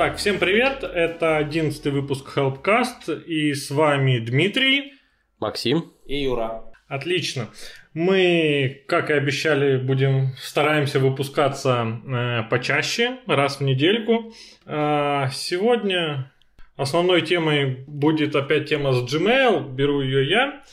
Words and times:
Так, 0.00 0.16
всем 0.16 0.38
привет, 0.38 0.82
это 0.82 1.36
одиннадцатый 1.36 1.92
выпуск 1.92 2.34
Helpcast, 2.34 3.22
и 3.22 3.52
с 3.52 3.70
вами 3.70 4.18
Дмитрий. 4.18 4.94
Максим. 5.38 5.92
И 6.06 6.22
Юра. 6.22 6.64
Отлично. 6.88 7.50
Мы, 7.92 8.82
как 8.88 9.10
и 9.10 9.12
обещали, 9.12 9.76
будем 9.76 10.34
стараемся 10.38 11.00
выпускаться 11.00 12.00
э, 12.02 12.48
почаще, 12.48 13.18
раз 13.26 13.58
в 13.58 13.60
недельку. 13.60 14.32
Э, 14.64 15.26
сегодня 15.34 16.32
основной 16.76 17.20
темой 17.20 17.84
будет 17.86 18.34
опять 18.34 18.70
тема 18.70 18.94
с 18.94 19.02
Gmail. 19.02 19.70
Беру 19.70 20.00
ее 20.00 20.30
я. 20.30 20.64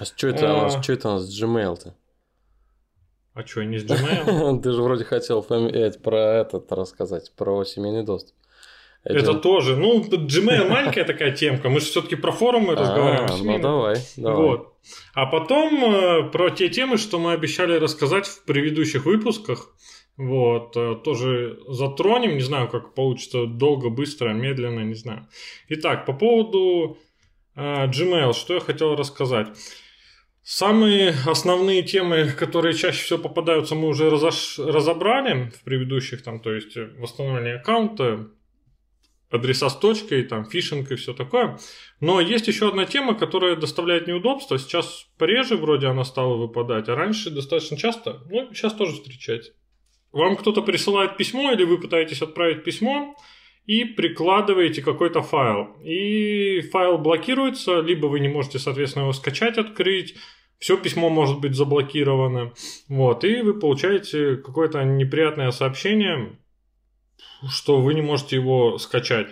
А 0.00 0.04
что 0.04 0.26
это, 0.26 0.52
у 0.52 0.62
нас, 0.62 0.82
что 0.82 0.92
это 0.92 1.08
у 1.10 1.12
нас 1.12 1.22
с 1.22 1.40
Gmail-то? 1.40 1.94
А 3.32 3.46
что, 3.46 3.62
не 3.62 3.78
с 3.78 3.84
Gmail? 3.84 4.60
Ты 4.60 4.72
же 4.72 4.82
вроде 4.82 5.04
хотел 5.04 5.46
э, 5.50 5.92
про 6.02 6.40
этот 6.40 6.72
рассказать, 6.72 7.30
про 7.36 7.62
семейный 7.62 8.02
доступ. 8.02 8.34
Это 9.08 9.34
тоже. 9.34 9.76
Ну, 9.76 10.02
Gmail 10.02 10.68
маленькая 10.70 11.04
такая 11.04 11.32
темка. 11.32 11.68
Мы 11.68 11.80
же 11.80 11.86
все-таки 11.86 12.16
про 12.16 12.32
форумы 12.32 12.74
разговариваем. 12.74 13.24
А, 13.24 13.28
с 13.28 13.40
ну 13.40 13.58
давай, 13.58 13.96
давай. 14.16 14.36
Вот. 14.36 14.74
А 15.14 15.26
потом 15.26 15.84
э, 15.84 16.30
про 16.30 16.50
те 16.50 16.68
темы, 16.68 16.96
что 16.96 17.18
мы 17.18 17.32
обещали 17.32 17.76
рассказать 17.78 18.26
в 18.26 18.44
предыдущих 18.44 19.04
выпусках. 19.06 19.74
Вот, 20.16 20.76
э, 20.76 20.96
тоже 21.04 21.58
затронем. 21.68 22.34
Не 22.34 22.42
знаю, 22.42 22.68
как 22.68 22.94
получится 22.94 23.46
долго, 23.46 23.90
быстро, 23.90 24.30
медленно, 24.30 24.80
не 24.80 24.94
знаю. 24.94 25.28
Итак, 25.68 26.06
по 26.06 26.12
поводу 26.12 26.98
э, 27.54 27.86
Gmail, 27.86 28.32
что 28.32 28.54
я 28.54 28.60
хотел 28.60 28.96
рассказать. 28.96 29.48
Самые 30.42 31.12
основные 31.26 31.82
темы, 31.82 32.28
которые 32.28 32.72
чаще 32.72 33.02
всего 33.02 33.18
попадаются, 33.18 33.74
мы 33.74 33.88
уже 33.88 34.08
разош- 34.08 34.64
разобрали 34.64 35.50
в 35.50 35.64
предыдущих, 35.64 36.22
там, 36.22 36.38
то 36.38 36.52
есть 36.52 36.76
восстановление 36.98 37.56
аккаунта, 37.56 38.28
адреса 39.30 39.68
с 39.68 39.76
точкой, 39.76 40.24
там, 40.24 40.44
фишинг 40.44 40.90
и 40.92 40.96
все 40.96 41.12
такое. 41.12 41.58
Но 42.00 42.20
есть 42.20 42.48
еще 42.48 42.68
одна 42.68 42.84
тема, 42.84 43.14
которая 43.14 43.56
доставляет 43.56 44.06
неудобства. 44.06 44.58
Сейчас 44.58 45.06
пореже 45.18 45.56
вроде 45.56 45.88
она 45.88 46.04
стала 46.04 46.36
выпадать, 46.36 46.88
а 46.88 46.94
раньше 46.94 47.30
достаточно 47.30 47.76
часто, 47.76 48.22
ну, 48.30 48.52
сейчас 48.54 48.74
тоже 48.74 48.92
встречается. 48.92 49.52
Вам 50.12 50.36
кто-то 50.36 50.62
присылает 50.62 51.16
письмо, 51.16 51.52
или 51.52 51.64
вы 51.64 51.78
пытаетесь 51.78 52.22
отправить 52.22 52.64
письмо, 52.64 53.16
и 53.66 53.84
прикладываете 53.84 54.80
какой-то 54.80 55.22
файл. 55.22 55.76
И 55.82 56.60
файл 56.72 56.98
блокируется, 56.98 57.80
либо 57.80 58.06
вы 58.06 58.20
не 58.20 58.28
можете, 58.28 58.58
соответственно, 58.58 59.02
его 59.02 59.12
скачать, 59.12 59.58
открыть, 59.58 60.14
все 60.58 60.76
письмо 60.76 61.10
может 61.10 61.40
быть 61.40 61.54
заблокировано. 61.54 62.52
Вот, 62.88 63.24
и 63.24 63.42
вы 63.42 63.58
получаете 63.58 64.36
какое-то 64.36 64.82
неприятное 64.84 65.50
сообщение, 65.50 66.38
что 67.48 67.80
вы 67.80 67.94
не 67.94 68.02
можете 68.02 68.36
его 68.36 68.78
скачать. 68.78 69.28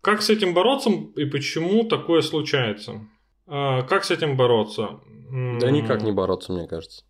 Как 0.00 0.22
с 0.22 0.30
этим 0.30 0.54
бороться 0.54 0.90
и 1.16 1.24
почему 1.24 1.84
такое 1.84 2.22
случается? 2.22 3.06
А, 3.46 3.82
Как 3.82 4.04
с 4.04 4.10
этим 4.10 4.36
бороться? 4.36 5.00
Да 5.30 5.70
никак 5.70 6.02
не 6.02 6.12
бороться, 6.12 6.52
мне 6.52 6.66
кажется. 6.66 7.04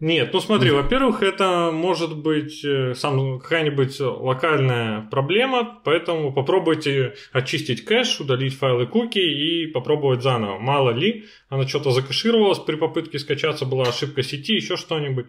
Нет, 0.00 0.32
ну 0.32 0.40
смотри, 0.40 0.70
во-первых, 0.70 1.22
это 1.22 1.70
может 1.72 2.16
быть 2.16 2.64
э, 2.64 2.94
сам 2.94 3.38
какая-нибудь 3.38 4.00
локальная 4.00 5.02
проблема, 5.10 5.80
поэтому 5.84 6.32
попробуйте 6.32 7.14
очистить 7.32 7.84
кэш, 7.84 8.20
удалить 8.20 8.54
файлы 8.54 8.86
куки 8.86 9.18
и 9.18 9.66
попробовать 9.66 10.22
заново. 10.22 10.58
Мало 10.58 10.90
ли, 10.90 11.26
она 11.48 11.68
что-то 11.68 11.90
закэшировалась 11.90 12.58
при 12.58 12.76
попытке 12.76 13.18
скачаться, 13.18 13.66
была 13.66 13.84
ошибка 13.84 14.22
сети, 14.22 14.54
еще 14.54 14.76
что-нибудь. 14.76 15.26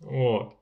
Вот. 0.00 0.54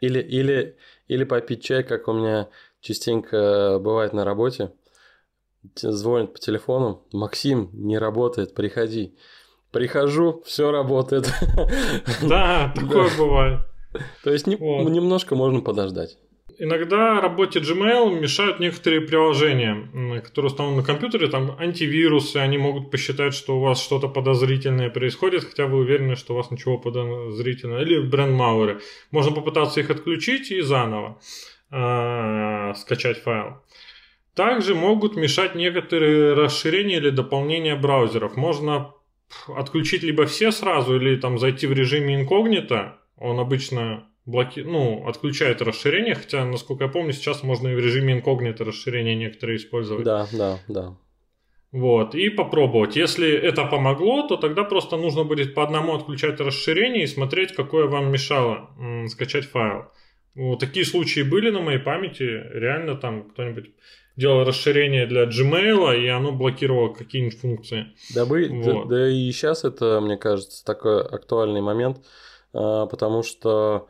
Или, 0.00 0.20
или, 0.20 0.76
или 1.08 1.24
попить 1.24 1.62
чай, 1.62 1.82
как 1.82 2.06
у 2.08 2.12
меня 2.12 2.48
частенько 2.80 3.78
бывает 3.80 4.12
на 4.12 4.24
работе. 4.24 4.72
Т- 5.74 5.90
Звонят 5.92 6.32
по 6.34 6.38
телефону. 6.38 7.02
Максим, 7.12 7.70
не 7.72 7.98
работает, 7.98 8.54
приходи. 8.54 9.16
Прихожу, 9.72 10.42
все 10.46 10.70
работает. 10.70 11.26
Да, 12.22 12.72
такое 12.74 13.10
бывает. 13.18 13.60
То 14.22 14.30
есть 14.30 14.46
немножко 14.46 15.34
можно 15.34 15.60
подождать. 15.60 16.18
Иногда 16.60 17.20
работе 17.20 17.60
Gmail 17.60 18.18
мешают 18.18 18.58
некоторые 18.58 19.00
приложения, 19.00 20.20
которые 20.22 20.50
установлены 20.50 20.82
на 20.82 20.86
компьютере, 20.86 21.28
там 21.28 21.54
антивирусы, 21.56 22.38
они 22.38 22.58
могут 22.58 22.90
посчитать, 22.90 23.32
что 23.32 23.58
у 23.58 23.60
вас 23.60 23.80
что-то 23.80 24.08
подозрительное 24.08 24.90
происходит, 24.90 25.44
хотя 25.44 25.66
вы 25.66 25.78
уверены, 25.78 26.16
что 26.16 26.34
у 26.34 26.36
вас 26.36 26.50
ничего 26.50 26.76
подозрительного, 26.76 27.82
или 27.82 28.00
бренд-малверы. 28.00 28.80
Можно 29.12 29.36
попытаться 29.36 29.78
их 29.78 29.90
отключить 29.90 30.50
и 30.50 30.60
заново 30.60 31.20
э, 31.70 32.74
скачать 32.74 33.22
файл. 33.22 33.62
Также 34.34 34.74
могут 34.74 35.14
мешать 35.14 35.54
некоторые 35.54 36.34
расширения 36.34 36.96
или 36.96 37.10
дополнения 37.10 37.76
браузеров. 37.76 38.36
Можно 38.36 38.94
отключить 39.46 40.02
либо 40.02 40.26
все 40.26 40.50
сразу, 40.50 40.96
или 40.96 41.14
там 41.16 41.38
зайти 41.38 41.68
в 41.68 41.72
режиме 41.72 42.16
инкогнито. 42.16 42.98
Он 43.16 43.38
обычно 43.38 44.08
блоки... 44.28 44.60
ну, 44.60 45.06
отключает 45.08 45.62
расширение, 45.62 46.14
хотя, 46.14 46.44
насколько 46.44 46.84
я 46.84 46.90
помню, 46.90 47.12
сейчас 47.12 47.42
можно 47.42 47.68
и 47.68 47.74
в 47.74 47.78
режиме 47.78 48.12
инкогнито 48.12 48.64
расширения 48.64 49.14
некоторые 49.14 49.56
использовать. 49.56 50.04
Да, 50.04 50.28
да, 50.32 50.58
да. 50.68 50.96
Вот, 51.72 52.14
и 52.14 52.30
попробовать. 52.30 52.96
Если 52.96 53.30
это 53.30 53.64
помогло, 53.64 54.26
то 54.26 54.36
тогда 54.36 54.64
просто 54.64 54.96
нужно 54.96 55.24
будет 55.24 55.54
по 55.54 55.62
одному 55.62 55.94
отключать 55.94 56.40
расширение 56.40 57.04
и 57.04 57.06
смотреть, 57.06 57.54
какое 57.54 57.86
вам 57.86 58.10
мешало 58.10 58.70
м, 58.78 59.08
скачать 59.08 59.44
файл. 59.44 59.84
Вот 60.34 60.60
такие 60.60 60.86
случаи 60.86 61.20
были 61.22 61.50
на 61.50 61.60
моей 61.60 61.78
памяти. 61.80 62.22
Реально 62.22 62.94
там 62.94 63.30
кто-нибудь 63.30 63.70
делал 64.16 64.44
расширение 64.44 65.06
для 65.06 65.24
Gmail, 65.24 66.00
и 66.02 66.06
оно 66.08 66.32
блокировало 66.32 66.92
какие-нибудь 66.92 67.38
функции. 67.38 67.86
Да, 68.14 68.24
да- 68.24 68.72
Вот. 68.72 68.88
да 68.88 69.08
и 69.08 69.30
сейчас 69.32 69.64
это, 69.64 70.00
мне 70.00 70.16
кажется, 70.16 70.64
такой 70.64 71.02
актуальный 71.02 71.60
момент, 71.60 71.98
а, 72.52 72.86
потому 72.86 73.22
что 73.22 73.88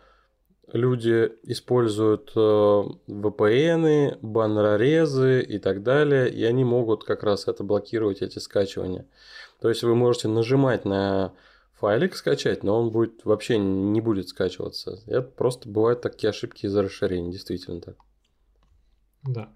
люди 0.73 1.33
используют 1.45 2.33
э, 2.35 2.39
VPN, 2.39 4.19
баннерорезы 4.23 5.43
и 5.43 5.59
так 5.59 5.83
далее, 5.83 6.31
и 6.31 6.45
они 6.45 6.65
могут 6.65 7.05
как 7.05 7.23
раз 7.23 7.49
это 7.49 7.65
блокировать, 7.65 8.23
эти 8.23 8.39
скачивания. 8.39 9.07
То 9.61 9.69
есть 9.69 9.83
вы 9.83 9.95
можете 9.95 10.29
нажимать 10.29 10.85
на 10.85 11.33
файлик 11.79 12.15
скачать, 12.15 12.63
но 12.65 12.81
он 12.81 12.91
будет 12.91 13.25
вообще 13.25 13.59
не 13.59 14.01
будет 14.01 14.29
скачиваться. 14.29 15.01
Это 15.07 15.23
просто 15.23 15.69
бывают 15.69 16.01
такие 16.01 16.31
ошибки 16.31 16.67
из-за 16.67 16.83
расширения, 16.83 17.33
действительно 17.33 17.81
так. 17.81 17.97
Да. 19.23 19.53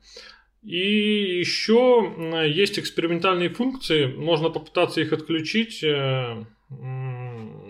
И 0.62 1.39
еще 1.41 2.12
есть 2.47 2.78
экспериментальные 2.78 3.51
функции, 3.51 4.06
можно 4.06 4.51
попытаться 4.51 5.01
их 5.01 5.12
отключить. 5.12 5.83
э, 5.83 6.45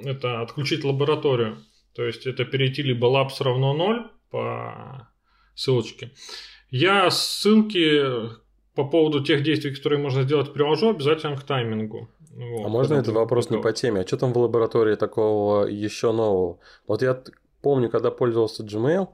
Это 0.05 0.43
отключить 0.43 0.85
лабораторию. 0.85 1.59
То 1.95 2.05
есть 2.05 2.27
это 2.27 2.45
перейти 2.45 2.83
либо 2.83 3.07
labs 3.09 3.43
равно 3.43 3.75
0 3.75 4.11
по 4.31 5.09
ссылочке. 5.55 6.13
Я 6.71 7.11
ссылки 7.11 8.31
по 8.75 8.85
поводу 8.85 9.23
тех 9.23 9.43
действий, 9.43 9.75
которые 9.75 9.99
можно 9.99 10.23
сделать, 10.23 10.53
приложу 10.53 10.91
обязательно 10.91 11.37
к 11.37 11.43
таймингу. 11.43 12.09
Вот, 12.31 12.65
А 12.65 12.69
можно 12.69 12.97
когда 12.97 13.03
это 13.03 13.11
будет 13.11 13.21
вопрос 13.21 13.51
не 13.51 13.59
по 13.59 13.73
теме? 13.73 14.01
А 14.01 14.07
что 14.07 14.17
там 14.17 14.33
в 14.33 14.39
лаборатории 14.39 14.95
такого 14.95 15.67
еще 15.67 16.13
нового? 16.13 16.59
Вот 16.87 17.03
я 17.03 17.23
помню, 17.61 17.91
когда 17.91 18.11
пользовался 18.11 18.65
Gmail, 18.65 19.09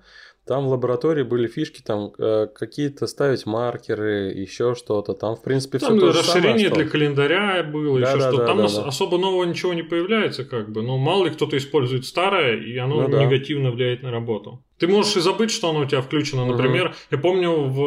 там 0.48 0.64
в 0.66 0.70
лаборатории 0.70 1.22
были 1.22 1.46
фишки, 1.46 1.82
там 1.84 2.12
э, 2.18 2.46
какие-то 2.54 3.06
ставить 3.06 3.46
маркеры, 3.46 4.32
еще 4.32 4.74
что-то. 4.74 5.12
Там, 5.12 5.36
в 5.36 5.42
принципе, 5.42 5.78
все 5.78 5.88
Там 5.88 6.00
то 6.00 6.06
же 6.12 6.14
самое 6.14 6.26
расширение 6.34 6.58
для 6.70 6.84
осталось. 6.84 6.90
календаря 6.90 7.62
было, 7.62 8.00
Да, 8.00 8.08
еще 8.10 8.18
да, 8.20 8.28
что-то. 8.28 8.36
да, 8.38 8.46
Там 8.46 8.56
да, 8.58 8.64
ос- 8.64 8.74
да. 8.76 8.84
особо 8.86 9.18
нового 9.18 9.44
ничего 9.44 9.74
не 9.74 9.82
появляется, 9.82 10.44
как 10.44 10.72
бы. 10.72 10.82
Но 10.82 10.96
мало 10.98 11.26
ли 11.26 11.30
кто-то 11.30 11.56
использует 11.56 12.06
старое, 12.06 12.56
и 12.56 12.76
оно 12.78 13.02
Ну 13.02 13.08
да. 13.08 13.22
негативно 13.24 13.70
влияет 13.70 14.02
на 14.02 14.10
работу. 14.10 14.64
Ты 14.78 14.88
можешь 14.88 15.16
и 15.16 15.20
забыть, 15.20 15.50
что 15.50 15.70
оно 15.70 15.80
у 15.80 15.84
тебя 15.84 16.00
включено. 16.00 16.46
Например, 16.46 16.94
я 17.10 17.18
помню, 17.18 17.50
в 17.52 17.80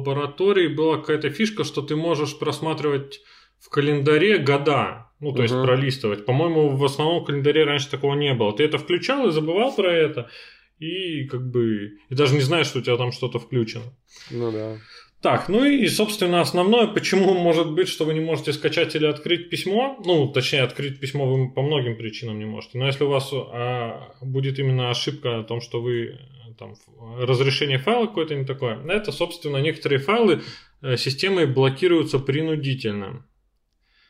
лаборатории 0.00 0.68
была 0.68 0.96
какая-то 0.98 1.30
фишка, 1.30 1.64
что 1.64 1.82
ты 1.82 1.96
можешь 1.96 2.38
просматривать 2.38 3.20
в 3.60 3.68
календаре 3.68 4.38
года. 4.38 5.02
Ну, 5.18 5.32
то 5.32 5.42
есть 5.42 5.54
Мгм. 5.54 5.64
пролистывать. 5.64 6.26
По-моему, 6.26 6.76
в 6.76 6.84
основном 6.84 7.24
календаре 7.24 7.64
раньше 7.64 7.90
такого 7.90 8.14
не 8.14 8.34
было. 8.34 8.52
Ты 8.54 8.64
это 8.64 8.76
включал 8.76 9.26
и 9.28 9.30
забывал 9.30 9.74
про 9.74 9.90
это. 9.90 10.28
И 10.78 11.24
как 11.24 11.50
бы... 11.50 11.98
И 12.08 12.14
даже 12.14 12.34
не 12.34 12.40
знаешь, 12.40 12.66
что 12.66 12.80
у 12.80 12.82
тебя 12.82 12.96
там 12.96 13.12
что-то 13.12 13.38
включено. 13.38 13.84
Ну 14.30 14.52
да. 14.52 14.76
Так, 15.22 15.48
ну 15.48 15.64
и, 15.64 15.88
собственно, 15.88 16.40
основное, 16.40 16.86
почему 16.86 17.34
может 17.34 17.72
быть, 17.72 17.88
что 17.88 18.04
вы 18.04 18.14
не 18.14 18.20
можете 18.20 18.52
скачать 18.52 18.94
или 18.94 19.06
открыть 19.06 19.48
письмо, 19.48 19.98
ну, 20.04 20.28
точнее, 20.28 20.62
открыть 20.62 21.00
письмо 21.00 21.26
вы 21.26 21.50
по 21.50 21.62
многим 21.62 21.96
причинам 21.96 22.38
не 22.38 22.44
можете, 22.44 22.78
но 22.78 22.86
если 22.86 23.04
у 23.04 23.08
вас 23.08 23.30
а, 23.32 24.14
будет 24.20 24.58
именно 24.58 24.90
ошибка 24.90 25.40
о 25.40 25.42
том, 25.42 25.60
что 25.62 25.80
вы 25.80 26.04
э, 26.04 26.16
там 26.58 26.74
разрешение 27.18 27.78
файла 27.78 28.06
какое-то 28.06 28.34
не 28.34 28.44
такое, 28.44 28.78
это, 28.86 29.10
собственно, 29.10 29.56
некоторые 29.56 29.98
файлы 29.98 30.42
э, 30.82 30.96
системой 30.96 31.46
блокируются 31.46 32.18
принудительно. 32.18 33.26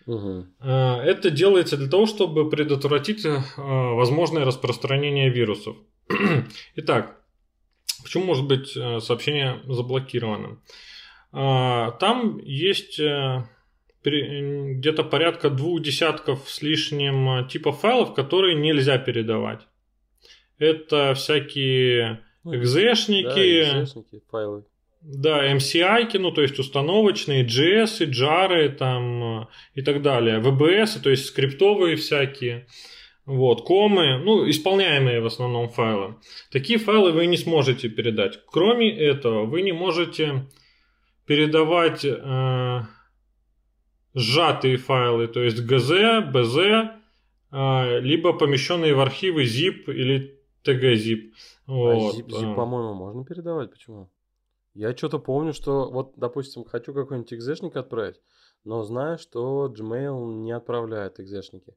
Э, 0.07 0.43
Это 0.61 1.31
делается 1.31 1.77
для 1.77 1.89
того, 1.89 2.07
чтобы 2.07 2.51
предотвратить 2.51 3.25
возможное 3.57 4.45
распространение 4.45 5.31
вирусов. 5.31 5.77
Итак, 6.77 7.17
Почему 8.07 8.25
может 8.25 8.47
быть 8.47 8.77
э, 8.77 9.01
сообщение 9.01 9.61
заблокированным? 9.67 10.63
А, 11.33 11.91
там 11.91 12.39
есть 12.39 13.01
э, 13.01 13.43
где-то 14.05 15.03
порядка 15.03 15.51
двух 15.51 15.83
десятков 15.83 16.49
с 16.49 16.63
лишним 16.63 17.29
э, 17.41 17.49
типов 17.49 17.81
файлов, 17.81 18.15
которые 18.15 18.55
нельзя 18.55 18.99
передавать. 18.99 19.67
Это 20.59 21.15
всякие 21.15 22.23
экзешники, 22.45 23.65
да, 23.65 23.83
экзешники 23.83 24.23
файлы. 24.31 24.65
Да, 25.03 25.53
MCI, 25.53 26.17
ну 26.19 26.31
то 26.31 26.43
есть 26.43 26.61
установочные, 26.61 27.45
JS, 27.45 28.09
JAR 28.09 28.69
там 28.69 29.49
и 29.75 29.83
так 29.83 30.01
далее, 30.01 30.39
VBS, 30.39 31.01
то 31.03 31.11
есть 31.11 31.27
скриптовые 31.27 31.97
всякие. 31.97 32.69
Вот, 33.27 33.67
комы, 33.67 34.19
ну, 34.19 34.49
исполняемые 34.49 35.21
в 35.21 35.27
основном 35.27 35.69
файлы. 35.69 36.15
Такие 36.53 36.79
файлы 36.79 37.11
вы 37.11 37.27
не 37.27 37.37
сможете 37.37 37.89
передать. 37.89 38.39
Кроме 38.47 38.97
этого, 38.97 39.47
вы 39.47 39.63
не 39.63 39.73
можете 39.73 40.47
передавать 41.27 42.05
э, 42.05 42.81
сжатые 44.15 44.77
файлы, 44.77 45.27
то 45.27 45.43
есть 45.43 45.59
GZ, 45.59 46.33
BZ, 46.33 46.91
э, 47.51 48.01
либо 48.01 48.33
помещенные 48.33 48.95
в 48.95 49.01
архивы 49.01 49.43
zip 49.43 49.93
или 49.93 50.41
tgzip. 50.65 51.33
Вот. 51.67 52.15
А 52.15 52.17
zip, 52.17 52.29
zip, 52.29 52.55
по-моему, 52.55 52.95
можно 52.95 53.25
передавать. 53.25 53.73
Почему? 53.73 54.09
Я 54.75 54.97
что-то 54.97 55.19
помню, 55.19 55.53
что 55.53 55.91
вот, 55.91 56.13
допустим, 56.17 56.65
хочу 56.65 56.95
какой-нибудь 56.95 57.35
экзешник 57.35 57.75
отправить, 57.75 58.21
но 58.63 58.85
знаю, 58.85 59.19
что 59.19 59.67
Gmail 59.67 60.35
не 60.35 60.53
отправляет 60.53 61.19
экзешники. 61.19 61.75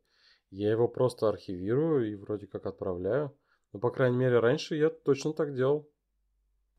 Я 0.51 0.71
его 0.71 0.87
просто 0.87 1.29
архивирую 1.29 2.11
и 2.11 2.15
вроде 2.15 2.47
как 2.47 2.65
отправляю. 2.65 3.35
Ну, 3.73 3.79
по 3.79 3.91
крайней 3.91 4.17
мере, 4.17 4.39
раньше 4.39 4.75
я 4.75 4.89
точно 4.89 5.33
так 5.33 5.55
делал. 5.55 5.87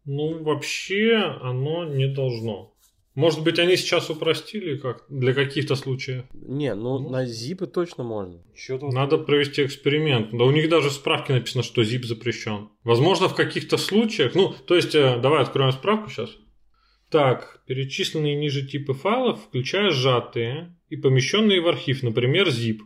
Ну, 0.05 0.43
вообще 0.43 1.15
оно 1.41 1.85
не 1.85 2.09
должно. 2.13 2.75
Может 3.15 3.43
быть, 3.43 3.59
они 3.59 3.77
сейчас 3.77 4.09
упростили 4.09 4.77
как 4.77 5.05
для 5.09 5.35
каких-то 5.35 5.75
случаев? 5.75 6.25
Не, 6.33 6.75
ну, 6.75 6.99
ну 6.99 7.11
на 7.11 7.25
zip 7.27 7.67
точно 7.67 8.05
можно. 8.05 8.41
Тут... 8.67 8.83
Надо 8.93 9.19
провести 9.19 9.65
эксперимент. 9.65 10.31
Да 10.33 10.45
у 10.45 10.51
них 10.51 10.69
даже 10.69 10.91
в 10.91 10.93
справке 10.93 11.35
написано, 11.35 11.63
что 11.63 11.83
zip 11.83 12.05
запрещен. 12.05 12.71
Возможно, 12.85 13.29
в 13.29 13.35
каких-то 13.35 13.77
случаях. 13.79 14.35
Ну, 14.35 14.55
то 14.67 14.77
есть, 14.77 14.95
э, 14.95 15.19
давай 15.21 15.43
откроем 15.43 15.73
справку 15.73 16.09
сейчас. 16.09 16.31
Так, 17.11 17.63
перечисленные 17.67 18.37
ниже 18.37 18.67
типы 18.67 18.95
файлов, 18.95 19.43
включая 19.43 19.91
сжатые 19.91 20.77
и 20.89 20.97
помещенные 20.97 21.61
в 21.61 21.67
архив, 21.67 22.05
например, 22.05 22.49
zip. 22.49 22.79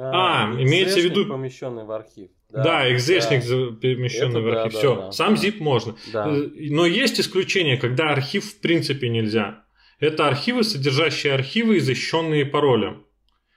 А, 0.00 0.48
а 0.48 0.62
имеется 0.62 1.00
в 1.00 1.04
виду... 1.04 1.26
помещенный 1.26 1.84
в 1.84 1.90
архив. 1.90 2.30
Да, 2.50 2.62
да 2.62 2.92
экзешник 2.92 3.40
да. 3.40 3.76
перемещенный 3.80 4.40
Это 4.40 4.40
в 4.40 4.48
архив. 4.48 4.72
Да, 4.72 4.78
Все, 4.78 4.96
да, 4.96 5.12
сам 5.12 5.34
да. 5.34 5.42
zip 5.42 5.56
можно. 5.58 5.96
Да. 6.12 6.28
Э, 6.28 6.48
но 6.70 6.86
есть 6.86 7.20
исключение, 7.20 7.76
когда 7.76 8.10
архив 8.10 8.44
в 8.44 8.60
принципе 8.60 9.08
нельзя. 9.08 9.64
Это 9.98 10.28
архивы, 10.28 10.62
содержащие 10.62 11.34
архивы, 11.34 11.80
защищенные 11.80 12.46
паролем. 12.46 13.04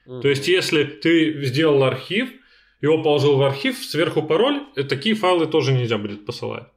Угу. 0.07 0.21
То 0.21 0.29
есть, 0.29 0.47
если 0.47 0.83
ты 0.83 1.43
сделал 1.45 1.83
архив, 1.83 2.31
его 2.81 3.03
положил 3.03 3.37
в 3.37 3.43
архив, 3.43 3.77
сверху 3.77 4.23
пароль, 4.23 4.63
э, 4.75 4.83
такие 4.83 5.15
файлы 5.15 5.45
тоже 5.45 5.73
нельзя 5.73 5.97
будет 5.97 6.25
посылать. 6.25 6.67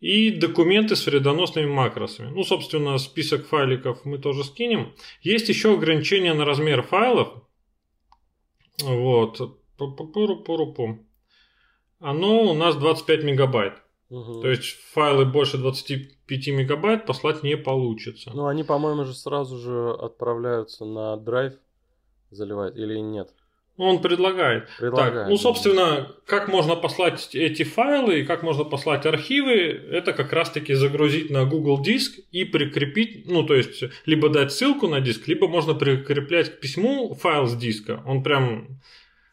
И 0.00 0.30
документы 0.30 0.96
с 0.96 1.06
вредоносными 1.06 1.66
макросами. 1.66 2.30
Ну, 2.30 2.42
собственно, 2.42 2.98
список 2.98 3.46
файликов 3.46 4.04
мы 4.04 4.18
тоже 4.18 4.44
скинем. 4.44 4.94
Есть 5.22 5.48
еще 5.48 5.74
ограничения 5.74 6.34
на 6.34 6.44
размер 6.44 6.82
файлов. 6.82 7.44
Вот. 8.82 9.40
Оно 12.00 12.50
у 12.50 12.54
нас 12.54 12.76
25 12.76 13.24
мегабайт. 13.24 13.74
Угу. 14.10 14.42
То 14.42 14.48
есть 14.48 14.76
файлы 14.92 15.24
больше 15.24 15.58
25 15.58 16.48
мегабайт 16.48 17.06
послать 17.06 17.42
не 17.42 17.56
получится. 17.56 18.30
Ну, 18.34 18.46
они, 18.46 18.62
по-моему, 18.62 19.04
же 19.04 19.14
сразу 19.14 19.58
же 19.58 19.90
отправляются 19.92 20.84
на 20.84 21.16
драйв 21.16 21.54
заливать 22.30 22.76
или 22.76 22.98
нет? 22.98 23.32
Ну, 23.76 23.86
он 23.86 24.02
предлагает. 24.02 24.68
предлагает. 24.78 25.14
Так, 25.14 25.28
ну, 25.28 25.36
собственно, 25.36 26.12
как 26.26 26.48
можно 26.48 26.76
послать 26.76 27.34
эти 27.34 27.64
файлы 27.64 28.20
и 28.20 28.24
как 28.24 28.44
можно 28.44 28.62
послать 28.62 29.04
архивы, 29.04 29.52
это 29.90 30.12
как 30.12 30.32
раз-таки 30.32 30.74
загрузить 30.74 31.30
на 31.30 31.44
Google 31.44 31.82
Диск 31.82 32.20
и 32.30 32.44
прикрепить, 32.44 33.26
ну, 33.26 33.42
то 33.42 33.54
есть, 33.54 33.82
либо 34.06 34.28
дать 34.28 34.52
ссылку 34.52 34.86
на 34.86 35.00
диск, 35.00 35.26
либо 35.26 35.48
можно 35.48 35.74
прикреплять 35.74 36.50
к 36.50 36.60
письму 36.60 37.14
файл 37.14 37.46
с 37.46 37.56
диска. 37.56 38.00
Он 38.06 38.22
прям 38.22 38.80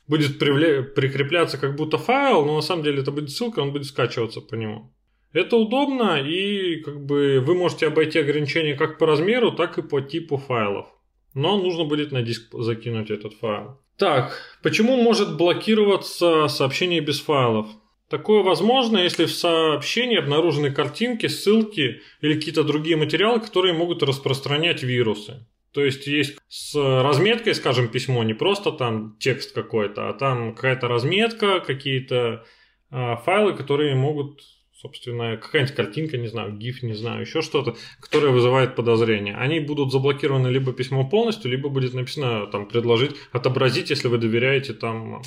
будет 0.07 0.39
прикрепляться 0.39 1.59
как 1.59 1.75
будто 1.75 1.99
файл, 1.99 2.43
но 2.43 2.55
на 2.55 2.61
самом 2.61 2.83
деле 2.83 3.01
это 3.01 3.11
будет 3.11 3.29
ссылка, 3.29 3.59
он 3.59 3.71
будет 3.71 3.85
скачиваться 3.85 4.41
по 4.41 4.55
нему. 4.55 4.91
Это 5.33 5.55
удобно, 5.55 6.19
и 6.19 6.81
как 6.81 7.05
бы 7.05 7.41
вы 7.45 7.53
можете 7.55 7.87
обойти 7.87 8.19
ограничения 8.19 8.73
как 8.73 8.97
по 8.97 9.05
размеру, 9.05 9.51
так 9.51 9.77
и 9.77 9.81
по 9.81 10.01
типу 10.01 10.37
файлов. 10.37 10.87
Но 11.33 11.57
нужно 11.57 11.85
будет 11.85 12.11
на 12.11 12.21
диск 12.21 12.51
закинуть 12.51 13.11
этот 13.11 13.33
файл. 13.35 13.79
Так, 14.01 14.41
почему 14.63 14.99
может 14.99 15.37
блокироваться 15.37 16.47
сообщение 16.47 17.01
без 17.01 17.21
файлов? 17.21 17.67
Такое 18.09 18.41
возможно, 18.41 18.97
если 18.97 19.25
в 19.25 19.31
сообщении 19.31 20.17
обнаружены 20.17 20.71
картинки, 20.71 21.27
ссылки 21.27 22.01
или 22.19 22.33
какие-то 22.33 22.63
другие 22.63 22.97
материалы, 22.97 23.39
которые 23.39 23.75
могут 23.75 24.01
распространять 24.01 24.81
вирусы. 24.81 25.45
То 25.71 25.85
есть 25.85 26.07
есть 26.07 26.39
с 26.47 26.73
разметкой, 26.73 27.53
скажем, 27.53 27.89
письмо, 27.89 28.23
не 28.23 28.33
просто 28.33 28.71
там 28.71 29.17
текст 29.19 29.53
какой-то, 29.53 30.09
а 30.09 30.13
там 30.13 30.55
какая-то 30.55 30.87
разметка, 30.87 31.59
какие-то 31.59 32.43
э, 32.89 33.15
файлы, 33.23 33.53
которые 33.53 33.93
могут 33.93 34.41
собственно, 34.81 35.37
какая-нибудь 35.37 35.75
картинка, 35.75 36.17
не 36.17 36.27
знаю, 36.27 36.57
гиф, 36.57 36.81
не 36.81 36.93
знаю, 36.93 37.21
еще 37.21 37.41
что-то, 37.41 37.75
которое 37.99 38.31
вызывает 38.31 38.75
подозрение. 38.75 39.35
Они 39.35 39.59
будут 39.59 39.91
заблокированы 39.91 40.47
либо 40.47 40.73
письмо 40.73 41.07
полностью, 41.07 41.51
либо 41.51 41.69
будет 41.69 41.93
написано 41.93 42.47
там 42.47 42.67
предложить, 42.67 43.15
отобразить, 43.31 43.91
если 43.91 44.07
вы 44.07 44.17
доверяете 44.17 44.73
там 44.73 45.21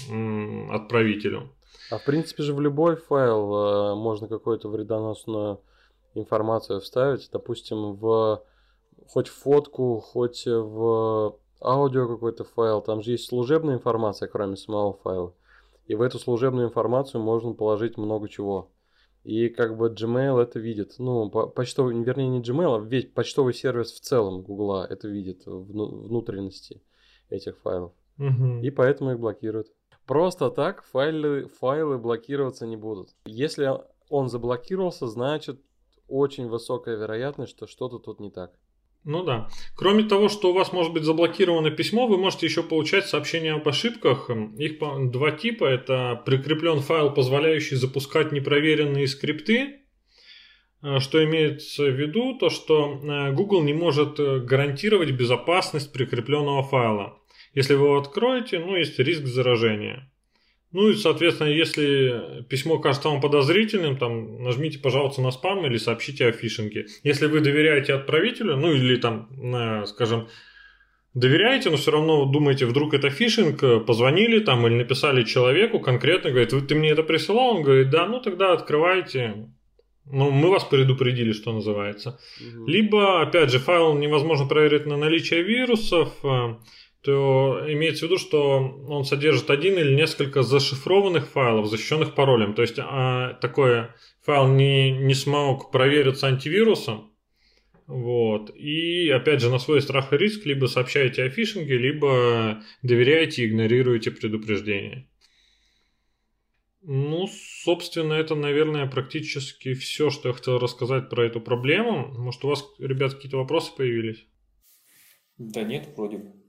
отправителю. 0.71 1.51
А 1.91 1.99
в 1.99 2.05
принципе 2.05 2.43
же 2.43 2.55
в 2.55 2.61
любой 2.61 2.97
файл 2.97 3.55
э, 3.55 3.95
можно 3.95 4.27
какую-то 4.27 4.69
вредоносную 4.69 5.61
информацию 6.15 6.81
вставить, 6.81 7.29
допустим, 7.33 7.95
в 7.95 8.43
хоть 9.07 9.29
в 9.29 9.35
фотку, 9.35 10.01
хоть 10.01 10.47
в 10.47 11.37
аудио 11.63 12.09
какой-то 12.09 12.45
файл, 12.45 12.81
там 12.81 13.03
же 13.03 13.13
есть 13.13 13.29
служебная 13.29 13.77
информация, 13.77 14.29
кроме 14.29 14.57
самого 14.57 14.95
файла. 14.95 15.33
И 15.87 15.95
в 15.95 16.03
эту 16.03 16.19
служебную 16.19 16.69
информацию 16.69 17.23
можно 17.23 17.53
положить 17.53 17.99
много 17.99 18.29
чего. 18.29 18.71
И 19.25 19.49
как 19.49 19.77
бы 19.77 19.89
Gmail 19.89 20.39
это 20.41 20.61
видит. 20.61 20.97
Ну, 20.99 21.31
почтовый, 21.31 22.01
вернее, 22.03 22.29
не 22.29 22.41
Gmail, 22.41 22.77
а 22.77 22.81
весь 22.81 23.07
почтовый 23.07 23.55
сервис 23.55 23.93
в 23.93 24.01
целом 24.01 24.43
Гугла 24.43 24.87
это 24.89 25.09
видит 25.09 25.47
внутренности 25.47 26.83
этих 27.31 27.59
файлов. 27.59 27.93
Угу. 28.19 28.61
И 28.63 28.71
поэтому 28.71 29.13
их 29.13 29.19
блокируют. 29.19 29.69
Просто 30.07 30.51
так 30.51 30.85
файлы, 30.85 31.49
файлы 31.49 31.99
блокироваться 31.99 32.67
не 32.67 32.77
будут. 32.77 33.15
Если 33.25 33.71
он 34.11 34.29
заблокировался, 34.29 35.07
значит 35.07 35.61
очень 36.07 36.49
высокая 36.49 36.97
вероятность, 36.97 37.53
что 37.53 37.67
что-то 37.67 37.99
тут 37.99 38.21
не 38.21 38.31
так. 38.31 38.53
Ну 39.05 39.23
да. 39.23 39.51
Кроме 39.77 40.05
того, 40.05 40.31
что 40.31 40.51
у 40.51 40.55
вас 40.55 40.73
может 40.73 40.93
быть 40.93 41.05
заблокировано 41.05 41.71
письмо, 41.71 42.07
вы 42.07 42.17
можете 42.17 42.47
еще 42.47 42.63
получать 42.63 43.07
сообщения 43.07 43.53
об 43.53 43.69
ошибках. 43.69 44.31
Их 44.59 44.79
два 45.11 45.31
типа. 45.31 45.67
Это 45.67 46.23
прикреплен 46.25 46.81
файл, 46.81 47.13
позволяющий 47.13 47.77
запускать 47.77 48.33
непроверенные 48.33 49.07
скрипты. 49.07 49.81
Э, 50.83 51.01
что 51.01 51.23
имеется 51.23 51.85
в 51.85 51.95
виду? 51.95 52.39
То, 52.39 52.49
что 52.49 53.01
э, 53.03 53.33
Google 53.33 53.63
не 53.63 53.75
может 53.75 54.19
э, 54.19 54.41
гарантировать 54.41 55.11
безопасность 55.11 55.93
прикрепленного 55.93 56.63
файла. 56.63 57.19
Если 57.53 57.75
вы 57.75 57.87
его 57.87 57.99
откроете, 57.99 58.59
ну, 58.59 58.77
есть 58.77 58.99
риск 58.99 59.27
заражения. 59.27 60.11
Ну 60.75 60.91
и, 60.91 60.95
соответственно, 60.95 61.49
если 61.49 62.43
письмо 62.49 62.81
кажется 62.81 63.09
вам 63.09 63.21
подозрительным, 63.21 63.97
там 63.97 64.43
нажмите, 64.43 64.81
пожалуйста, 64.81 65.23
на 65.23 65.31
спам 65.31 65.65
или 65.65 65.79
сообщите 65.79 66.27
о 66.27 66.33
фишинге. 66.33 66.87
Если 67.05 67.27
вы 67.27 67.41
доверяете 67.41 67.95
отправителю, 67.95 68.57
ну 68.57 68.73
или 68.73 68.97
там, 68.97 69.87
скажем, 69.87 70.29
доверяете, 71.15 71.71
но 71.71 71.77
все 71.77 71.93
равно 71.93 72.25
думаете, 72.25 72.67
вдруг 72.67 72.93
это 72.93 73.09
фишинг, 73.09 73.87
позвонили 73.87 74.41
там 74.41 74.67
или 74.67 74.75
написали 74.75 75.23
человеку 75.23 75.79
конкретно, 75.79 76.31
говорит, 76.31 76.51
ты 76.67 76.75
мне 76.75 76.91
это 76.91 77.05
присылал? 77.05 77.57
Он 77.57 77.63
говорит, 77.63 77.91
да, 77.91 78.07
ну 78.07 78.21
тогда 78.21 78.53
открывайте, 78.53 79.47
ну, 80.07 80.31
мы 80.31 80.51
вас 80.51 80.65
предупредили, 80.65 81.33
что 81.33 81.53
называется. 81.53 82.19
Угу. 82.41 82.67
Либо, 82.67 83.23
опять 83.23 83.51
же, 83.51 83.59
файл 83.59 83.95
невозможно 83.95 84.47
проверить 84.47 84.87
на 84.87 84.97
наличие 84.97 85.43
вирусов, 85.43 86.13
э, 86.25 86.57
то 87.05 87.63
имеется 87.69 88.07
в 88.07 88.09
виду, 88.09 88.19
что 88.19 88.61
он 88.89 89.05
содержит 89.05 89.51
один 89.51 89.79
или 89.79 89.95
несколько 89.95 90.43
зашифрованных 90.43 91.29
файлов, 91.29 91.69
защищенных 91.69 92.15
паролем. 92.15 92.55
То 92.55 92.63
есть 92.63 92.79
а, 92.79 93.35
такой 93.35 93.89
файл 94.23 94.49
не, 94.49 94.91
не 94.91 95.13
смог 95.13 95.71
провериться 95.71 96.29
антивирусом. 96.29 97.13
Вот. 97.87 98.51
И 98.57 99.11
опять 99.11 99.43
же 99.43 99.51
на 99.51 99.59
свой 99.59 99.83
страх 99.83 100.15
и 100.15 100.17
риск 100.17 100.47
либо 100.47 100.65
сообщаете 100.65 101.25
о 101.25 101.29
фишинге, 101.29 101.77
либо 101.77 102.63
доверяете 102.83 103.43
и 103.43 103.49
игнорируете 103.49 104.11
предупреждение. 104.11 105.07
Ну, 106.81 107.27
собственно, 107.65 108.15
это, 108.15 108.35
наверное, 108.35 108.87
практически 108.87 109.75
все, 109.75 110.09
что 110.09 110.29
я 110.29 110.35
хотел 110.35 110.59
рассказать 110.59 111.11
про 111.11 111.27
эту 111.27 111.43
проблему. 111.43 112.09
Может, 112.17 112.45
у 112.47 112.49
вас, 112.49 112.65
ребят, 112.79 113.13
какие-то 113.13 113.37
вопросы 113.37 113.73
появились? 113.77 114.27
Да 115.37 115.63
нет, 115.63 115.89
вроде 115.97 116.19
бы. 116.19 116.44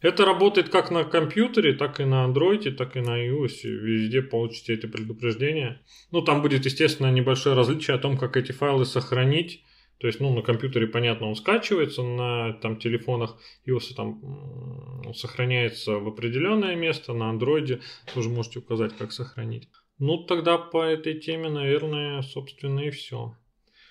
Это 0.00 0.26
работает 0.26 0.68
как 0.68 0.90
на 0.90 1.04
компьютере, 1.04 1.72
так 1.72 2.00
и 2.00 2.04
на 2.04 2.24
андроиде, 2.24 2.70
так 2.70 2.96
и 2.96 3.00
на 3.00 3.26
iOS. 3.26 3.62
Везде 3.64 4.22
получите 4.22 4.74
эти 4.74 4.86
предупреждения. 4.86 5.80
Ну, 6.10 6.22
там 6.22 6.42
будет, 6.42 6.64
естественно, 6.66 7.10
небольшое 7.10 7.56
различие 7.56 7.96
о 7.96 7.98
том, 7.98 8.18
как 8.18 8.36
эти 8.36 8.52
файлы 8.52 8.84
сохранить. 8.84 9.64
То 9.98 10.06
есть, 10.06 10.20
ну, 10.20 10.34
на 10.34 10.42
компьютере, 10.42 10.86
понятно, 10.86 11.28
он 11.28 11.36
скачивается, 11.36 12.02
на 12.02 12.52
там, 12.60 12.78
телефонах 12.78 13.38
iOS 13.66 13.94
там 13.96 15.12
сохраняется 15.14 15.92
в 15.92 16.08
определенное 16.08 16.76
место, 16.76 17.14
на 17.14 17.30
андроиде 17.30 17.80
тоже 18.14 18.28
можете 18.28 18.58
указать, 18.58 18.94
как 18.98 19.12
сохранить. 19.12 19.70
Ну, 19.98 20.24
тогда 20.24 20.58
по 20.58 20.82
этой 20.82 21.18
теме, 21.18 21.48
наверное, 21.48 22.20
собственно, 22.20 22.80
и 22.80 22.90
все. 22.90 23.34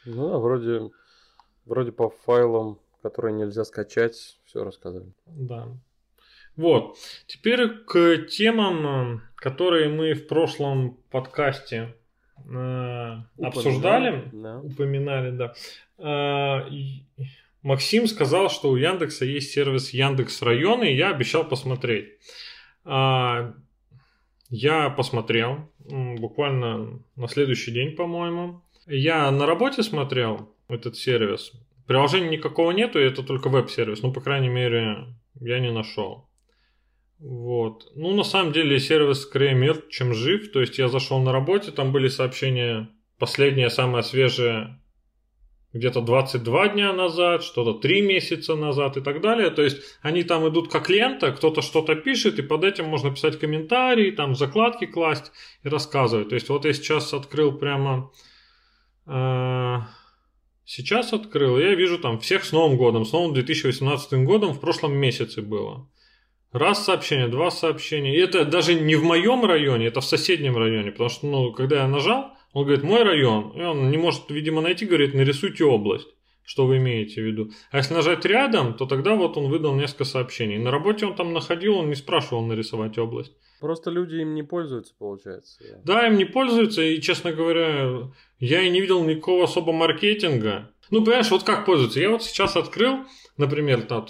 Ну, 0.06 0.30
да, 0.30 0.38
вроде, 0.38 0.92
вроде 1.66 1.92
по 1.92 2.12
файлам, 2.12 2.80
которые 3.02 3.34
нельзя 3.34 3.66
скачать, 3.66 4.38
все 4.46 4.64
рассказали. 4.64 5.12
Да. 5.26 5.68
Вот. 6.58 6.98
Теперь 7.28 7.68
к 7.68 8.26
темам, 8.30 9.22
которые 9.36 9.90
мы 9.90 10.14
в 10.14 10.28
прошлом 10.28 10.98
подкасте 11.12 11.96
э, 12.50 13.16
обсуждали, 13.42 14.30
да. 14.32 14.60
упоминали, 14.60 15.32
да. 15.32 15.54
Э, 15.98 16.70
Максим 17.62 18.08
сказал, 18.08 18.50
что 18.50 18.70
у 18.70 18.76
Яндекса 18.76 19.26
есть 19.26 19.52
сервис 19.52 19.92
Яндекс 19.92 20.42
районы, 20.42 20.92
и 20.92 20.96
я 20.96 21.10
обещал 21.10 21.44
посмотреть. 21.44 22.10
Э, 22.86 23.54
я 24.50 24.90
посмотрел, 24.92 25.70
буквально 25.80 27.00
на 27.16 27.28
следующий 27.28 27.72
день, 27.72 27.96
по-моему. 27.96 28.62
Я 28.88 29.30
на 29.32 29.46
работе 29.46 29.84
смотрел 29.84 30.54
этот 30.68 30.96
сервис. 30.96 31.52
Приложения 31.88 32.30
никакого 32.30 32.72
нету, 32.72 33.00
это 33.00 33.24
только 33.24 33.50
веб-сервис. 33.50 34.02
Ну, 34.02 34.14
по 34.14 34.22
крайней 34.22 34.50
мере, 34.50 35.08
я 35.40 35.60
не 35.60 35.72
нашел. 35.72 36.28
Вот. 37.28 37.92
Ну, 37.96 38.14
на 38.14 38.24
самом 38.24 38.54
деле, 38.54 38.80
сервис 38.80 39.22
скорее 39.24 39.56
мертв, 39.56 39.90
чем 39.90 40.14
жив. 40.14 40.52
То 40.52 40.62
есть, 40.62 40.78
я 40.78 40.88
зашел 40.90 41.20
на 41.24 41.32
работе, 41.32 41.72
там 41.72 41.92
были 41.92 42.08
сообщения, 42.08 42.88
последнее, 43.18 43.72
самое 43.72 44.04
свежее, 44.04 44.80
где-то 45.74 46.02
22 46.02 46.68
дня 46.70 46.94
назад, 46.94 47.44
что-то 47.44 47.74
3 47.74 48.04
месяца 48.04 48.56
назад 48.56 48.98
и 48.98 49.02
так 49.02 49.22
далее. 49.22 49.50
То 49.50 49.64
есть, 49.64 49.82
они 50.04 50.22
там 50.22 50.48
идут 50.48 50.72
как 50.72 50.88
лента, 50.88 51.32
кто-то 51.32 51.64
что-то 51.64 51.96
пишет, 51.96 52.38
и 52.38 52.44
под 52.44 52.64
этим 52.64 52.86
можно 52.86 53.10
писать 53.10 53.40
комментарии, 53.40 54.12
там 54.12 54.36
закладки 54.36 54.86
класть 54.86 55.32
и 55.64 55.70
рассказывать. 55.70 56.30
То 56.30 56.36
есть, 56.36 56.50
вот 56.50 56.66
я 56.66 56.74
сейчас 56.74 57.12
открыл 57.12 57.58
прямо... 57.58 58.12
Э- 59.08 59.80
Сейчас 60.68 61.14
открыл, 61.14 61.60
я 61.60 61.76
вижу 61.76 62.00
там 62.00 62.18
всех 62.20 62.44
с 62.44 62.52
Новым 62.52 62.76
годом, 62.76 63.06
с 63.06 63.12
новым 63.12 63.36
2018 63.36 64.26
годом 64.26 64.54
в 64.54 64.60
прошлом 64.60 64.96
месяце 64.96 65.44
было. 65.44 65.88
Раз 66.56 66.86
сообщение, 66.86 67.28
два 67.28 67.52
сообщения. 67.52 68.16
И 68.16 68.18
это 68.18 68.46
даже 68.46 68.76
не 68.76 68.96
в 68.96 69.04
моем 69.04 69.44
районе, 69.44 69.88
это 69.88 70.00
в 70.00 70.06
соседнем 70.06 70.56
районе. 70.56 70.92
Потому 70.92 71.10
что, 71.10 71.28
ну, 71.28 71.52
когда 71.52 71.82
я 71.82 71.88
нажал, 71.90 72.32
он 72.54 72.64
говорит, 72.64 72.82
мой 72.82 73.04
район. 73.04 73.52
И 73.60 73.62
он 73.62 73.92
не 73.92 73.98
может, 73.98 74.30
видимо, 74.30 74.62
найти, 74.62 74.86
говорит, 74.86 75.14
нарисуйте 75.14 75.66
область. 75.66 76.08
Что 76.46 76.66
вы 76.66 76.78
имеете 76.78 77.22
в 77.22 77.26
виду? 77.26 77.52
А 77.72 77.78
если 77.78 77.94
нажать 77.94 78.24
рядом, 78.24 78.74
то 78.74 78.86
тогда 78.86 79.16
вот 79.16 79.36
он 79.36 79.50
выдал 79.50 79.76
несколько 79.76 80.06
сообщений. 80.06 80.58
На 80.58 80.72
работе 80.72 81.06
он 81.06 81.16
там 81.16 81.34
находил, 81.34 81.76
он 81.76 81.90
не 81.90 81.96
спрашивал 81.96 82.46
нарисовать 82.46 82.98
область. 82.98 83.34
Просто 83.60 83.92
люди 83.92 84.16
им 84.16 84.34
не 84.34 84.44
пользуются, 84.44 84.94
получается. 84.98 85.82
Да, 85.84 86.08
им 86.08 86.16
не 86.16 86.24
пользуются, 86.24 86.82
и, 86.82 87.02
честно 87.02 87.34
говоря, 87.34 88.10
я 88.40 88.62
и 88.62 88.70
не 88.70 88.80
видел 88.80 89.04
никакого 89.04 89.44
особо 89.44 89.74
маркетинга. 89.74 90.72
Ну, 90.90 91.04
понимаешь, 91.04 91.32
вот 91.32 91.44
как 91.44 91.66
пользуются. 91.66 92.00
Я 92.00 92.12
вот 92.12 92.24
сейчас 92.24 92.56
открыл, 92.56 93.00
например, 93.36 93.82
там, 93.82 94.08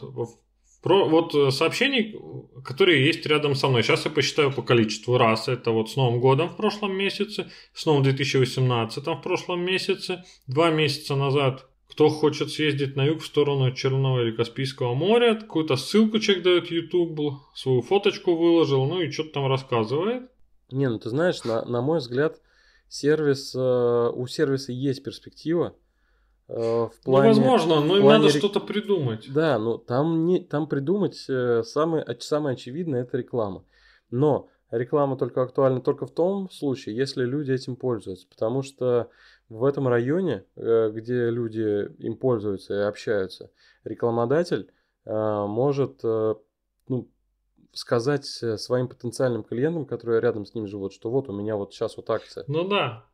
про, 0.86 1.10
вот 1.10 1.34
сообщений, 1.51 2.15
которые 2.63 3.08
есть 3.08 3.25
рядом 3.25 3.56
со 3.56 3.68
мной. 3.68 3.82
Сейчас 3.82 4.06
я 4.06 4.12
посчитаю 4.12 4.54
по 4.54 4.62
количеству 4.62 5.18
раз. 5.18 5.48
Это 5.48 5.72
вот 5.72 5.89
с 5.89 5.96
Новым 5.96 6.20
годом 6.20 6.50
в 6.50 6.56
прошлом 6.56 6.96
месяце, 6.96 7.50
с 7.74 7.88
Новым 7.88 8.04
2018 8.04 9.04
в 9.04 9.22
прошлом 9.24 9.65
месяце, 9.65 10.24
два 10.46 10.70
месяца 10.70 11.15
назад 11.15 11.65
кто 11.89 12.10
хочет 12.10 12.51
съездить 12.51 12.96
на 12.96 13.06
юг 13.06 13.22
в 13.22 13.25
сторону 13.25 13.72
Черного 13.72 14.22
или 14.22 14.36
Каспийского 14.36 14.96
моря, 14.96 15.36
какую-то 15.36 15.75
ссылку 15.75 16.20
человек 16.20 16.44
дает 16.44 16.72
YouTube, 16.72 17.39
свою 17.56 17.82
фоточку 17.82 18.36
выложил, 18.36 18.86
ну 18.86 19.01
и 19.01 19.10
что-то 19.10 19.30
там 19.36 19.48
рассказывает. 19.48 20.30
Не, 20.72 20.89
ну 20.89 21.00
ты 21.00 21.10
знаешь, 21.10 21.44
на, 21.46 21.63
на 21.63 21.82
мой 21.82 22.00
взгляд, 22.00 22.42
сервис, 22.89 23.56
э, 23.56 24.12
у 24.13 24.27
сервиса 24.27 24.72
есть 24.74 25.04
перспектива. 25.04 25.75
Э, 26.47 26.53
в 26.53 26.91
Ну, 27.05 27.11
плане, 27.11 27.27
возможно, 27.29 27.81
но 27.81 27.97
им 27.97 28.05
надо 28.05 28.27
рек- 28.27 28.37
что-то 28.37 28.59
придумать. 28.59 29.31
Да, 29.33 29.57
ну 29.57 29.77
там, 29.77 30.25
не, 30.25 30.39
там 30.39 30.67
придумать 30.67 31.25
э, 31.27 31.63
самое, 31.63 32.05
самое 32.19 32.53
очевидное 32.53 33.01
это 33.01 33.17
реклама. 33.17 33.63
Но 34.11 34.49
реклама 34.69 35.17
только 35.17 35.41
актуальна 35.41 35.81
только 35.81 36.05
в 36.05 36.11
том 36.11 36.49
случае, 36.51 36.95
если 36.95 37.25
люди 37.25 37.51
этим 37.51 37.75
пользуются. 37.75 38.27
Потому 38.29 38.61
что 38.61 39.09
в 39.49 39.63
этом 39.65 39.87
районе, 39.87 40.45
э, 40.55 40.91
где 40.93 41.29
люди 41.29 41.91
им 41.97 42.15
пользуются 42.17 42.73
и 42.75 42.79
общаются, 42.83 43.49
рекламодатель 43.83 44.69
может 45.07 46.01
ну, 46.03 46.39
сказать 47.75 48.27
э, 48.41 48.58
своим 48.58 48.88
потенциальным 48.88 49.44
клиентам, 49.44 49.86
которые 49.86 50.22
рядом 50.22 50.46
с 50.46 50.53
ним 50.55 50.67
живут, 50.67 50.94
что 50.94 51.10
вот 51.10 51.29
у 51.29 51.34
меня 51.34 51.55
вот 51.55 51.74
сейчас 51.74 51.98
вот 51.98 52.10
акция. 52.10 52.46
Ну 52.48 52.67
да. 52.67 53.05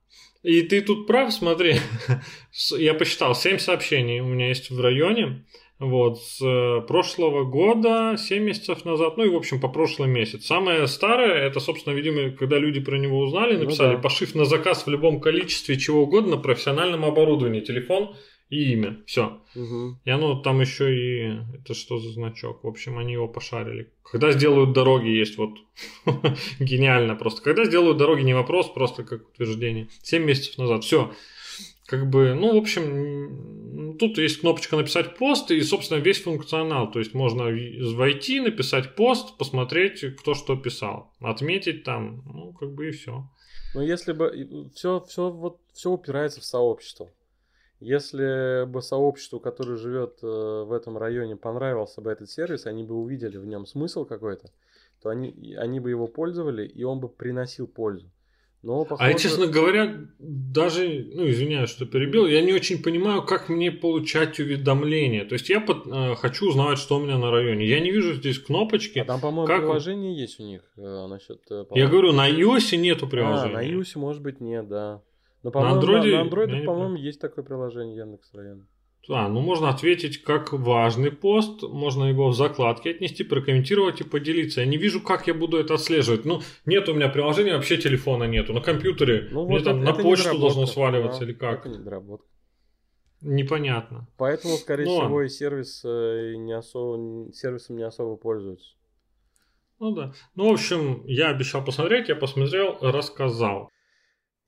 И 0.44 0.62
ты 0.64 0.82
тут 0.82 1.08
прав, 1.08 1.34
смотри. 1.34 1.76
Я 2.78 2.94
посчитал, 2.94 3.36
7 3.36 3.58
сообщений 3.58 4.20
у 4.20 4.26
меня 4.26 4.50
есть 4.50 4.72
в 4.72 4.80
районе. 4.80 5.46
Вот, 5.80 6.22
с 6.22 6.40
э, 6.46 6.82
прошлого 6.88 7.44
года, 7.44 8.16
7 8.16 8.44
месяцев 8.44 8.86
назад, 8.86 9.18
ну 9.18 9.24
и, 9.24 9.30
в 9.30 9.36
общем, 9.36 9.60
по 9.60 9.68
прошлый 9.68 10.08
месяц. 10.08 10.46
Самое 10.46 10.86
старое, 10.86 11.34
это, 11.48 11.60
собственно, 11.60 11.96
видимо, 11.96 12.30
когда 12.38 12.60
люди 12.60 12.80
про 12.80 13.00
него 13.00 13.18
узнали, 13.18 13.56
Ну 13.56 13.64
написали 13.64 13.96
да. 13.96 14.02
пошив 14.02 14.36
на 14.36 14.46
заказ 14.46 14.86
в 14.86 14.90
любом 14.92 15.20
количестве 15.20 15.80
чего 15.80 16.04
угодно, 16.04 16.36
на 16.36 16.38
профессиональном 16.38 17.04
оборудовании, 17.04 17.62
телефон 17.62 18.16
и 18.52 18.74
имя. 18.74 19.02
Все. 19.08 19.40
Мгм. 19.56 20.00
И 20.04 20.10
оно 20.10 20.40
там 20.42 20.60
еще 20.60 20.94
и... 20.94 21.40
Это 21.56 21.74
что 21.74 22.00
за 22.00 22.12
значок? 22.12 22.64
В 22.64 22.68
общем, 22.68 22.98
они 22.98 23.14
его 23.14 23.28
пошарили. 23.28 23.90
Когда 24.04 24.32
сделают 24.34 24.74
дороги, 24.74 25.08
есть 25.08 25.38
вот... 25.38 25.58
Гениально 26.60 27.16
просто. 27.16 27.42
Когда 27.42 27.64
сделают 27.64 27.98
дороги, 27.98 28.22
не 28.22 28.34
вопрос, 28.34 28.70
просто 28.70 29.04
как 29.04 29.30
утверждение. 29.30 29.88
7 30.04 30.24
месяцев 30.24 30.58
назад. 30.58 30.84
Все. 30.84 31.14
Как 31.88 32.10
бы, 32.10 32.34
ну, 32.34 32.54
в 32.54 32.58
общем, 32.58 33.98
тут 33.98 34.18
есть 34.18 34.42
кнопочка 34.42 34.76
написать 34.76 35.18
пост 35.18 35.50
и, 35.52 35.62
собственно, 35.62 36.00
весь 36.00 36.22
функционал. 36.22 36.92
То 36.92 37.00
есть 37.00 37.14
можно 37.14 37.46
войти, 37.96 38.42
написать 38.42 38.96
пост, 38.96 39.38
посмотреть, 39.38 40.18
кто 40.18 40.34
что 40.34 40.58
писал, 40.58 41.14
отметить 41.22 41.86
там, 41.86 42.22
ну, 42.26 42.52
как 42.52 42.74
бы 42.74 42.90
и 42.90 42.92
все. 42.92 43.26
Ну, 43.74 43.82
если 43.82 44.12
бы 44.12 44.70
все, 44.76 45.02
все, 45.08 45.30
вот, 45.30 45.60
все 45.74 45.90
упирается 45.90 46.42
в 46.42 46.46
сообщество. 46.46 47.10
Если 47.82 48.66
бы 48.66 48.82
сообществу, 48.82 49.40
которое 49.40 49.76
живет 49.76 50.20
э, 50.22 50.64
в 50.68 50.72
этом 50.72 50.98
районе, 51.00 51.36
понравился 51.36 52.00
бы 52.00 52.12
этот 52.12 52.30
сервис, 52.30 52.68
они 52.68 52.84
бы 52.84 52.96
увидели 52.96 53.38
в 53.38 53.46
нем 53.48 53.66
смысл 53.66 54.06
какой-то, 54.06 54.52
то 55.02 55.10
они, 55.10 55.56
они 55.58 55.80
бы 55.80 55.90
его 55.90 56.08
пользовали, 56.08 56.66
и 56.68 56.84
он 56.84 57.00
бы 57.00 57.10
приносил 57.10 57.68
пользу. 57.68 58.10
Но, 58.64 58.76
А 58.82 58.84
я, 58.84 58.86
похоже- 58.86 59.18
честно 59.18 59.48
говоря, 59.48 59.98
даже, 60.20 60.88
ну, 61.16 61.28
извиняюсь, 61.28 61.72
что 61.72 61.88
перебил, 61.88 62.28
я 62.28 62.44
не 62.44 62.54
очень 62.54 62.84
понимаю, 62.84 63.24
как 63.24 63.50
мне 63.50 63.72
получать 63.72 64.40
уведомления. 64.40 65.26
То 65.26 65.34
есть 65.34 65.50
я 65.50 65.60
под- 65.60 65.88
э, 65.88 66.14
хочу 66.14 66.50
узнавать, 66.50 66.78
что 66.78 66.98
у 66.98 67.00
меня 67.04 67.18
на 67.18 67.32
районе. 67.32 67.66
Я 67.66 67.80
не 67.80 67.90
вижу 67.90 68.14
здесь 68.14 68.38
кнопочки. 68.38 69.00
А 69.00 69.06
там, 69.06 69.20
по-моему, 69.20 69.48
как- 69.48 69.62
приложение 69.62 70.16
есть 70.16 70.40
у 70.40 70.44
них 70.44 70.62
э, 70.78 71.08
насчет... 71.08 71.40
э, 71.50 71.66
Я 71.74 71.88
говорю, 71.88 72.12
на 72.14 72.30
iOS 72.30 72.78
нету 72.78 73.08
А, 73.08 73.10
приложения. 73.10 73.54
на 73.56 73.66
iOS, 73.66 73.98
может 73.98 74.22
быть, 74.22 74.40
нет, 74.40 74.68
да. 74.68 75.02
Но, 75.44 75.52
по-моему, 75.52 75.76
на, 75.76 75.82
андроиде 76.22 76.52
на 76.52 76.56
я 76.56 76.60
не 76.60 76.66
по-моему, 76.66 76.96
есть 76.96 77.20
такое 77.20 77.44
приложение 77.44 77.98
Яндекс 77.98 78.34
Район. 78.34 78.68
А, 79.10 79.28
ну 79.30 79.42
можно 79.42 79.70
ответить 79.70 80.22
как 80.22 80.54
важный 80.54 81.12
пост, 81.12 81.64
можно 81.64 82.04
его 82.04 82.30
в 82.30 82.36
закладке 82.36 82.92
отнести, 82.92 83.24
прокомментировать 83.24 84.00
и 84.02 84.04
поделиться. 84.04 84.62
Я 84.62 84.68
не 84.68 84.78
вижу, 84.78 85.02
как 85.02 85.26
я 85.26 85.34
буду 85.34 85.58
это 85.58 85.74
отслеживать. 85.74 86.24
Ну, 86.24 86.42
нет 86.66 86.88
у 86.88 86.94
меня 86.94 87.10
приложения, 87.10 87.56
вообще 87.56 87.78
телефона 87.78 88.26
нету. 88.26 88.54
На 88.54 88.62
компьютере 88.62 89.28
Ну, 89.32 89.46
мне 89.46 89.56
вот 89.58 89.64
там 89.64 89.78
это- 89.82 89.86
на 89.86 89.94
это 89.96 90.04
почту 90.04 90.38
должно 90.38 90.68
сваливаться 90.68 91.22
да, 91.22 91.26
или 91.26 91.34
как. 91.34 91.66
Это 91.66 91.70
недоработка. 91.70 92.28
Непонятно. 93.22 94.08
Поэтому, 94.18 94.56
скорее 94.58 94.86
Ну, 94.86 95.00
всего, 95.00 95.22
и 95.24 95.30
сервис 95.30 95.82
э, 95.84 96.34
и 96.34 96.38
не 96.38 96.54
особо, 96.54 97.32
сервисом 97.34 97.78
не 97.78 97.84
особо 97.84 98.18
пользуются. 98.18 98.76
Ну 99.80 99.92
да. 99.96 100.14
Ну, 100.36 100.50
в 100.50 100.54
общем, 100.54 101.04
я 101.08 101.30
обещал 101.30 101.64
посмотреть, 101.66 102.10
я 102.10 102.16
посмотрел, 102.16 102.78
рассказал. 102.82 103.71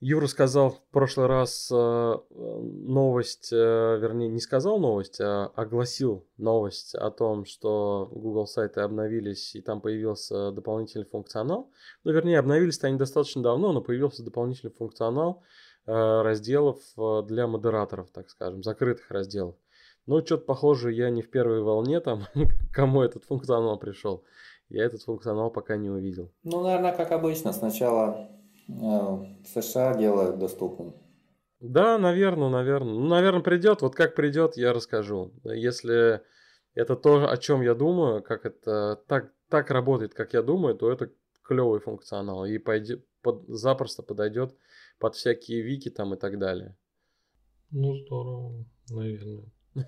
Юра 0.06 0.28
сказал 0.28 0.72
в 0.72 0.82
прошлый 0.92 1.28
раз 1.28 1.72
э, 1.72 2.18
новость, 2.30 3.54
э, 3.54 3.56
вернее, 3.56 4.28
не 4.28 4.42
сказал 4.42 4.78
новость, 4.78 5.22
а 5.22 5.46
огласил 5.56 6.28
новость 6.36 6.94
о 6.94 7.10
том, 7.10 7.46
что 7.46 8.10
Google 8.12 8.46
сайты 8.46 8.82
обновились 8.82 9.56
и 9.56 9.62
там 9.62 9.80
появился 9.80 10.52
дополнительный 10.52 11.06
функционал. 11.06 11.72
Ну, 12.04 12.12
вернее, 12.12 12.40
обновились-то 12.40 12.88
они 12.88 12.98
достаточно 12.98 13.42
давно, 13.42 13.72
но 13.72 13.80
появился 13.80 14.26
дополнительный 14.26 14.74
функционал 14.74 15.42
э, 15.86 15.94
разделов 15.94 16.80
для 17.26 17.48
модераторов, 17.48 18.12
так 18.12 18.30
скажем, 18.30 18.62
закрытых 18.62 19.10
разделов. 19.10 19.56
Ну, 20.06 20.20
что-то 20.20 20.44
похоже, 20.44 20.92
я 20.92 21.10
не 21.12 21.22
в 21.22 21.32
первой 21.32 21.62
волне 21.62 22.02
там, 22.02 22.24
кому 22.74 23.04
этот 23.04 23.24
функционал 23.24 23.80
пришел. 23.80 24.26
Я 24.68 24.84
этот 24.84 25.02
функционал 25.04 25.50
пока 25.50 25.78
не 25.78 25.90
увидел. 25.90 26.30
Ну, 26.44 26.62
наверное, 26.62 26.92
как 26.92 27.14
обычно, 27.14 27.54
сначала 27.54 28.28
США 28.68 29.96
делают 29.96 30.40
доступным. 30.40 30.94
Да, 31.60 31.98
наверное, 31.98 32.50
наверное. 32.50 32.94
Ну, 32.94 33.08
наверное, 33.08 33.42
придет. 33.42 33.82
Вот 33.82 33.96
как 33.96 34.16
придет, 34.16 34.58
я 34.58 34.74
расскажу. 34.74 35.32
Если 35.44 36.22
это 36.74 36.96
то, 36.96 37.30
о 37.30 37.38
чем 37.38 37.62
я 37.62 37.74
думаю, 37.74 38.22
как 38.22 38.46
это 38.46 39.02
так, 39.08 39.32
так 39.50 39.72
работает, 39.72 40.14
как 40.14 40.34
я 40.34 40.42
думаю, 40.42 40.76
то 40.76 40.92
это 40.92 41.12
клевый 41.42 41.80
функционал. 41.80 42.46
И 42.46 42.58
пойдет, 42.58 43.06
под, 43.22 43.48
запросто 43.48 44.04
подойдет 44.04 44.56
под 45.00 45.16
всякие 45.16 45.62
вики 45.62 45.90
там 45.90 46.14
и 46.14 46.18
так 46.18 46.38
далее. 46.38 46.76
Ну, 47.72 47.96
здорово, 47.96 48.66
наверное. 48.90 49.46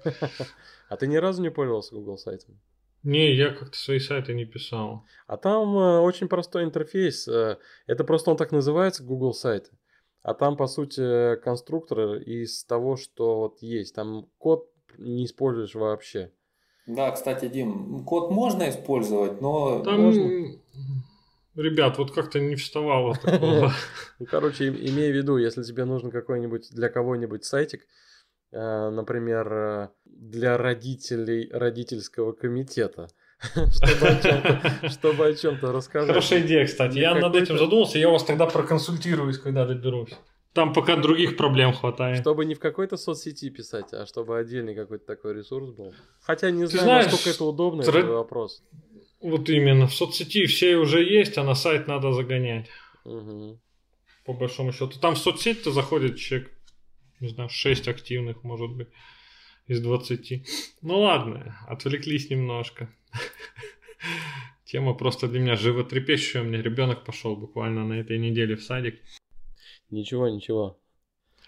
А 0.89 0.97
ты 0.97 1.07
ни 1.07 1.17
разу 1.17 1.41
не 1.41 1.51
пользовался 1.51 1.93
Google 1.95 2.17
сайтом? 2.17 2.59
Не, 3.05 3.35
я 3.35 3.51
как-то 3.51 3.77
свои 3.77 3.99
сайты 3.99 4.33
не 4.33 4.45
писал. 4.45 5.05
А 5.27 5.37
там 5.37 5.77
э, 5.77 5.99
очень 5.99 6.27
простой 6.27 6.63
интерфейс. 6.63 7.27
Э, 7.27 7.59
это 7.85 8.03
просто 8.03 8.31
он 8.31 8.37
так 8.37 8.51
называется, 8.51 9.03
Google 9.03 9.33
сайты. 9.33 9.69
А 10.23 10.33
там, 10.33 10.57
по 10.57 10.65
сути, 10.65 11.35
конструктор 11.35 12.15
из 12.15 12.65
того, 12.65 12.97
что 12.97 13.41
вот 13.41 13.61
есть. 13.61 13.93
Там 13.93 14.25
код 14.39 14.71
не 14.97 15.25
используешь 15.25 15.75
вообще. 15.75 16.31
Да, 16.87 17.11
кстати, 17.11 17.47
Дим, 17.47 18.03
код 18.05 18.31
можно 18.31 18.67
использовать, 18.69 19.39
но... 19.39 19.83
Там, 19.83 20.01
можно... 20.01 20.57
ребят, 21.55 21.99
вот 21.99 22.11
как-то 22.11 22.39
не 22.39 22.55
вставало 22.55 23.15
такого. 23.15 23.71
Ну, 24.19 24.25
короче, 24.25 24.69
имей 24.69 25.11
в 25.11 25.15
виду, 25.15 25.37
если 25.37 25.61
тебе 25.61 25.85
нужен 25.85 26.09
какой-нибудь 26.09 26.71
для 26.71 26.89
кого-нибудь 26.89 27.45
сайтик, 27.45 27.81
Э, 27.81 27.87
например, 28.55 29.53
э, 29.53 29.89
для 30.05 30.57
родителей 30.57 31.49
родительского 31.51 32.31
комитета, 32.31 33.09
чтобы 33.39 34.07
о 35.27 35.33
чем-то, 35.33 35.71
рассказать. 35.73 36.07
Хорошая 36.07 36.41
идея, 36.41 36.65
кстати. 36.65 36.97
Я 36.97 37.15
над 37.15 37.35
этим 37.35 37.57
задумался, 37.57 37.99
я 37.99 38.09
вас 38.09 38.23
тогда 38.23 38.45
проконсультируюсь, 38.45 39.37
когда 39.37 39.65
доберусь. 39.65 40.13
Там 40.53 40.71
пока 40.71 40.95
других 40.95 41.35
проблем 41.35 41.73
хватает. 41.73 42.19
Чтобы 42.21 42.45
не 42.45 42.55
в 42.55 42.61
какой-то 42.61 42.95
соцсети 42.95 43.49
писать, 43.49 43.91
а 43.91 44.05
чтобы 44.05 44.37
отдельный 44.37 44.73
какой-то 44.73 45.05
такой 45.05 45.33
ресурс 45.33 45.71
был. 45.71 45.93
Хотя 46.21 46.49
не 46.49 46.65
знаю, 46.65 46.85
знаешь, 46.85 47.05
насколько 47.11 47.29
это 47.29 47.43
удобно, 47.43 47.83
тр... 47.83 47.97
это 47.97 48.11
вопрос. 48.11 48.63
Вот 49.19 49.49
именно. 49.49 49.87
В 49.87 49.93
соцсети 49.93 50.45
все 50.45 50.77
уже 50.77 51.03
есть, 51.03 51.37
а 51.37 51.43
на 51.43 51.55
сайт 51.55 51.87
надо 51.87 52.13
загонять. 52.13 52.69
Угу. 53.03 53.59
По 54.25 54.33
большому 54.33 54.71
счету. 54.71 54.97
Там 54.97 55.15
в 55.15 55.17
соцсеть-то 55.17 55.71
заходит 55.71 56.17
человек 56.17 56.54
не 57.25 57.31
знаю, 57.31 57.49
6 57.49 57.87
активных, 57.87 58.43
может 58.43 58.71
быть, 58.71 58.87
из 59.67 59.81
20. 59.81 60.47
Ну 60.81 60.99
ладно, 60.99 61.57
отвлеклись 61.67 62.29
немножко. 62.29 62.89
Тема 64.65 64.93
просто 64.93 65.27
для 65.27 65.39
меня 65.39 65.55
животрепещущая. 65.55 66.41
У 66.41 66.45
меня 66.45 66.61
ребенок 66.61 67.03
пошел 67.05 67.35
буквально 67.35 67.85
на 67.85 67.93
этой 67.93 68.17
неделе 68.17 68.55
в 68.55 68.63
садик. 68.63 68.99
Ничего, 69.89 70.27
ничего. 70.29 70.79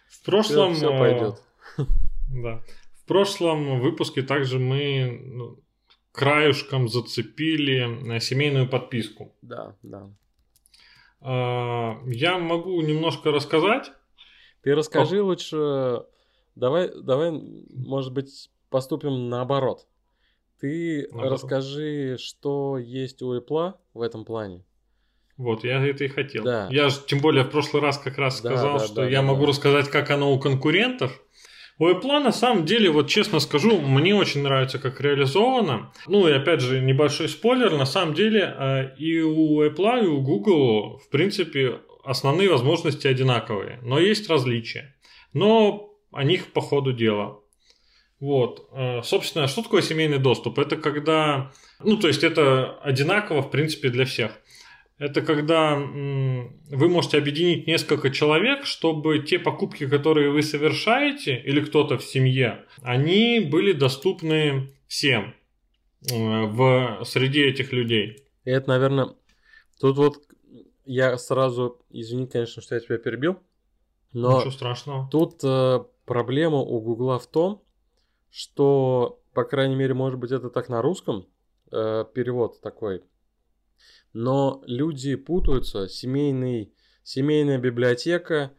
В 0.07 0.24
прошлом... 0.25 0.74
Все, 0.74 0.88
все 0.88 0.98
пойдет. 0.98 1.41
Да. 2.29 2.62
В 3.03 3.07
прошлом 3.07 3.79
выпуске 3.79 4.22
также 4.22 4.60
мы 4.60 5.22
ну, 5.24 5.63
краюшком 6.12 6.89
зацепили 6.89 8.15
э, 8.15 8.19
семейную 8.19 8.67
подписку. 8.67 9.34
Да, 9.41 9.77
да. 9.81 10.12
А, 11.21 12.01
я 12.06 12.38
могу 12.38 12.82
немножко 12.82 13.32
рассказать 13.32 13.91
ты 14.67 14.75
расскажи 14.75 15.21
О. 15.21 15.23
лучше, 15.23 16.03
давай, 16.56 16.91
давай, 16.93 17.32
может 17.69 18.12
быть, 18.12 18.49
поступим 18.69 19.30
наоборот. 19.30 19.88
Ты 20.60 21.08
наоборот. 21.10 21.32
расскажи, 21.32 22.17
что 22.19 22.77
есть 22.77 23.21
у 23.21 23.34
Apple 23.39 23.75
в 23.93 24.01
этом 24.01 24.25
плане. 24.25 24.65
Вот, 25.38 25.63
я 25.63 25.82
это 25.82 26.03
и 26.03 26.10
хотел. 26.10 26.43
Да. 26.43 26.67
Я 26.69 26.89
же, 26.89 26.97
тем 27.08 27.19
более, 27.19 27.45
в 27.45 27.49
прошлый 27.49 27.82
раз 27.82 27.97
как 27.97 28.17
раз 28.17 28.41
да, 28.41 28.49
сказал, 28.49 28.80
да, 28.80 28.86
что 28.86 28.95
да, 28.95 29.08
я 29.08 29.21
да, 29.21 29.27
могу 29.27 29.43
да. 29.43 29.47
рассказать, 29.51 29.88
как 29.88 30.12
оно 30.12 30.34
у 30.34 30.38
конкурентов. 30.38 31.17
У 31.80 31.88
Apple, 31.88 32.19
на 32.21 32.34
самом 32.34 32.65
деле, 32.65 32.89
вот 32.89 33.08
честно 33.08 33.39
скажу, 33.39 33.80
мне 33.80 34.13
очень 34.15 34.43
нравится, 34.43 34.80
как 34.80 34.99
реализовано. 34.99 35.93
Ну 36.08 36.27
и 36.27 36.34
опять 36.34 36.60
же, 36.60 36.82
небольшой 36.82 37.30
спойлер, 37.30 37.77
на 37.77 37.86
самом 37.86 38.15
деле 38.15 38.53
э, 38.60 38.95
и 38.97 39.21
у 39.21 39.63
Apple, 39.63 40.03
и 40.03 40.08
у 40.08 40.19
Google, 40.19 40.97
в 40.97 41.10
принципе, 41.10 41.80
основные 42.08 42.50
возможности 42.50 43.06
одинаковые, 43.08 43.80
но 43.84 44.00
есть 44.00 44.30
различия. 44.30 44.96
Но 45.34 45.93
о 46.12 46.24
них 46.24 46.54
по 46.54 46.62
ходу 46.62 46.93
дела. 46.93 47.41
Вот. 48.20 48.70
Э, 48.72 49.02
собственно, 49.04 49.48
что 49.48 49.62
такое 49.62 49.82
семейный 49.82 50.17
доступ? 50.17 50.58
Это 50.58 50.78
когда... 50.78 51.52
Ну, 51.84 51.98
то 51.98 52.08
есть, 52.08 52.24
это 52.24 52.80
одинаково, 52.80 53.41
в 53.41 53.52
принципе, 53.52 53.89
для 53.89 54.06
всех. 54.06 54.32
Это 54.98 55.22
когда 55.22 55.76
вы 55.76 56.89
можете 56.89 57.20
объединить 57.20 57.67
несколько 57.67 58.10
человек, 58.10 58.65
чтобы 58.65 59.20
те 59.20 59.38
покупки, 59.38 59.86
которые 59.86 60.32
вы 60.32 60.41
совершаете, 60.41 61.38
или 61.38 61.62
кто-то 61.62 62.00
в 62.00 62.04
семье, 62.04 62.65
они 62.82 63.39
были 63.39 63.74
доступны 63.74 64.70
всем 64.88 65.36
э, 66.10 66.15
в 66.15 67.04
среди 67.06 67.41
этих 67.41 67.74
людей. 67.74 68.24
И 68.46 68.50
это, 68.50 68.70
наверное, 68.70 69.10
тут 69.80 69.98
вот 69.98 70.26
я 70.88 71.17
сразу, 71.17 71.80
извини, 71.89 72.28
конечно, 72.28 72.62
что 72.62 72.76
я 72.76 72.82
тебя 72.82 72.97
перебил, 72.97 73.38
но 74.13 74.38
Ничего 74.39 74.52
страшного. 74.52 75.08
тут 75.12 75.43
э, 75.43 75.84
проблема 76.06 76.58
у 76.58 76.80
Гугла 76.80 77.19
в 77.19 77.28
том, 77.28 77.62
что, 78.32 79.19
по 79.34 79.43
крайней 79.43 79.76
мере, 79.76 79.93
может 79.93 80.19
быть, 80.19 80.32
это 80.32 80.50
так 80.50 80.69
на 80.69 80.82
русском, 80.82 81.28
э, 81.71 82.06
перевод 82.13 82.62
такой, 82.62 83.04
но 84.13 84.63
люди 84.65 85.15
путаются, 85.15 85.88
семейный, 85.88 86.73
семейная 87.04 87.58
библиотека, 87.58 88.52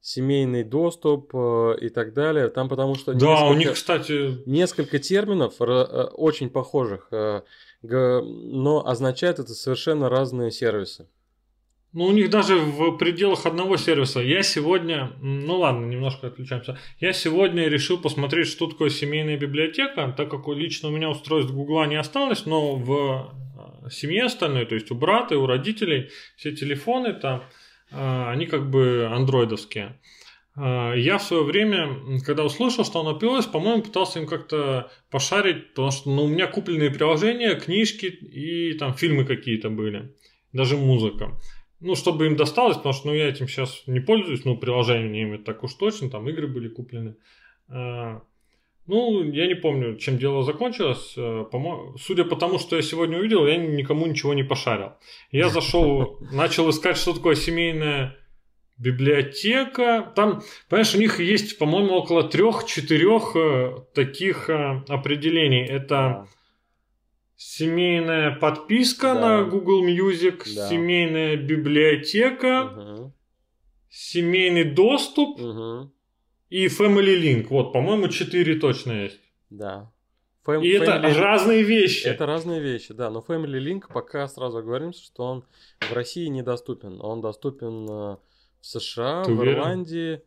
семейный 0.00 0.64
доступ 0.64 1.34
э, 1.34 1.76
и 1.80 1.88
так 1.88 2.12
далее. 2.12 2.48
Там 2.48 2.68
потому 2.68 2.94
что 2.94 3.14
да, 3.14 3.46
у 3.46 3.54
них, 3.54 3.72
кстати, 3.72 4.46
несколько 4.46 4.98
терминов 4.98 5.54
э, 5.60 5.64
очень 5.64 6.50
похожих, 6.50 7.08
э, 7.10 7.42
но 7.82 8.86
означает 8.86 9.38
это 9.38 9.54
совершенно 9.54 10.08
разные 10.08 10.50
сервисы. 10.50 11.08
Ну, 11.94 12.06
у 12.06 12.12
них 12.12 12.28
даже 12.28 12.56
в 12.56 12.96
пределах 12.96 13.46
одного 13.46 13.76
сервиса. 13.76 14.18
Я 14.18 14.42
сегодня, 14.42 15.12
ну 15.22 15.58
ладно, 15.60 15.86
немножко 15.86 16.26
отключаемся. 16.26 16.76
Я 16.98 17.12
сегодня 17.12 17.68
решил 17.68 17.98
посмотреть, 17.98 18.48
что 18.48 18.66
такое 18.66 18.90
семейная 18.90 19.36
библиотека, 19.36 20.12
так 20.16 20.28
как 20.28 20.48
лично 20.48 20.88
у 20.88 20.90
меня 20.90 21.08
устройств 21.08 21.52
Гугла 21.52 21.86
не 21.86 21.94
осталось, 21.94 22.46
но 22.46 22.74
в 22.74 23.32
э, 23.84 23.90
семье 23.90 24.24
остальной, 24.24 24.66
то 24.66 24.74
есть 24.74 24.90
у 24.90 24.96
брата 24.96 25.38
у 25.38 25.46
родителей, 25.46 26.10
все 26.36 26.50
телефоны 26.50 27.12
там, 27.12 27.44
э, 27.92 28.24
они 28.28 28.46
как 28.46 28.70
бы 28.70 29.08
андроидовские. 29.08 30.00
Э, 30.56 30.94
я 30.96 31.18
в 31.18 31.22
свое 31.22 31.44
время, 31.44 32.18
когда 32.26 32.42
услышал, 32.42 32.84
что 32.84 33.02
оно 33.02 33.14
пилось, 33.14 33.46
по-моему, 33.46 33.82
пытался 33.82 34.18
им 34.18 34.26
как-то 34.26 34.90
пошарить, 35.12 35.68
потому 35.68 35.92
что 35.92 36.10
ну, 36.10 36.24
у 36.24 36.28
меня 36.28 36.48
купленные 36.48 36.90
приложения, 36.90 37.54
книжки 37.54 38.06
и 38.06 38.72
там 38.78 38.94
фильмы 38.94 39.24
какие-то 39.24 39.70
были, 39.70 40.12
даже 40.52 40.76
музыка 40.76 41.38
ну, 41.84 41.94
чтобы 41.94 42.26
им 42.26 42.36
досталось, 42.36 42.78
потому 42.78 42.94
что, 42.94 43.08
ну, 43.08 43.14
я 43.14 43.28
этим 43.28 43.46
сейчас 43.46 43.82
не 43.86 44.00
пользуюсь, 44.00 44.44
ну, 44.44 44.56
приложениями 44.56 45.36
так 45.36 45.62
уж 45.62 45.74
точно, 45.74 46.08
там 46.08 46.26
игры 46.28 46.46
были 46.46 46.68
куплены. 46.68 47.16
А, 47.68 48.22
ну, 48.86 49.22
я 49.22 49.46
не 49.46 49.54
помню, 49.54 49.96
чем 49.96 50.16
дело 50.16 50.42
закончилось. 50.42 51.14
А, 51.18 51.44
по 51.44 51.94
Судя 51.98 52.24
по 52.24 52.36
тому, 52.36 52.58
что 52.58 52.76
я 52.76 52.82
сегодня 52.82 53.18
увидел, 53.18 53.46
я 53.46 53.58
никому 53.58 54.06
ничего 54.06 54.32
не 54.32 54.42
пошарил. 54.42 54.92
Я 55.30 55.50
зашел, 55.50 56.18
начал 56.32 56.70
искать, 56.70 56.96
что 56.96 57.12
такое 57.12 57.34
семейная 57.34 58.16
библиотека. 58.78 60.10
Там, 60.16 60.42
понимаешь, 60.70 60.94
у 60.94 60.98
них 60.98 61.20
есть, 61.20 61.58
по-моему, 61.58 61.96
около 61.96 62.24
трех-четырех 62.24 63.36
э, 63.36 63.76
таких 63.94 64.48
э, 64.48 64.82
определений. 64.88 65.66
Это 65.66 66.28
Семейная 67.36 68.36
подписка 68.36 69.14
да. 69.14 69.20
на 69.20 69.44
Google 69.44 69.84
Music, 69.84 70.42
да. 70.54 70.68
семейная 70.68 71.36
библиотека, 71.36 72.62
угу. 72.64 73.12
семейный 73.90 74.64
доступ 74.64 75.40
угу. 75.40 75.92
и 76.48 76.66
Family 76.66 77.20
Link. 77.20 77.48
Вот, 77.48 77.72
по-моему, 77.72 78.08
четыре 78.08 78.54
точно 78.54 78.92
есть. 79.04 79.20
Да. 79.50 79.92
Фэм, 80.44 80.62
и 80.62 80.68
это 80.68 81.00
разные 81.00 81.62
вещи. 81.62 82.06
Это 82.06 82.26
разные 82.26 82.60
вещи, 82.60 82.92
да. 82.92 83.10
Но 83.10 83.24
Family 83.26 83.58
Link 83.58 83.84
пока 83.92 84.28
сразу 84.28 84.62
говорим, 84.62 84.92
что 84.92 85.24
он 85.24 85.44
в 85.80 85.92
России 85.92 86.26
недоступен. 86.26 87.00
Он 87.00 87.20
доступен 87.22 87.88
э, 87.88 88.16
в 88.16 88.20
В 88.60 88.66
США, 88.66 89.24
Ты 89.24 89.32
в 89.32 89.40
уверен? 89.40 89.58
Ирландии 89.58 90.22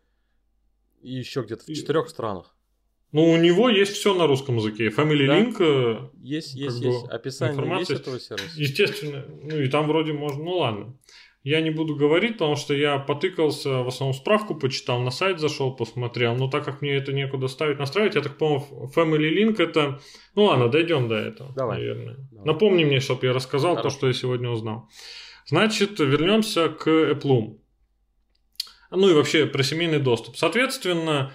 и 1.02 1.14
еще 1.14 1.42
где-то 1.42 1.66
в 1.66 1.70
И- 1.70 1.76
четырех 1.76 2.10
странах. 2.10 2.57
Ну, 3.18 3.32
у 3.32 3.38
него 3.38 3.68
есть 3.68 3.94
все 3.94 4.14
на 4.14 4.28
русском 4.28 4.58
языке. 4.58 4.90
Family 4.90 5.26
Да. 5.26 5.40
Link, 5.40 5.56
э, 5.60 6.10
Есть, 6.22 6.54
есть, 6.54 6.80
бы 6.80 6.90
есть. 6.90 7.06
Описание 7.10 7.56
информация 7.56 7.96
есть 7.96 8.02
этого 8.08 8.20
сервиса. 8.20 8.62
естественно, 8.62 9.26
ну 9.42 9.60
и 9.60 9.68
там 9.70 9.88
вроде 9.88 10.14
можно, 10.14 10.44
ну 10.44 10.58
ладно. 10.58 10.98
Я 11.44 11.62
не 11.62 11.72
буду 11.72 11.96
говорить, 11.96 12.34
потому 12.34 12.56
что 12.56 12.76
я 12.76 13.00
потыкался, 13.00 13.82
в 13.82 13.88
основном 13.88 14.14
справку 14.14 14.54
почитал, 14.54 15.02
на 15.02 15.10
сайт 15.10 15.40
зашел, 15.40 15.76
посмотрел. 15.76 16.36
Но 16.36 16.48
так 16.48 16.64
как 16.64 16.84
мне 16.84 16.94
это 16.94 17.12
некуда 17.12 17.48
ставить, 17.48 17.80
настраивать, 17.80 18.14
я 18.14 18.22
так 18.22 18.38
понял, 18.38 18.92
Family 18.96 19.34
Link 19.34 19.60
это... 19.60 20.00
Ну 20.36 20.44
ладно, 20.44 20.68
дойдем 20.68 21.08
до 21.08 21.16
этого, 21.16 21.52
Давай. 21.56 21.80
наверное. 21.80 22.18
Давай. 22.32 22.46
Напомни 22.46 22.86
мне, 22.86 23.00
чтобы 23.00 23.26
я 23.26 23.34
рассказал 23.34 23.72
то, 23.78 23.82
Хорошо. 23.82 23.98
что 23.98 24.08
я 24.08 24.14
сегодня 24.14 24.50
узнал. 24.50 24.90
Значит, 25.48 26.00
вернемся 26.00 26.70
к 26.70 26.88
Apple. 26.88 27.58
Ну 28.92 29.10
и 29.10 29.14
вообще 29.14 29.48
про 29.48 29.64
семейный 29.64 30.00
доступ. 30.00 30.38
Соответственно, 30.38 31.34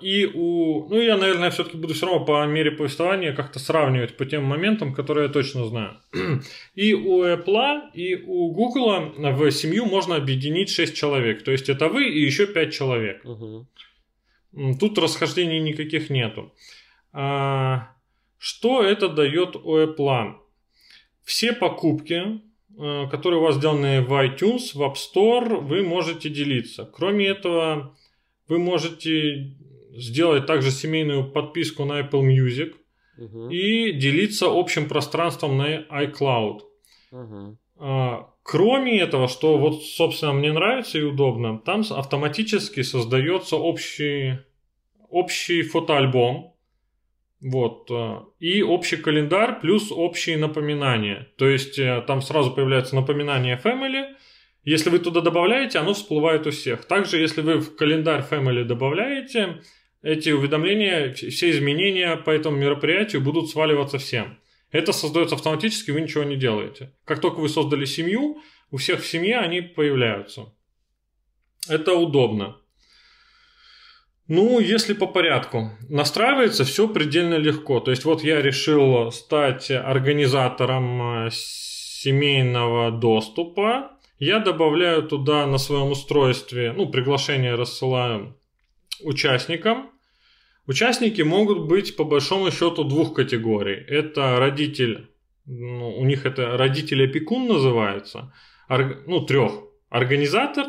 и 0.00 0.26
у... 0.34 0.88
Ну, 0.88 0.98
я, 1.00 1.16
наверное, 1.18 1.50
все-таки 1.50 1.76
буду 1.76 1.92
все 1.92 2.06
равно 2.06 2.24
по 2.24 2.46
мере 2.46 2.70
повествования 2.70 3.34
как-то 3.34 3.58
сравнивать 3.58 4.16
по 4.16 4.24
тем 4.24 4.44
моментам, 4.44 4.94
которые 4.94 5.26
я 5.26 5.32
точно 5.32 5.66
знаю. 5.66 6.00
И 6.74 6.94
у 6.94 7.22
Apple, 7.22 7.90
и 7.92 8.16
у 8.16 8.50
Google 8.52 9.12
в 9.18 9.50
семью 9.50 9.84
можно 9.84 10.16
объединить 10.16 10.70
6 10.70 10.94
человек. 10.96 11.42
То 11.44 11.50
есть 11.50 11.68
это 11.68 11.88
вы 11.88 12.08
и 12.08 12.24
еще 12.24 12.46
5 12.46 12.72
человек. 12.72 13.22
М, 14.54 14.78
Тут 14.78 14.98
расхождений 14.98 15.60
никаких 15.60 16.08
нету. 16.10 16.54
А, 17.12 17.88
Что 18.38 18.82
это 18.82 19.08
дает 19.08 19.54
у 19.56 19.76
Apple? 19.78 20.34
Все 21.24 21.52
покупки, 21.52 22.40
э, 22.78 23.08
которые 23.10 23.40
у 23.40 23.42
вас 23.44 23.56
сделаны 23.56 24.00
в 24.00 24.12
iTunes, 24.12 24.72
в 24.74 24.80
App 24.82 24.94
Store, 24.94 25.60
вы 25.60 25.82
можете 25.82 26.30
делиться. 26.30 26.84
Кроме 26.92 27.26
этого, 27.26 27.94
вы 28.52 28.58
можете 28.58 29.56
сделать 29.96 30.46
также 30.46 30.70
семейную 30.70 31.24
подписку 31.32 31.84
на 31.84 32.00
Apple 32.00 32.22
Music 32.22 32.74
Мгм. 33.16 33.50
и 33.50 33.92
делиться 33.92 34.46
общим 34.48 34.88
пространством 34.88 35.56
на 35.56 35.80
iCloud. 36.04 36.60
Мгм. 37.10 37.58
А, 37.78 38.28
Кроме 38.44 39.00
этого, 39.00 39.28
что 39.28 39.56
вот, 39.56 39.82
собственно, 39.84 40.32
мне 40.32 40.52
нравится 40.52 40.98
и 40.98 41.02
удобно, 41.02 41.58
там 41.58 41.84
автоматически 41.90 42.82
создается 42.82 43.56
общий, 43.56 44.38
общий 45.08 45.62
фотоальбом, 45.62 46.54
вот, 47.40 47.88
а, 47.90 48.24
и 48.40 48.62
общий 48.62 48.96
календарь 48.96 49.60
плюс 49.60 49.92
общие 49.92 50.36
напоминания. 50.36 51.28
То 51.38 51.48
есть 51.48 51.78
э, 51.78 52.02
там 52.06 52.20
сразу 52.20 52.50
появляется 52.50 52.96
напоминание 52.96 53.60
Family. 53.64 54.14
Если 54.64 54.90
вы 54.90 55.00
туда 55.00 55.20
добавляете, 55.20 55.78
оно 55.78 55.92
всплывает 55.92 56.46
у 56.46 56.50
всех. 56.50 56.84
Также, 56.84 57.18
если 57.18 57.40
вы 57.40 57.58
в 57.58 57.74
календарь 57.74 58.24
Family 58.28 58.64
добавляете, 58.64 59.62
эти 60.02 60.30
уведомления, 60.30 61.12
вс- 61.12 61.30
все 61.30 61.50
изменения 61.50 62.16
по 62.16 62.30
этому 62.30 62.56
мероприятию 62.56 63.22
будут 63.22 63.50
сваливаться 63.50 63.98
всем. 63.98 64.38
Это 64.70 64.92
создается 64.92 65.34
автоматически, 65.34 65.90
вы 65.90 66.00
ничего 66.00 66.24
не 66.24 66.36
делаете. 66.36 66.92
Как 67.04 67.20
только 67.20 67.40
вы 67.40 67.48
создали 67.48 67.84
семью, 67.84 68.40
у 68.70 68.76
всех 68.76 69.00
в 69.00 69.06
семье 69.06 69.38
они 69.38 69.60
появляются. 69.60 70.52
Это 71.68 71.94
удобно. 71.94 72.56
Ну, 74.28 74.60
если 74.60 74.94
по 74.94 75.06
порядку. 75.06 75.72
Настраивается 75.88 76.64
все 76.64 76.88
предельно 76.88 77.34
легко. 77.34 77.80
То 77.80 77.90
есть 77.90 78.04
вот 78.04 78.24
я 78.24 78.40
решил 78.40 79.10
стать 79.12 79.70
организатором 79.70 81.26
э, 81.26 81.30
семейного 81.32 82.90
доступа. 82.92 83.90
Я 84.24 84.38
добавляю 84.38 85.02
туда 85.02 85.46
на 85.46 85.58
своем 85.58 85.90
устройстве, 85.90 86.72
ну, 86.72 86.88
приглашение 86.88 87.56
рассылаю 87.56 88.36
участникам. 89.02 89.90
Участники 90.68 91.22
могут 91.22 91.66
быть 91.66 91.96
по 91.96 92.04
большому 92.04 92.52
счету 92.52 92.84
двух 92.84 93.14
категорий. 93.14 93.74
Это 93.74 94.38
родитель, 94.38 95.10
ну, 95.44 95.98
у 95.98 96.04
них 96.04 96.24
это 96.24 96.56
родитель-опекун 96.56 97.48
называется, 97.48 98.32
ну, 98.68 99.26
трех. 99.26 99.54
Организатор, 99.88 100.66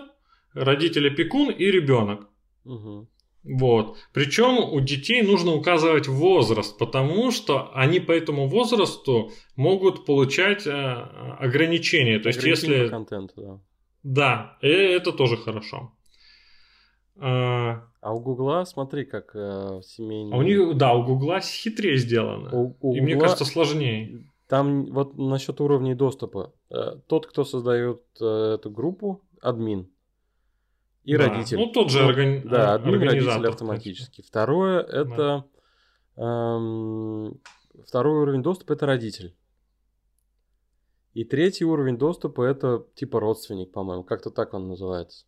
родитель-опекун 0.56 1.52
и 1.52 1.66
ребенок. 1.66 2.28
Мгм. 2.64 3.08
Вот. 3.44 3.98
Причем 4.14 4.58
у 4.74 4.80
детей 4.80 5.22
нужно 5.22 5.54
указывать 5.54 6.08
возраст, 6.08 6.78
потому 6.78 7.32
что 7.32 7.72
они 7.74 8.00
по 8.00 8.12
этому 8.14 8.48
возрасту 8.48 9.32
могут 9.56 10.06
получать 10.06 10.66
э, 10.66 10.72
ограничения. 10.72 12.20
То 12.20 12.30
есть, 12.30 12.44
если... 12.44 12.86
по 12.86 12.90
контенту, 12.90 13.34
да. 13.42 13.60
Да, 14.04 14.58
э, 14.62 14.68
это 14.70 15.12
тоже 15.12 15.38
хорошо. 15.38 15.92
А 17.16 17.84
А 18.02 18.14
у 18.14 18.20
Гугла, 18.20 18.66
смотри, 18.66 19.06
как 19.06 19.32
э, 19.36 19.82
семейный... 19.84 20.34
а 20.34 20.38
у 20.38 20.42
них, 20.42 20.78
да, 20.78 20.94
у 20.94 21.04
Гугла 21.04 21.40
хитрее 21.42 21.98
сделано. 21.98 22.50
У- 22.52 22.76
у 22.82 22.96
И 22.96 23.02
мне 23.02 23.14
Гугла 23.14 23.28
кажется, 23.28 23.46
сложнее. 23.46 24.26
Там 24.48 24.86
вот 24.88 25.18
насчет 25.18 25.62
уровней 25.62 25.96
доступа. 25.96 26.54
Э, 26.70 26.96
Тот, 27.08 27.28
кто 27.28 27.44
создает 27.44 28.02
э, 28.20 28.56
эту 28.56 28.72
группу, 28.72 29.22
админ. 29.42 29.90
И 31.04 31.18
Да. 31.18 31.28
родитель. 31.30 31.58
Ну, 31.58 31.72
тот 31.72 31.90
же 31.92 32.00
органи- 32.06 32.42
Да, 32.48 32.76
админ, 32.76 32.96
организатор, 32.96 33.34
родитель 33.34 33.50
автоматически. 33.50 34.22
Второе, 34.22 34.80
это... 34.82 35.46
эм, 36.16 37.40
второй 37.86 38.22
уровень 38.22 38.42
доступа 38.42 38.74
это 38.74 38.86
родитель. 38.86 39.36
И 41.14 41.24
третий 41.26 41.66
уровень 41.66 41.98
доступа 41.98 42.42
это 42.44 42.86
типа 42.96 43.20
родственник, 43.20 43.72
по-моему. 43.72 44.04
Как-то 44.04 44.30
так 44.32 44.54
он 44.54 44.68
называется. 44.68 45.26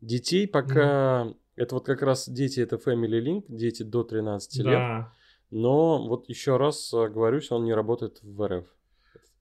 Детей 0.00 0.46
пока... 0.48 1.32
Это 1.56 1.74
вот 1.74 1.84
как 1.86 2.02
раз 2.02 2.28
дети 2.28 2.60
это 2.60 2.76
Family 2.76 3.20
Link, 3.20 3.44
дети 3.48 3.82
до 3.82 4.04
13 4.04 4.56
лет. 4.58 4.66
Да. 4.66 5.12
Но 5.50 6.06
вот 6.06 6.28
еще 6.28 6.56
раз 6.56 6.92
э, 6.94 7.08
говорюсь, 7.08 7.50
он 7.50 7.64
не 7.64 7.74
работает 7.74 8.20
в 8.22 8.46
РФ. 8.46 8.64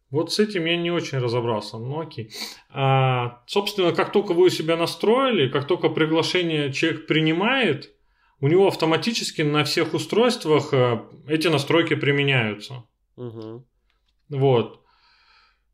Вот 0.09 0.31
с 0.31 0.39
этим 0.39 0.65
я 0.65 0.77
не 0.77 0.89
очень 0.89 1.17
разобрался, 1.17 1.77
но 1.77 1.99
окей. 1.99 2.31
А, 2.69 3.43
собственно, 3.45 3.91
как 3.91 4.11
только 4.11 4.33
вы 4.33 4.45
у 4.45 4.49
себя 4.49 4.77
настроили, 4.77 5.49
как 5.49 5.67
только 5.67 5.89
приглашение 5.89 6.71
человек 6.71 7.07
принимает, 7.07 7.93
у 8.39 8.47
него 8.47 8.67
автоматически 8.67 9.41
на 9.41 9.63
всех 9.63 9.93
устройствах 9.93 10.73
э, 10.73 11.01
эти 11.27 11.47
настройки 11.47 11.95
применяются. 11.95 12.83
Мгм. 13.17 13.65
Вот. 14.29 14.81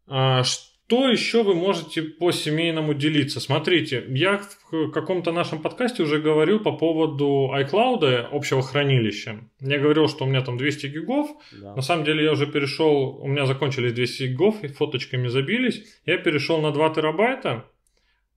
А, 0.07 0.43
что 0.87 1.09
еще 1.09 1.43
вы 1.43 1.55
можете 1.55 2.03
по 2.03 2.31
семейному 2.31 2.93
делиться? 2.93 3.39
Смотрите, 3.39 4.03
я 4.09 4.41
в 4.71 4.91
каком-то 4.91 5.31
нашем 5.31 5.61
подкасте 5.61 6.03
уже 6.03 6.19
говорил 6.19 6.59
по 6.59 6.71
поводу 6.73 7.51
iCloud, 7.55 8.27
общего 8.31 8.61
хранилища. 8.61 9.39
Я 9.59 9.79
говорил, 9.79 10.07
что 10.07 10.25
у 10.25 10.27
меня 10.27 10.41
там 10.41 10.57
200 10.57 10.87
гигов, 10.87 11.29
Да. 11.61 11.75
на 11.75 11.81
самом 11.81 12.05
деле 12.05 12.23
я 12.23 12.31
уже 12.31 12.45
перешел, 12.45 13.17
у 13.21 13.27
меня 13.27 13.45
закончились 13.47 13.93
200 13.93 14.23
гигов, 14.23 14.63
и 14.63 14.67
фоточками 14.67 15.27
забились. 15.29 15.83
Я 16.05 16.17
перешел 16.17 16.61
на 16.61 16.71
2 16.71 16.89
терабайта. 16.93 17.65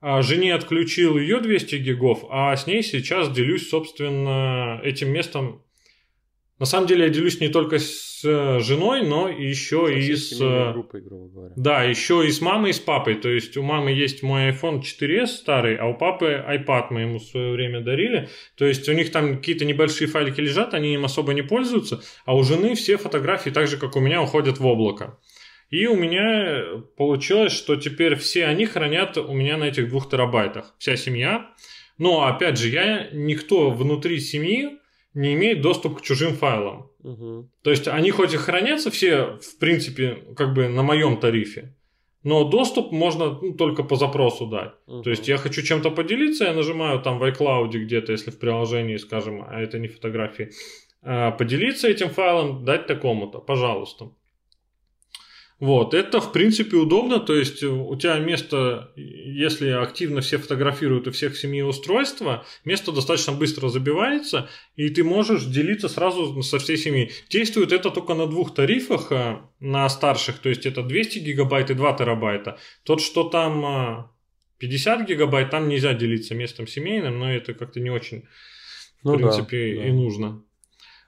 А 0.00 0.22
жене 0.22 0.54
отключил 0.54 1.18
ее 1.18 1.40
200 1.40 1.76
гигов, 1.76 2.24
а 2.30 2.54
с 2.54 2.66
ней 2.66 2.82
сейчас 2.82 3.30
делюсь, 3.30 3.68
собственно, 3.68 4.80
этим 4.84 5.10
местом. 5.10 5.62
На 6.58 6.64
самом 6.64 6.86
деле 6.86 7.04
я 7.04 7.10
делюсь 7.10 7.38
не 7.40 7.48
только 7.48 7.78
с 7.78 8.24
э, 8.24 8.60
женой, 8.60 9.06
но 9.06 9.28
еще 9.28 9.94
и 9.94 10.16
с... 10.16 10.40
э, 10.40 10.72
группой, 10.72 11.02
грубо 11.02 11.28
говоря. 11.28 11.54
Да, 11.54 11.82
еще 11.82 12.26
и 12.26 12.30
с 12.30 12.40
мамой, 12.40 12.70
и 12.70 12.72
с 12.72 12.80
папой. 12.80 13.16
То 13.16 13.28
есть 13.28 13.58
у 13.58 13.62
мамы 13.62 13.92
есть 13.92 14.22
мой 14.22 14.50
iPhone 14.50 14.80
4s 14.80 15.26
старый, 15.26 15.76
а 15.76 15.86
у 15.86 15.94
папы 15.94 16.42
iPad 16.48 16.86
мы 16.90 17.00
ему 17.02 17.18
в 17.18 17.24
свое 17.24 17.52
время 17.52 17.82
дарили. 17.82 18.30
То 18.56 18.64
есть 18.64 18.88
у 18.88 18.94
них 18.94 19.12
там 19.12 19.36
какие-то 19.36 19.66
небольшие 19.66 20.08
файлики 20.08 20.40
лежат, 20.40 20.72
они 20.72 20.94
им 20.94 21.04
особо 21.04 21.34
не 21.34 21.42
пользуются, 21.42 22.00
а 22.24 22.34
у 22.34 22.42
жены 22.42 22.74
все 22.74 22.96
фотографии, 22.96 23.50
так 23.50 23.68
же 23.68 23.76
как 23.76 23.94
у 23.94 24.00
меня, 24.00 24.22
уходят 24.22 24.58
в 24.58 24.66
облако. 24.66 25.18
И 25.68 25.86
у 25.86 25.96
меня 25.96 26.84
получилось, 26.96 27.52
что 27.52 27.76
теперь 27.76 28.14
все 28.14 28.46
они 28.46 28.64
хранят 28.64 29.18
у 29.18 29.34
меня 29.34 29.58
на 29.58 29.64
этих 29.64 29.90
двух 29.90 30.08
терабайтах. 30.08 30.74
Вся 30.78 30.96
семья. 30.96 31.50
Но, 31.98 32.26
опять 32.26 32.58
же, 32.58 32.68
я 32.68 33.08
никто 33.12 33.70
внутри 33.70 34.20
семьи 34.20 34.78
не 35.16 35.32
имеет 35.34 35.62
доступ 35.62 35.98
к 35.98 36.02
чужим 36.02 36.34
файлам. 36.34 36.90
Мгм. 37.02 37.50
То 37.62 37.70
есть 37.70 37.88
они 37.88 38.10
хоть 38.10 38.34
и 38.34 38.36
хранятся 38.36 38.90
все, 38.90 39.38
в 39.40 39.58
принципе, 39.58 40.18
как 40.36 40.54
бы 40.54 40.68
на 40.68 40.82
моем 40.82 41.16
тарифе, 41.16 41.74
но 42.22 42.44
доступ 42.44 42.92
можно 42.92 43.38
ну, 43.40 43.54
только 43.54 43.82
по 43.82 43.96
запросу 43.96 44.46
дать. 44.46 44.72
То 45.04 45.10
есть 45.10 45.28
я 45.28 45.36
хочу 45.36 45.62
чем-то 45.62 45.90
поделиться, 45.90 46.44
я 46.44 46.52
нажимаю 46.52 47.00
там 47.00 47.18
в 47.18 47.24
iCloud 47.24 47.70
где-то, 47.70 48.12
если 48.12 48.30
в 48.30 48.38
приложении, 48.38 48.98
скажем, 48.98 49.44
а 49.48 49.60
это 49.60 49.78
не 49.78 49.88
фотографии, 49.88 50.50
а, 51.02 51.30
поделиться 51.30 51.88
этим 51.88 52.08
файлом, 52.08 52.64
дать 52.64 52.86
такому-то, 52.86 53.38
пожалуйста. 53.38 54.10
Вот, 55.58 55.94
это 55.94 56.20
в 56.20 56.32
принципе 56.32 56.76
удобно, 56.76 57.18
то 57.18 57.34
есть 57.34 57.62
у 57.62 57.96
тебя 57.96 58.18
место, 58.18 58.92
если 58.94 59.70
активно 59.70 60.20
все 60.20 60.36
фотографируют 60.36 61.08
у 61.08 61.12
всех 61.12 61.32
в 61.32 61.38
семье 61.38 61.64
устройства, 61.64 62.44
место 62.66 62.92
достаточно 62.92 63.32
быстро 63.32 63.70
забивается, 63.70 64.50
и 64.74 64.90
ты 64.90 65.02
можешь 65.02 65.46
делиться 65.46 65.88
сразу 65.88 66.42
со 66.42 66.58
всей 66.58 66.76
семьей. 66.76 67.10
Действует 67.30 67.72
это 67.72 67.90
только 67.90 68.12
на 68.12 68.26
двух 68.26 68.52
тарифах, 68.54 69.10
а, 69.12 69.50
на 69.58 69.88
старших, 69.88 70.40
то 70.40 70.50
есть 70.50 70.66
это 70.66 70.82
200 70.82 71.20
гигабайт 71.20 71.70
и 71.70 71.74
2 71.74 71.92
терабайта. 71.94 72.58
Тот, 72.84 73.00
что 73.00 73.24
там 73.24 73.64
а, 73.64 74.12
50 74.58 75.08
гигабайт, 75.08 75.48
там 75.48 75.70
нельзя 75.70 75.94
делиться 75.94 76.34
местом 76.34 76.66
семейным, 76.66 77.18
но 77.18 77.32
это 77.32 77.54
как-то 77.54 77.80
не 77.80 77.88
очень, 77.88 78.24
в 79.00 79.04
Ну 79.04 79.12
да, 79.12 79.18
принципе, 79.18 79.76
да. 79.76 79.86
и 79.86 79.90
нужно. 79.90 80.44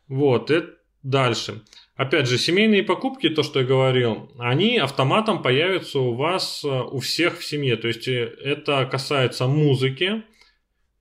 Вот, 0.07 0.51
это 0.51 0.75
дальше. 1.03 1.63
Опять 1.99 2.29
же, 2.29 2.39
семейные 2.39 2.85
покупки, 2.85 3.29
то, 3.29 3.43
что 3.43 3.59
я 3.59 3.67
говорил, 3.67 4.31
они 4.39 4.79
автоматом 4.79 5.43
появятся 5.43 5.99
у 5.99 6.15
вас, 6.15 6.63
э, 6.65 6.69
у 6.69 7.01
всех 7.01 7.41
в 7.41 7.45
семье. 7.45 7.77
То 7.77 7.89
есть 7.89 8.07
э, 8.07 8.37
это 8.41 8.87
касается 8.87 9.49
музыки, 9.49 10.23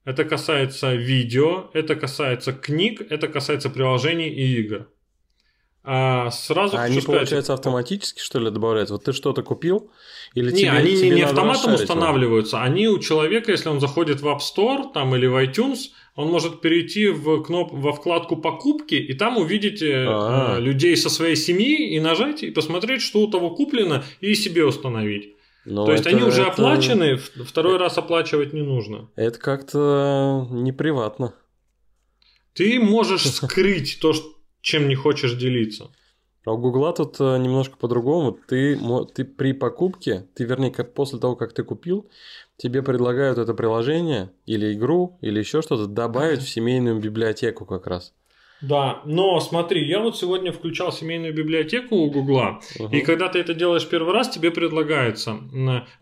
это 0.04 0.24
касается 0.24 0.94
видео, 0.94 1.70
это 1.72 1.94
касается 1.94 2.52
книг, 2.52 3.00
это 3.10 3.28
касается 3.28 3.70
приложений 3.70 4.30
и 4.30 4.60
игр. 4.60 4.88
А 5.84 6.32
сразу 6.32 6.76
А 6.76 6.82
они, 6.82 7.00
сказать, 7.00 7.20
получается, 7.20 7.54
автоматически, 7.54 8.20
что 8.20 8.40
ли, 8.40 8.50
добавляются? 8.50 8.94
Вот 8.94 9.04
ты 9.04 9.12
что-то 9.12 9.44
купил? 9.44 9.92
Или 10.34 10.50
не, 10.50 10.62
тебе, 10.62 10.70
они 10.72 10.90
не, 10.90 10.98
тебе 10.98 11.10
не 11.10 11.22
автоматом 11.22 11.70
расшарить 11.70 11.88
его? 11.88 11.94
устанавливаются, 11.94 12.60
они 12.60 12.88
у 12.88 12.98
человека, 12.98 13.52
если 13.52 13.68
он 13.68 13.78
заходит 13.78 14.20
в 14.20 14.26
App 14.26 14.40
Store 14.40 14.92
там, 14.92 15.14
или 15.14 15.26
в 15.26 15.36
iTunes, 15.36 15.90
он 16.18 16.28
может 16.30 16.60
перейти 16.60 17.08
в 17.10 17.42
кноп... 17.44 17.68
во 17.72 17.92
вкладку 17.92 18.36
покупки 18.36 18.96
и 18.96 19.14
там 19.14 19.36
увидеть 19.38 19.82
э, 19.82 20.04
А. 20.08 20.56
э, 20.58 20.60
людей 20.60 20.96
со 20.96 21.10
своей 21.10 21.36
семьи 21.36 21.94
и 21.94 22.00
нажать 22.00 22.42
и 22.42 22.50
посмотреть, 22.50 23.02
что 23.02 23.20
у 23.20 23.30
того 23.30 23.50
куплено, 23.54 24.02
и 24.20 24.34
себе 24.34 24.64
установить. 24.64 25.36
Ну, 25.64 25.86
То 25.86 25.92
есть 25.92 26.06
это- 26.06 26.16
они 26.16 26.24
уже 26.26 26.42
это- 26.42 26.50
оплачены, 26.50 27.16
второй 27.46 27.76
раз 27.76 27.98
оплачивать 27.98 28.52
не 28.52 28.62
нужно. 28.62 29.08
Это 29.14 29.38
как-то 29.38 30.48
неприватно. 30.50 31.34
Ты 32.52 32.80
можешь 32.80 33.22
скрыть 33.30 33.98
то, 34.00 34.12
чем 34.60 34.88
не 34.88 34.96
хочешь 34.96 35.34
делиться. 35.34 35.90
А 36.44 36.52
у 36.52 36.58
Гугла 36.58 36.92
тут 36.92 37.16
э, 37.20 37.38
немножко 37.38 37.76
по-другому. 37.76 38.36
Ты, 38.48 38.76
ты 39.14 39.24
при 39.24 39.52
покупке, 39.52 40.26
ты 40.34 40.44
вернее, 40.44 40.72
как 40.72 40.94
после 40.94 41.20
того, 41.20 41.36
как 41.36 41.52
ты 41.52 41.62
купил, 41.62 42.10
тебе 42.58 42.82
предлагают 42.82 43.38
это 43.38 43.54
приложение 43.54 44.30
или 44.44 44.74
игру, 44.74 45.18
или 45.22 45.38
еще 45.38 45.62
что-то 45.62 45.86
добавить 45.86 46.40
в 46.40 46.48
семейную 46.48 47.00
библиотеку 47.00 47.64
как 47.64 47.86
раз. 47.86 48.12
Да, 48.60 49.02
но 49.04 49.38
смотри, 49.38 49.86
я 49.86 50.00
вот 50.00 50.18
сегодня 50.18 50.52
включал 50.52 50.92
семейную 50.92 51.32
библиотеку 51.32 51.94
у 51.94 52.10
Гугла, 52.10 52.60
Мгм. 52.78 52.92
И 52.92 53.00
когда 53.02 53.28
ты 53.28 53.38
это 53.38 53.54
делаешь 53.54 53.88
первый 53.88 54.12
раз, 54.12 54.28
тебе 54.28 54.50
предлагается 54.50 55.38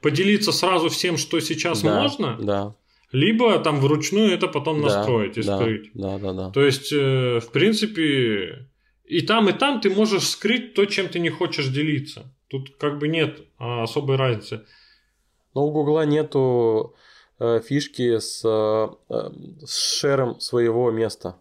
поделиться 0.01 0.53
сразу 0.53 0.89
всем, 0.89 1.19
что 1.19 1.39
сейчас 1.41 1.83
Да, 1.83 2.01
можно, 2.01 2.39
Да. 2.41 2.75
либо 3.13 3.59
там 3.59 3.81
вручную 3.81 4.33
это 4.33 4.49
потом 4.49 4.81
да, 4.81 4.87
настроить 4.87 5.37
и 5.37 5.43
да, 5.43 5.59
скрыть. 5.59 5.91
Да, 5.93 6.19
да, 6.19 6.33
да. 6.33 6.51
То 6.51 6.65
есть, 6.65 6.91
э, 6.93 7.41
в 7.41 7.53
принципе, 7.53 8.71
и 9.05 9.21
там, 9.21 9.51
и 9.51 9.53
там 9.53 9.83
ты 9.83 9.91
можешь 9.91 10.25
скрыть 10.27 10.73
то, 10.73 10.87
чем 10.87 11.09
ты 11.09 11.19
не 11.19 11.29
хочешь 11.29 11.69
делиться. 11.69 12.35
Тут 12.49 12.77
как 12.79 12.99
бы 12.99 13.09
нет 13.09 13.41
а, 13.59 13.83
особой 13.83 14.17
разницы. 14.17 14.65
Но 15.57 15.65
у 15.65 15.71
Гугла 15.71 16.05
нету 16.05 16.95
э, 17.39 17.61
фишки 17.61 18.19
с, 18.19 18.43
э, 18.45 18.89
э, 19.09 19.31
с 19.65 19.99
шером 19.99 20.39
своего 20.39 20.91
места. 20.91 21.37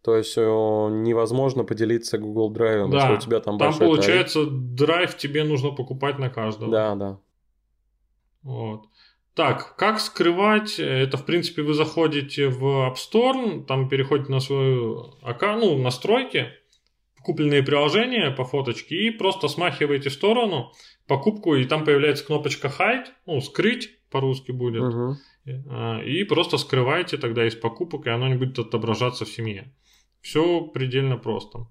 То 0.00 0.16
есть 0.16 0.38
э, 0.38 0.40
невозможно 0.40 1.62
поделиться 1.62 2.16
Google 2.16 2.50
Drive, 2.50 2.88
Да, 2.88 3.00
если 3.00 3.14
у 3.14 3.18
тебя 3.18 3.40
там, 3.40 3.58
Там, 3.58 3.68
большой 3.68 3.86
получается, 3.86 4.46
драйв 4.46 5.14
тебе 5.18 5.44
нужно 5.44 5.72
покупать 5.72 6.18
на 6.18 6.30
каждого. 6.30 6.72
Да, 6.72 6.94
да. 6.94 7.18
Вот. 8.44 8.86
Так, 9.34 9.76
как 9.76 10.00
скрывать? 10.00 10.78
Это, 10.78 11.18
в 11.18 11.26
принципе, 11.26 11.60
вы 11.60 11.74
заходите 11.74 12.48
в 12.48 12.64
App 12.64 12.94
Store, 12.94 13.62
там 13.66 13.90
переходите 13.90 14.32
на 14.32 14.40
свою 14.40 15.16
аккаунт, 15.20 15.62
ну, 15.62 15.76
настройки, 15.76 16.48
купленные 17.24 17.62
приложения 17.62 18.30
по 18.30 18.44
фоточке, 18.44 18.96
и 18.96 19.10
просто 19.10 19.48
смахиваете 19.48 20.10
в 20.10 20.12
сторону 20.12 20.72
покупку, 21.06 21.54
и 21.54 21.64
там 21.64 21.84
появляется 21.84 22.24
кнопочка 22.24 22.68
Hide, 22.68 23.06
ну, 23.26 23.40
скрыть 23.40 23.90
по-русски 24.10 24.52
будет. 24.52 24.82
А, 25.68 26.00
и 26.02 26.24
просто 26.24 26.58
скрываете 26.58 27.16
тогда 27.16 27.46
из 27.46 27.54
покупок, 27.54 28.06
и 28.06 28.10
оно 28.10 28.28
не 28.28 28.36
будет 28.36 28.58
отображаться 28.58 29.24
в 29.24 29.28
семье. 29.28 29.72
Все 30.20 30.60
предельно 30.60 31.16
просто. 31.16 31.66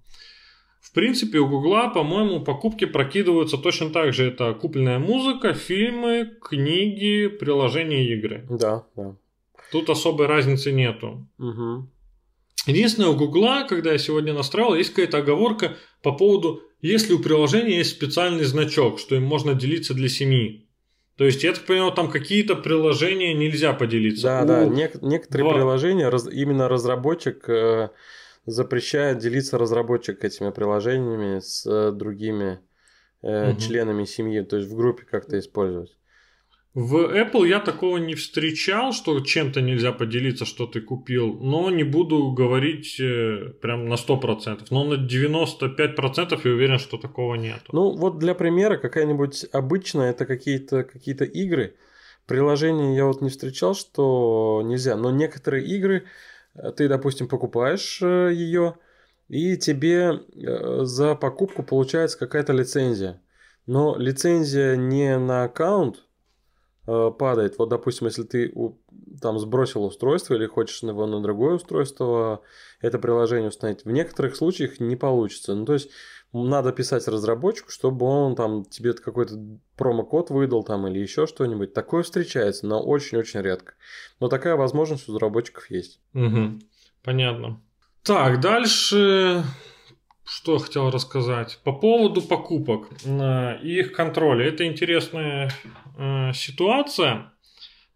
В 0.81 0.93
принципе, 0.93 1.37
у 1.39 1.47
Гугла, 1.47 1.89
по-моему, 1.89 2.43
покупки 2.43 2.85
прокидываются 2.85 3.57
точно 3.57 3.91
так 3.91 4.13
же. 4.13 4.25
Это 4.25 4.53
купленная 4.53 4.99
музыка, 4.99 5.53
фильмы, 5.53 6.31
книги, 6.41 7.27
приложения 7.27 8.13
игры. 8.13 8.45
Да, 8.49 8.85
да. 8.95 9.15
Тут 9.71 9.89
особой 9.89 10.27
разницы 10.27 10.73
нету. 10.73 11.27
Мгм. 11.37 11.89
Единственное, 12.67 13.09
у 13.09 13.15
Гугла, 13.15 13.65
когда 13.67 13.91
я 13.91 13.97
сегодня 13.97 14.33
настраивал, 14.33 14.75
есть 14.75 14.91
какая-то 14.91 15.17
оговорка 15.19 15.77
по 16.03 16.11
поводу, 16.11 16.61
если 16.81 17.13
у 17.13 17.19
приложения 17.19 17.77
есть 17.77 17.91
специальный 17.91 18.43
значок, 18.43 18.99
что 18.99 19.15
им 19.15 19.23
можно 19.23 19.53
делиться 19.55 19.93
для 19.93 20.09
семьи. 20.09 20.67
То 21.17 21.25
есть, 21.25 21.43
я 21.43 21.53
так 21.53 21.65
понимаю, 21.65 21.91
там 21.91 22.09
какие-то 22.09 22.55
приложения 22.55 23.33
нельзя 23.33 23.73
поделиться. 23.73 24.23
Да, 24.23 24.43
У- 24.43 24.47
да. 24.47 24.65
Нек- 24.65 24.99
некоторые 25.01 25.45
два- 25.49 25.53
приложения 25.55 26.09
раз- 26.09 26.27
именно 26.31 26.67
разработчик 26.67 27.47
э, 27.49 27.89
запрещает 28.45 29.19
делиться 29.19 29.57
разработчик 29.57 30.23
этими 30.23 30.49
приложениями 30.51 31.39
с 31.39 31.65
э, 31.67 31.91
другими 31.91 32.59
э, 33.23 33.51
Мгм. 33.51 33.59
членами 33.59 34.05
семьи, 34.05 34.41
то 34.41 34.57
есть 34.57 34.67
в 34.67 34.75
группе 34.75 35.03
как-то 35.09 35.37
использовать. 35.37 35.95
В 36.73 36.95
Apple 36.95 37.49
я 37.49 37.59
такого 37.59 37.97
не 37.97 38.15
встречал, 38.15 38.93
что 38.93 39.19
чем-то 39.19 39.59
нельзя 39.59 39.91
поделиться, 39.91 40.45
что 40.45 40.67
ты 40.67 40.79
купил, 40.79 41.33
но 41.33 41.69
не 41.69 41.83
буду 41.83 42.31
говорить 42.31 42.97
э, 42.97 43.53
прям 43.61 43.89
на 43.89 43.95
100%, 43.95 44.67
но 44.69 44.85
на 44.85 44.93
95% 44.93 46.39
я 46.43 46.51
уверен, 46.51 46.79
что 46.79 46.97
такого 46.97 47.35
нету. 47.35 47.65
Ну, 47.73 47.91
вот 47.91 48.19
для 48.19 48.35
примера, 48.35 48.77
какая-нибудь 48.77 49.47
обычная, 49.51 50.11
это 50.11 50.25
какие-то 50.25 50.83
какие 50.83 51.15
игры. 51.15 51.75
Приложения 52.25 52.95
я 52.95 53.05
вот 53.05 53.19
не 53.19 53.29
встречал, 53.29 53.75
что 53.75 54.61
нельзя, 54.63 54.95
но 54.95 55.11
некоторые 55.11 55.65
игры, 55.65 56.05
э, 56.55 56.71
ты, 56.71 56.87
допустим, 56.87 57.27
покупаешь 57.27 58.01
ее, 58.01 58.75
и 59.27 59.57
тебе 59.57 60.21
э, 60.35 60.85
за 60.85 61.15
покупку 61.15 61.63
получается 61.63 62.17
какая-то 62.17 62.53
лицензия. 62.53 63.21
Но 63.65 63.97
лицензия 63.97 64.77
не 64.77 65.17
на 65.17 65.43
аккаунт 65.43 65.97
э, 65.97 66.10
падает. 67.17 67.57
Вот, 67.57 67.69
допустим, 67.69 68.07
если 68.07 68.23
ты 68.23 68.53
там 69.21 69.39
сбросил 69.39 69.83
устройство 69.83 70.35
или 70.35 70.45
хочешь 70.45 70.83
его 70.83 71.05
на 71.05 71.21
другое 71.21 71.55
устройство, 71.55 72.41
это 72.81 72.99
приложение 72.99 73.49
установить, 73.49 73.85
в 73.85 73.91
некоторых 73.91 74.35
случаях 74.35 74.79
не 74.79 74.95
получится. 74.95 75.53
Ну, 75.53 75.65
то 75.65 75.73
есть 75.73 75.89
надо 76.33 76.71
писать 76.71 77.07
разработчику, 77.07 77.71
чтобы 77.71 78.05
он 78.05 78.35
там 78.35 78.63
тебе 78.63 78.93
какой-то 78.93 79.35
промокод 79.75 80.29
выдал 80.29 80.63
там 80.63 80.87
или 80.87 80.99
еще 80.99 81.27
что-нибудь. 81.27 81.73
Такое 81.73 82.03
встречается, 82.03 82.65
но 82.67 82.81
очень-очень 82.81 83.41
редко. 83.41 83.73
Но 84.19 84.29
такая 84.29 84.55
возможность 84.55 85.09
у 85.09 85.13
разработчиков 85.13 85.69
есть. 85.69 85.99
Мгм. 86.13 86.61
Понятно. 87.03 87.61
Так, 88.03 88.39
дальше 88.39 89.43
что 90.31 90.53
я 90.53 90.59
хотел 90.59 90.89
рассказать? 90.89 91.59
По 91.65 91.73
поводу 91.73 92.21
покупок 92.21 92.87
э, 93.03 93.59
и 93.63 93.79
их 93.79 93.91
контроля. 93.91 94.45
Это 94.45 94.65
интересная 94.65 95.51
э, 95.97 96.31
ситуация. 96.33 97.33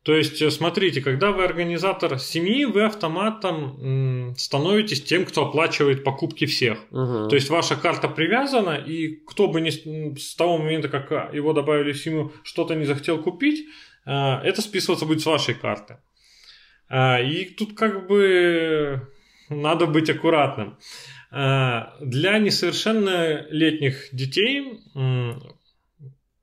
То 0.04 0.14
есть, 0.14 0.42
э, 0.42 0.52
смотрите, 0.52 1.02
когда 1.02 1.32
вы 1.32 1.46
организатор 1.46 2.20
семьи, 2.20 2.66
вы 2.66 2.84
автоматом 2.84 4.36
становитесь 4.38 5.02
тем, 5.02 5.26
кто 5.26 5.48
оплачивает 5.48 6.04
покупки 6.04 6.46
всех. 6.46 6.80
Мгм. 6.92 7.30
То 7.30 7.36
есть 7.36 7.50
ваша 7.50 7.78
карта 7.78 8.10
привязана, 8.10 8.76
и 8.76 9.16
кто 9.26 9.48
бы 9.48 9.62
не 9.62 9.72
с- 9.72 10.36
того 10.36 10.58
момента, 10.58 10.90
как 10.90 11.12
а, 11.14 11.30
его 11.32 11.54
добавили 11.54 11.94
в 11.94 11.98
семью, 11.98 12.34
что-то 12.44 12.76
не 12.76 12.84
захотел 12.86 13.18
купить, 13.24 13.66
это 14.06 14.62
списываться 14.62 15.06
будет 15.08 15.22
с 15.22 15.26
вашей 15.26 15.56
карты. 15.56 15.98
И 16.94 17.56
тут 17.58 17.74
как 17.76 18.08
бы 18.08 19.02
надо 19.50 19.88
быть 19.88 20.12
аккуратным. 20.12 20.78
А, 21.32 21.96
Для 22.00 22.38
несовершеннолетних 22.40 24.10
детей 24.12 24.80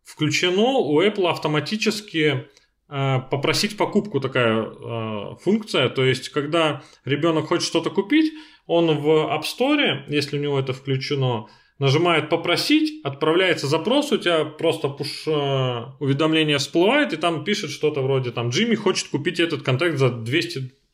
включено 0.05 0.79
у 0.79 1.03
Apple 1.03 1.31
автоматически 1.31 2.47
а, 2.89 3.21
попросить 3.21 3.77
покупку 3.77 4.21
такая 4.21 4.63
а, 4.63 5.37
функция. 5.37 5.89
То 5.89 6.05
есть, 6.05 6.29
когда 6.29 6.83
ребенок 7.05 7.47
хочет 7.47 7.67
что-то 7.67 7.91
купить, 7.91 8.33
он 8.67 8.99
в 8.99 9.09
App 9.09 9.43
Store, 9.43 10.05
если 10.09 10.39
у 10.39 10.43
него 10.43 10.59
это 10.59 10.73
включено, 10.73 11.47
нажимает 11.79 12.29
«Попросить», 12.29 13.01
отправляется 13.03 13.67
запрос, 13.67 14.13
у 14.13 14.19
тебя 14.19 14.45
просто 14.45 14.89
пуш 14.89 15.27
уведомление 15.27 16.59
всплывает, 16.59 17.13
и 17.13 17.17
там 17.17 17.43
пишет 17.43 17.71
что-то 17.71 18.03
вроде 18.03 18.31
там 18.31 18.51
«Джимми 18.51 18.77
хочет 18.77 19.09
купить 19.09 19.41
этот 19.41 19.63
контакт 19.63 19.97
за 19.97 20.11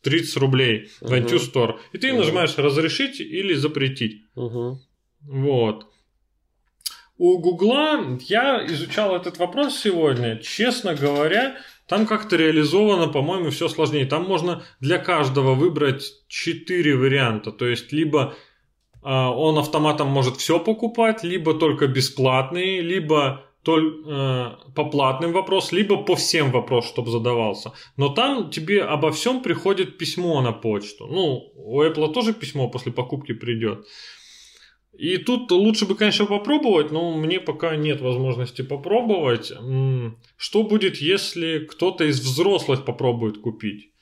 230 0.03 0.37
рублей 0.37 0.91
в 1.01 1.13
iTunes 1.13 1.53
Store». 1.53 1.79
И 1.93 1.99
ты 1.99 2.09
Мгм. 2.09 2.19
нажимаешь 2.19 2.57
«Разрешить» 2.59 3.21
или 3.21 3.55
«Запретить». 3.55 4.23
Мгм. 4.35 4.81
Вот. 5.23 5.87
У 7.19 7.39
Гугла 7.39 8.19
я 8.29 8.65
изучал 8.67 9.17
этот 9.17 9.39
вопрос 9.39 9.77
сегодня. 9.81 10.39
Честно 10.39 10.95
говоря, 10.95 11.57
там 11.89 12.07
как-то 12.07 12.37
реализовано, 12.37 13.09
по-моему, 13.09 13.51
все 13.51 13.69
сложнее. 13.69 14.07
Там 14.07 14.25
можно 14.25 14.63
для 14.79 14.99
каждого 14.99 15.55
выбрать 15.55 16.13
4 16.29 16.97
варианта. 16.97 17.51
То 17.51 17.67
есть, 17.67 17.93
либо 17.93 18.37
а, 19.03 19.31
он 19.31 19.59
автоматом 19.59 20.09
может 20.09 20.37
все 20.37 20.61
покупать, 20.61 21.25
либо 21.25 21.55
только 21.55 21.89
бесплатные, 21.89 22.83
либо 22.83 23.48
то 23.62 23.79
э, 23.79 24.73
по 24.75 24.85
платным 24.85 25.33
вопрос, 25.33 25.73
либо 25.73 25.97
по 26.05 26.14
всем 26.14 26.51
вопрос, 26.51 26.88
чтобы 26.88 27.11
задавался. 27.11 27.73
Но 27.97 28.09
там 28.09 28.51
тебе 28.51 28.83
обо 28.83 29.11
всем 29.11 29.42
приходит 29.42 29.99
письмо 29.99 30.40
на 30.40 30.53
почту. 30.53 31.07
Ну, 31.07 31.53
у 31.55 31.83
Apple 31.83 32.12
тоже 32.12 32.33
письмо 32.33 32.68
после 32.71 32.92
покупки 32.92 33.33
придет. 33.33 33.87
И 34.99 35.16
тут 35.18 35.51
лучше 35.53 35.87
бы, 35.87 35.94
конечно, 35.94 36.27
попробовать, 36.27 36.90
но 36.90 37.16
мне 37.16 37.38
пока 37.40 37.77
нет 37.77 38.01
возможности 38.01 38.62
попробовать. 38.62 39.53
Что 40.37 40.62
будет, 40.64 40.97
если 40.97 41.61
кто-то 41.61 42.05
из 42.05 42.21
взрослых 42.21 42.85
попробует 42.85 43.38
купить? 43.38 43.92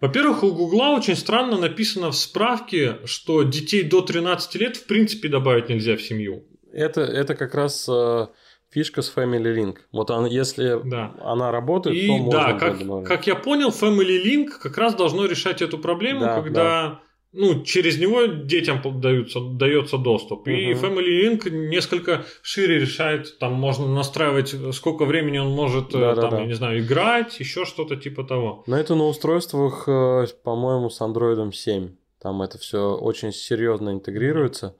Во-первых, 0.00 0.42
у 0.42 0.52
Гугла 0.52 0.96
очень 0.96 1.14
странно 1.14 1.58
написано 1.58 2.10
в 2.10 2.16
справке, 2.16 2.98
что 3.04 3.44
детей 3.44 3.84
до 3.84 4.00
13 4.00 4.54
лет 4.56 4.76
в 4.76 4.86
принципе 4.86 5.28
добавить 5.28 5.68
нельзя 5.68 5.96
в 5.96 6.02
семью. 6.02 6.44
Это, 6.72 7.02
это 7.02 7.36
как 7.36 7.54
раз 7.54 7.88
э, 7.88 8.26
фишка 8.72 9.02
с 9.02 9.14
Family 9.14 9.54
Link. 9.54 9.76
Вот 9.92 10.10
она, 10.10 10.26
если 10.26 10.80
да. 10.84 11.14
она 11.20 11.52
работает, 11.52 11.96
И, 11.96 12.06
то 12.06 12.16
можно 12.16 12.30
да, 12.30 12.52
как, 12.58 13.04
как 13.04 13.26
я 13.26 13.34
понял, 13.34 13.68
Family 13.68 14.22
Link 14.24 14.48
как 14.60 14.78
раз 14.78 14.94
должно 14.94 15.26
решать 15.26 15.62
эту 15.62 15.78
проблему, 15.78 16.20
да, 16.20 16.34
когда 16.40 16.62
да 16.62 17.00
ну, 17.32 17.62
через 17.62 17.98
него 17.98 18.26
детям 18.26 18.82
даются, 19.00 19.40
дается 19.40 19.96
доступ. 19.96 20.46
Uh-huh. 20.46 20.52
И 20.52 20.74
Family 20.74 21.22
Link 21.22 21.48
несколько 21.50 22.24
шире 22.42 22.78
решает, 22.78 23.38
там 23.38 23.54
можно 23.54 23.88
настраивать, 23.88 24.54
сколько 24.74 25.06
времени 25.06 25.38
он 25.38 25.48
может, 25.48 25.92
да, 25.92 26.14
там, 26.14 26.30
да, 26.30 26.40
я 26.40 26.46
не 26.46 26.52
знаю, 26.52 26.80
играть, 26.80 27.40
еще 27.40 27.64
что-то 27.64 27.96
типа 27.96 28.24
того. 28.24 28.64
Но 28.66 28.76
это 28.76 28.94
на 28.94 29.06
устройствах, 29.06 29.84
э, 29.88 30.26
по-моему, 30.44 30.90
с 30.90 31.00
Android 31.00 31.52
7. 31.52 31.90
Там 32.20 32.42
это 32.42 32.58
все 32.58 32.94
очень 32.94 33.32
серьезно 33.32 33.90
интегрируется. 33.90 34.76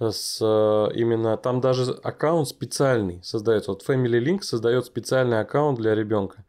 С, 0.00 0.38
э, 0.40 0.88
именно 0.96 1.36
там 1.36 1.60
даже 1.60 1.92
аккаунт 2.02 2.48
специальный 2.48 3.22
создается. 3.22 3.70
Вот 3.70 3.88
Family 3.88 4.20
Link 4.20 4.42
создает 4.42 4.86
специальный 4.86 5.40
аккаунт 5.40 5.78
для 5.78 5.94
ребенка. 5.94 6.44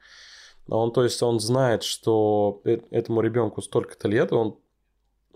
Он, 0.68 0.92
то 0.92 1.04
есть, 1.04 1.22
он 1.22 1.40
знает, 1.40 1.84
что 1.84 2.62
э, 2.66 2.80
этому 2.90 3.22
ребенку 3.22 3.62
столько-то 3.62 4.08
лет, 4.08 4.34
он 4.34 4.58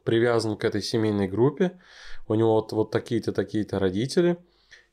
привязан 0.04 0.58
к 0.58 0.64
этой 0.64 0.82
семейной 0.82 1.28
группе, 1.28 1.80
у 2.28 2.34
него 2.34 2.56
вот, 2.56 2.72
вот 2.72 2.92
такие-то, 2.92 3.32
такие-то 3.32 3.78
родители, 3.78 4.38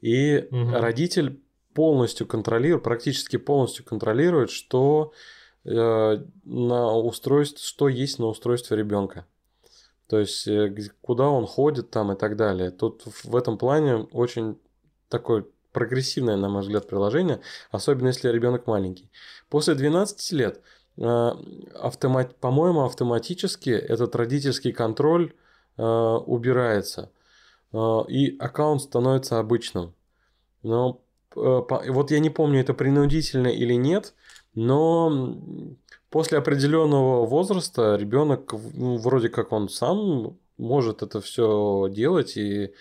и 0.03 0.47
угу. 0.51 0.73
родитель 0.73 1.41
полностью 1.73 2.27
контролирует, 2.27 2.83
практически 2.83 3.37
полностью 3.39 3.85
контролирует, 3.85 4.51
что 4.51 5.13
э, 5.65 6.19
на 6.45 6.97
устройстве, 6.97 7.61
что 7.63 7.89
есть 7.89 8.19
на 8.19 8.27
устройстве 8.27 8.77
ребенка. 8.77 9.27
То 10.09 10.19
есть, 10.21 10.47
э, 10.47 10.75
куда 11.01 11.29
он 11.29 11.47
ходит 11.47 11.91
там 11.91 12.13
и 12.13 12.17
так 12.17 12.37
далее. 12.37 12.71
Тут 12.71 13.03
в 13.25 13.35
этом 13.35 13.59
плане 13.59 14.07
очень 14.13 14.59
такое 15.09 15.45
прогрессивное, 15.73 16.37
на 16.37 16.49
мой 16.49 16.63
взгляд, 16.63 16.89
приложение, 16.89 17.41
особенно 17.71 18.09
если 18.09 18.29
ребенок 18.29 18.67
маленький. 18.67 19.11
После 19.49 19.75
12 19.75 20.33
лет 20.33 20.63
Э, 20.99 21.33
автомат, 21.75 22.37
по-моему, 22.37 22.85
автоматически 22.85 23.71
этот 23.71 24.17
родительский 24.17 24.73
контроль 24.73 25.35
э, 25.77 25.83
убирается. 25.83 27.11
И 28.09 28.37
аккаунт 28.39 28.81
становится 28.81 29.39
обычным. 29.39 29.93
Но 30.63 31.03
вот 31.35 32.11
я 32.11 32.19
не 32.21 32.31
помню, 32.31 32.61
это 32.61 32.73
принудительно 32.73 33.49
или 33.49 33.75
нет, 33.75 34.15
но 34.55 35.37
после 36.17 36.39
определенного 36.39 37.27
возраста 37.27 37.95
ребенок, 37.97 38.55
ну, 38.73 38.97
вроде 38.97 39.29
как 39.29 39.53
он 39.53 39.69
сам 39.69 40.39
может 40.57 41.03
это 41.03 41.21
все 41.21 41.89
делать, 41.91 42.39
и 42.39 42.73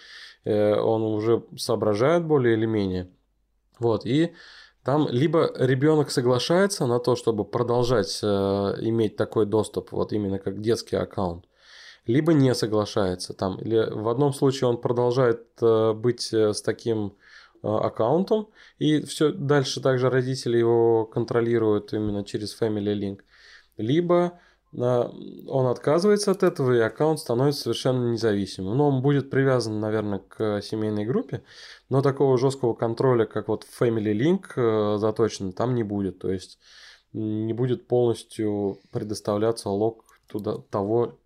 он 0.46 1.02
уже 1.02 1.44
соображает 1.58 2.24
более 2.24 2.56
или 2.56 2.66
менее. 2.66 3.10
Вот, 3.78 4.06
и 4.06 4.32
там 4.86 5.10
либо 5.10 5.52
ребенок 5.58 6.12
соглашается 6.12 6.86
на 6.86 7.00
то, 7.00 7.18
чтобы 7.18 7.44
продолжать 7.44 8.20
э, 8.24 8.28
иметь 8.28 9.18
такой 9.18 9.46
доступ, 9.46 9.92
вот 9.92 10.14
именно 10.14 10.40
как 10.40 10.62
детский 10.62 10.96
аккаунт, 10.96 11.44
либо 12.08 12.32
не 12.34 12.56
соглашается. 12.56 13.34
Там, 13.34 13.58
или 13.60 13.90
в 13.92 14.08
одном 14.08 14.34
случае 14.34 14.70
он 14.70 14.78
продолжает 14.78 15.42
э, 15.62 15.92
быть 15.92 16.32
э, 16.32 16.54
с 16.54 16.62
таким 16.62 17.08
э, 17.08 17.12
аккаунтом, 17.66 18.50
и 18.78 19.02
все 19.02 19.32
дальше 19.32 19.82
также 19.82 20.10
родители 20.10 20.58
его 20.58 21.06
контролируют 21.06 21.94
именно 21.94 22.24
через 22.24 22.60
Family 22.60 22.94
Link. 22.94 23.22
Либо 23.78 24.40
он 24.78 25.68
отказывается 25.68 26.32
от 26.32 26.44
этого, 26.44 26.74
и 26.74 26.80
аккаунт 26.80 27.20
становится 27.20 27.64
совершенно 27.64 28.12
независимым. 28.12 28.78
Но 28.78 28.90
он 28.90 29.02
будет 29.02 29.30
привязан, 29.30 29.80
наверное, 29.80 30.20
к 30.20 30.62
семейной 30.62 31.06
группе, 31.06 31.44
но 31.90 32.02
такого 32.02 32.38
жесткого 32.38 32.74
контроля, 32.74 33.26
как 33.26 33.48
вот 33.48 33.66
Family 33.80 34.14
Link 34.14 34.48
э, 34.56 34.98
заточен, 34.98 35.54
там 35.54 35.76
не 35.76 35.84
будет. 35.84 36.20
То 36.20 36.32
есть 36.32 36.60
не 37.14 37.54
будет 37.54 37.88
полностью 37.88 38.82
предоставляться 38.92 39.70
лог 39.70 40.04
туда, 40.28 40.58
того, 40.70 41.20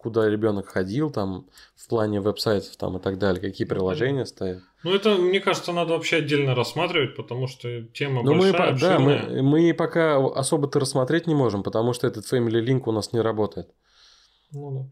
куда 0.00 0.28
ребенок 0.28 0.68
ходил, 0.68 1.10
там, 1.10 1.46
в 1.76 1.88
плане 1.88 2.20
веб-сайтов 2.20 2.76
там, 2.76 2.96
и 2.96 3.00
так 3.00 3.18
далее, 3.18 3.40
какие 3.40 3.66
приложения 3.66 4.26
стоят. 4.26 4.62
Ну, 4.82 4.94
это, 4.94 5.16
мне 5.16 5.40
кажется, 5.40 5.72
надо 5.72 5.92
вообще 5.92 6.16
отдельно 6.16 6.54
рассматривать, 6.54 7.16
потому 7.16 7.46
что 7.46 7.82
тема 7.92 8.22
ну, 8.22 8.38
большая, 8.38 8.72
мы, 8.72 8.78
Да, 8.78 8.98
мы, 8.98 9.42
мы 9.42 9.74
пока 9.74 10.16
особо-то 10.16 10.80
рассмотреть 10.80 11.26
не 11.26 11.34
можем, 11.34 11.62
потому 11.62 11.92
что 11.92 12.06
этот 12.06 12.24
Family 12.30 12.64
Link 12.64 12.82
у 12.86 12.92
нас 12.92 13.12
не 13.12 13.20
работает. 13.20 13.68
Ну, 14.52 14.70
да. 14.70 14.90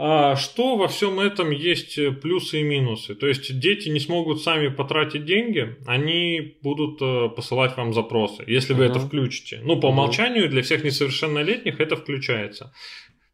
А 0.00 0.36
что 0.36 0.76
во 0.76 0.86
всем 0.86 1.18
этом 1.18 1.50
есть 1.50 1.98
плюсы 2.20 2.60
и 2.60 2.62
минусы? 2.62 3.16
То 3.16 3.26
есть 3.26 3.58
дети 3.58 3.88
не 3.88 3.98
смогут 3.98 4.40
сами 4.40 4.68
потратить 4.68 5.24
деньги, 5.24 5.76
они 5.86 6.56
будут 6.62 7.02
э, 7.02 7.28
посылать 7.34 7.76
вам 7.76 7.92
запросы, 7.92 8.44
если 8.46 8.74
вы 8.74 8.84
uh-huh. 8.84 8.90
это 8.90 9.00
включите. 9.00 9.60
Ну, 9.64 9.80
по 9.80 9.86
uh-huh. 9.86 9.90
умолчанию 9.90 10.48
для 10.48 10.62
всех 10.62 10.84
несовершеннолетних 10.84 11.80
это 11.80 11.96
включается. 11.96 12.72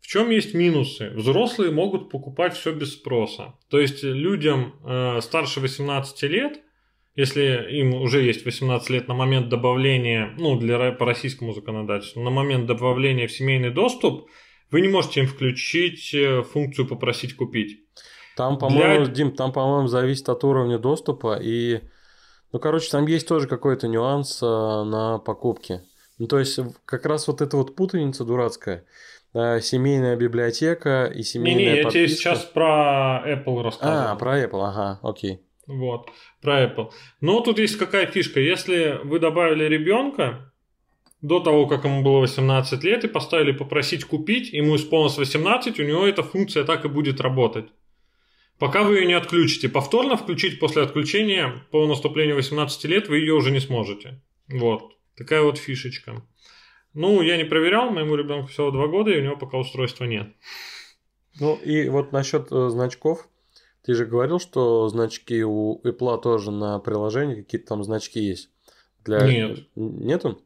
В 0.05 0.07
чем 0.07 0.29
есть 0.29 0.53
минусы? 0.53 1.09
Взрослые 1.15 1.73
могут 1.73 2.11
покупать 2.11 2.55
все 2.55 2.75
без 2.75 2.93
спроса. 2.93 3.55
То 3.71 3.81
есть 3.81 4.03
людям 4.03 4.75
э, 4.85 5.21
старше 5.23 5.61
18 5.61 6.23
лет, 6.25 6.61
если 7.17 7.67
им 7.71 7.95
уже 7.95 8.21
есть 8.23 8.45
18 8.45 8.91
лет 8.91 9.09
на 9.09 9.15
момент 9.15 9.49
добавления, 9.49 10.35
ну, 10.37 10.59
для, 10.59 10.93
по 10.93 11.07
российскому 11.07 11.55
законодательству, 11.55 12.23
на 12.23 12.29
момент 12.29 12.67
добавления 12.67 13.27
в 13.27 13.33
семейный 13.33 13.71
доступ, 13.71 14.29
вы 14.71 14.83
не 14.83 14.89
можете 14.89 15.21
им 15.21 15.27
включить 15.27 16.13
э, 16.13 16.43
функцию 16.43 16.87
«попросить 16.87 17.35
купить». 17.35 17.81
Там, 18.37 18.59
по-моему, 18.59 19.07
для... 19.07 19.15
Дим, 19.15 19.33
там, 19.35 19.53
по-моему, 19.53 19.89
зависит 19.89 20.29
от 20.29 20.45
уровня 20.45 20.79
доступа 20.79 21.39
и... 21.43 21.81
Ну, 22.53 22.59
короче, 22.59 22.91
там 22.91 23.07
есть 23.07 23.27
тоже 23.27 23.49
какой-то 23.49 23.89
нюанс 23.89 24.43
э, 24.43 24.47
на 24.47 25.17
покупке. 25.17 25.83
Ну, 26.19 26.27
то 26.27 26.39
есть, 26.39 26.61
как 26.85 27.07
раз 27.07 27.27
вот 27.27 27.41
эта 27.41 27.57
вот 27.57 27.75
путаница 27.75 28.27
дурацкая– 28.27 28.85
семейная 29.35 30.17
библиотека 30.17 31.07
и 31.07 31.23
семейная 31.23 31.65
Не-не, 31.65 31.77
я 31.83 31.91
тебе 31.91 32.09
сейчас 32.09 32.45
про 32.45 33.23
Apple 33.27 33.63
рассказываю. 33.63 34.13
А, 34.13 34.17
про 34.17 34.43
Apple, 34.43 34.63
ага, 34.63 35.01
окей. 35.03 35.41
Вот, 35.67 36.11
про 36.41 36.65
Apple. 36.65 36.91
Но 37.21 37.41
тут 37.41 37.59
есть 37.59 37.77
какая 37.77 38.07
фишка. 38.07 38.41
Если 38.41 39.01
вы 39.03 39.19
добавили 39.19 39.65
ребенка 39.65 40.53
до 41.21 41.41
того, 41.41 41.67
как 41.67 41.85
ему 41.85 42.03
было 42.03 42.21
18 42.21 42.85
лет, 42.85 43.05
и 43.05 43.09
поставили 43.09 43.53
попросить 43.53 44.05
купить, 44.05 44.53
ему 44.53 44.77
исполнилось 44.77 45.17
18, 45.17 45.81
у 45.81 45.83
него 45.83 46.07
эта 46.07 46.23
функция 46.23 46.65
так 46.65 46.85
и 46.85 46.89
будет 46.89 47.21
работать. 47.21 47.67
Пока 48.59 48.83
вы 48.83 48.99
ее 48.99 49.07
не 49.07 49.15
отключите. 49.15 49.69
Повторно 49.69 50.17
включить 50.17 50.61
после 50.61 50.83
отключения 50.83 51.67
по 51.71 51.87
наступлению 51.87 52.37
18 52.37 52.85
лет 52.85 53.09
вы 53.09 53.19
ее 53.19 53.35
уже 53.35 53.51
не 53.51 53.61
сможете. 53.61 54.21
Вот. 54.49 54.93
Такая 55.17 55.43
вот 55.43 55.59
фишечка. 55.59 56.23
Ну, 56.95 57.23
я 57.23 57.37
не 57.37 57.45
проверял, 57.45 57.91
моему 57.91 58.15
ребенку 58.15 58.49
всего 58.49 58.71
два 58.71 58.87
года, 58.87 59.11
и 59.11 59.21
у 59.21 59.25
него 59.25 59.37
пока 59.37 59.59
устройства 59.59 60.05
нет. 60.05 60.29
Ну, 61.41 61.57
и 61.57 61.89
вот 61.89 62.13
насчет 62.13 62.53
э, 62.53 62.69
значков. 62.71 63.29
Ты 63.85 63.95
же 63.95 64.07
говорил, 64.07 64.39
что 64.39 64.89
значки 64.89 65.45
у 65.45 65.81
Apple 65.83 66.21
тоже 66.23 66.51
на 66.51 66.79
приложении, 66.79 67.43
какие-то 67.43 67.69
там 67.69 67.85
значки 67.85 68.21
есть. 68.21 68.51
Для... 69.05 69.27
Нет. 69.27 69.59
Нету? 69.75 70.41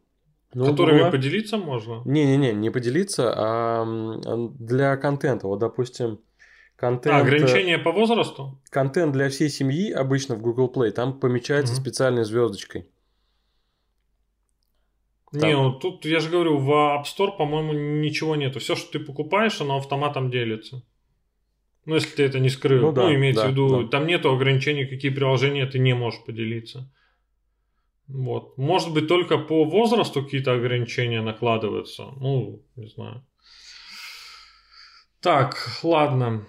Ну, 0.54 0.66
Которыми 0.66 1.00
была... 1.00 1.10
поделиться 1.10 1.58
можно? 1.58 2.00
Не-не-не, 2.04 2.52
не 2.54 2.70
поделиться, 2.70 3.32
а 3.36 3.86
для 4.58 4.96
контента. 4.96 5.46
Вот, 5.46 5.58
допустим, 5.58 6.20
контент... 6.74 7.14
А, 7.14 7.18
ограничение 7.18 7.78
по 7.78 7.92
возрасту? 7.92 8.58
Контент 8.70 9.12
для 9.12 9.28
всей 9.28 9.50
семьи 9.50 9.92
обычно 9.92 10.34
в 10.34 10.40
Google 10.40 10.72
Play, 10.74 10.90
там 10.90 11.20
помечается 11.20 11.74
угу. 11.74 11.82
специальной 11.82 12.24
звездочкой. 12.24 12.88
Там... 15.32 15.40
Не, 15.40 15.54
ну 15.56 15.72
тут 15.72 16.04
я 16.04 16.20
же 16.20 16.30
говорю, 16.30 16.58
в 16.58 16.70
App 16.70 17.04
Store, 17.04 17.36
по-моему, 17.36 17.72
ничего 17.72 18.36
нету. 18.36 18.60
Все, 18.60 18.76
что 18.76 18.92
ты 18.92 19.00
покупаешь, 19.04 19.60
оно 19.60 19.76
автоматом 19.76 20.30
делится. 20.30 20.82
Ну, 21.84 21.94
если 21.94 22.16
ты 22.16 22.22
это 22.24 22.38
не 22.38 22.50
скрыл. 22.50 22.82
Ну, 22.82 22.92
да, 22.92 23.04
ну 23.04 23.14
имеется 23.14 23.42
да, 23.44 23.48
в 23.48 23.52
виду, 23.52 23.82
да. 23.82 23.88
там 23.88 24.06
нету 24.06 24.32
ограничений, 24.32 24.86
какие 24.86 25.10
приложения 25.10 25.66
ты 25.66 25.78
не 25.78 25.94
можешь 25.94 26.22
поделиться. 26.24 26.90
Вот. 28.08 28.56
Может 28.56 28.92
быть, 28.92 29.08
только 29.08 29.38
по 29.38 29.64
возрасту 29.64 30.22
какие-то 30.22 30.52
ограничения 30.52 31.20
накладываются. 31.20 32.06
Ну, 32.16 32.62
не 32.76 32.88
знаю. 32.88 33.24
Так, 35.20 35.56
ладно. 35.82 36.46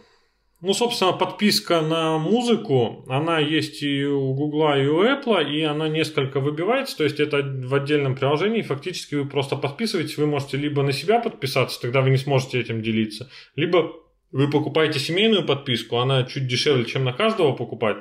Ну, 0.62 0.74
собственно, 0.74 1.14
подписка 1.14 1.82
на 1.82 2.18
музыку, 2.18 3.06
она 3.08 3.40
есть 3.40 3.82
и 3.82 4.06
у 4.06 4.34
Гугла, 4.34 4.78
и 4.78 4.88
у 4.88 5.04
Apple, 5.04 5.50
и 5.50 5.62
она 5.62 5.88
несколько 5.88 6.42
выбивается, 6.42 6.98
то 6.98 7.04
есть 7.06 7.20
это 7.20 7.38
в 7.38 7.74
отдельном 7.74 8.16
приложении, 8.16 8.62
фактически 8.62 9.16
вы 9.16 9.26
просто 9.26 9.56
подписываетесь, 9.56 10.18
вы 10.18 10.26
можете 10.26 10.58
либо 10.58 10.84
на 10.84 10.92
себя 10.92 11.22
подписаться, 11.22 11.80
тогда 11.80 12.02
вы 12.02 12.10
не 12.10 12.18
сможете 12.18 12.60
этим 12.60 12.82
делиться, 12.82 13.30
либо 13.56 13.94
вы 14.32 14.50
покупаете 14.50 15.00
семейную 15.00 15.46
подписку, 15.46 15.98
она 15.98 16.24
чуть 16.24 16.48
дешевле, 16.48 16.84
чем 16.84 17.06
на 17.06 17.14
каждого 17.14 17.54
покупать, 17.54 17.98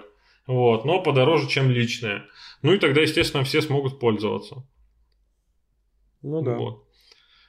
вот, 0.48 0.84
но 0.84 1.00
подороже, 1.00 1.48
чем 1.48 1.70
личная. 1.70 2.24
Ну 2.62 2.72
и 2.72 2.78
тогда, 2.78 3.02
естественно, 3.02 3.44
все 3.44 3.62
смогут 3.62 4.00
пользоваться. 4.00 4.66
Ну 6.22 6.42
да. 6.42 6.56
Вот. 6.56 6.84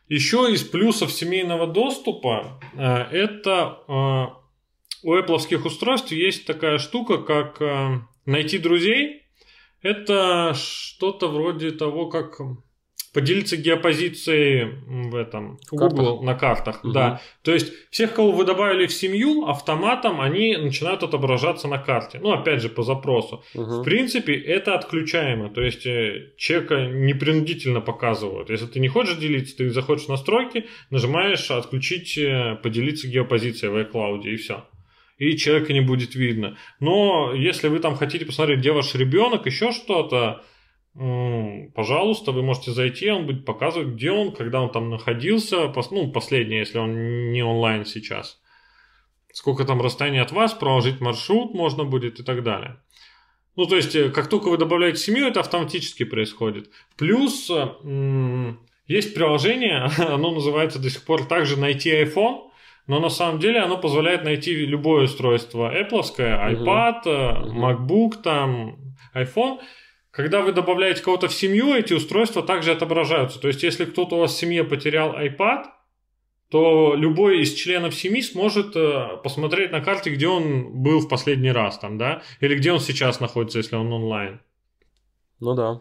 Еще 0.08 0.52
из 0.52 0.64
плюсов 0.64 1.12
семейного 1.12 1.66
доступа 1.68 2.60
э, 2.74 2.84
это 3.12 3.80
э, 3.88 4.39
у 5.04 5.16
Apple 5.16 5.66
устройств 5.66 6.12
есть 6.12 6.46
такая 6.46 6.78
штука, 6.78 7.18
как 7.18 7.62
э, 7.62 8.00
найти 8.26 8.58
друзей. 8.58 9.24
Это 9.82 10.54
что-то 10.56 11.30
вроде 11.30 11.72
того, 11.72 12.08
как 12.08 12.40
поделиться 13.14 13.58
геопозицией 13.58 14.66
в 15.10 15.16
этом 15.16 15.58
в 15.72 15.76
Google 15.76 16.22
на 16.22 16.36
картах. 16.36 16.84
Угу. 16.84 16.94
Да. 16.94 17.22
То 17.42 17.54
есть 17.54 17.74
всех, 17.90 18.14
кого 18.14 18.32
вы 18.32 18.46
добавили 18.46 18.88
в 18.88 18.94
семью, 18.94 19.48
автоматом 19.48 20.22
они 20.22 20.56
начинают 20.58 21.02
отображаться 21.04 21.68
на 21.68 21.80
карте. 21.80 22.20
Ну, 22.22 22.32
опять 22.32 22.62
же, 22.62 22.70
по 22.70 22.84
запросу. 22.84 23.44
Угу. 23.56 23.82
В 23.82 23.84
принципе, 23.84 24.36
это 24.36 24.76
отключаемо. 24.76 25.50
То 25.50 25.62
есть 25.62 25.86
э, 25.86 26.34
чека 26.38 26.88
непринудительно 26.88 27.82
показывают. 27.82 28.50
Если 28.50 28.68
ты 28.68 28.80
не 28.80 28.90
хочешь 28.90 29.18
делиться, 29.18 29.58
ты 29.58 29.70
заходишь 29.72 30.06
в 30.06 30.10
настройки, 30.10 30.66
нажимаешь 30.90 31.50
отключить, 31.50 32.18
э, 32.18 32.58
поделиться 32.62 33.08
геопозицией 33.08 33.72
в 33.72 33.78
iCloud 33.78 34.24
и 34.24 34.36
все 34.36 34.66
и 35.20 35.38
человека 35.38 35.74
не 35.74 35.82
будет 35.82 36.16
видно. 36.16 36.58
Но 36.80 37.34
если 37.34 37.68
вы 37.68 37.80
там 37.80 37.96
хотите 37.96 38.26
посмотреть, 38.26 38.60
где 38.60 38.72
ваш 38.72 38.96
ребенок, 38.96 39.46
еще 39.46 39.72
что-то, 39.72 40.44
пожалуйста, 40.94 42.32
вы 42.32 42.42
можете 42.42 42.72
зайти, 42.72 43.12
он 43.12 43.26
будет 43.26 43.46
показывать, 43.46 43.90
где 43.90 44.12
он, 44.12 44.32
когда 44.32 44.62
он 44.62 44.72
там 44.72 44.90
находился, 44.90 45.72
ну, 45.92 46.12
последнее, 46.12 46.60
если 46.60 46.80
он 46.80 47.32
не 47.32 47.44
онлайн 47.44 47.86
сейчас. 47.86 48.42
Сколько 49.32 49.66
там 49.66 49.82
расстояние 49.82 50.24
от 50.24 50.32
вас, 50.32 50.54
проложить 50.54 51.02
маршрут 51.02 51.54
можно 51.54 51.84
будет 51.84 52.20
и 52.20 52.24
так 52.24 52.42
далее. 52.42 52.82
Ну, 53.56 53.66
то 53.66 53.76
есть, 53.76 53.94
э, 53.96 54.10
как 54.10 54.30
только 54.30 54.50
вы 54.50 54.58
добавляете 54.58 55.00
семью, 55.00 55.28
это 55.28 55.42
автоматически 55.42 56.04
происходит. 56.04 56.72
Плюс 56.98 57.52
есть 58.88 59.14
приложение, 59.14 59.90
оно 59.98 60.32
называется 60.32 60.80
до 60.80 60.90
сих 60.90 61.04
пор 61.04 61.26
также 61.26 61.60
«Найти 61.60 61.92
iPhone», 61.92 62.49
но 62.90 63.00
на 63.00 63.10
самом 63.10 63.40
деле 63.40 63.60
оно 63.60 63.78
позволяет 63.78 64.24
найти 64.24 64.66
любое 64.66 65.04
устройство 65.04 65.72
Apple, 65.72 66.02
iPad, 66.18 67.04
uh-huh. 67.06 67.54
MacBook, 67.54 68.24
там, 68.24 68.96
iPhone. 69.14 69.60
Когда 70.10 70.42
вы 70.42 70.54
добавляете 70.54 71.04
кого-то 71.04 71.28
в 71.28 71.34
семью, 71.34 71.76
эти 71.76 71.94
устройства 71.94 72.42
также 72.42 72.72
отображаются. 72.72 73.40
То 73.40 73.48
есть, 73.48 73.62
если 73.62 73.86
кто-то 73.86 74.16
у 74.16 74.20
вас 74.22 74.34
в 74.34 74.38
семье 74.40 74.64
потерял 74.64 75.14
iPad, 75.14 75.66
то 76.50 76.96
любой 76.96 77.42
из 77.42 77.54
членов 77.54 77.94
семьи 77.94 78.24
сможет 78.24 78.76
э, 78.76 79.18
посмотреть 79.24 79.72
на 79.72 79.82
карте, 79.82 80.10
где 80.10 80.28
он 80.28 80.82
был 80.82 81.02
в 81.02 81.08
последний 81.08 81.52
раз, 81.52 81.78
там, 81.78 82.00
да, 82.00 82.24
или 82.40 82.56
где 82.56 82.72
он 82.72 82.80
сейчас 82.80 83.20
находится, 83.20 83.60
если 83.60 83.76
он 83.76 83.94
онлайн. 83.94 84.42
Ну 85.40 85.54
да. 85.54 85.80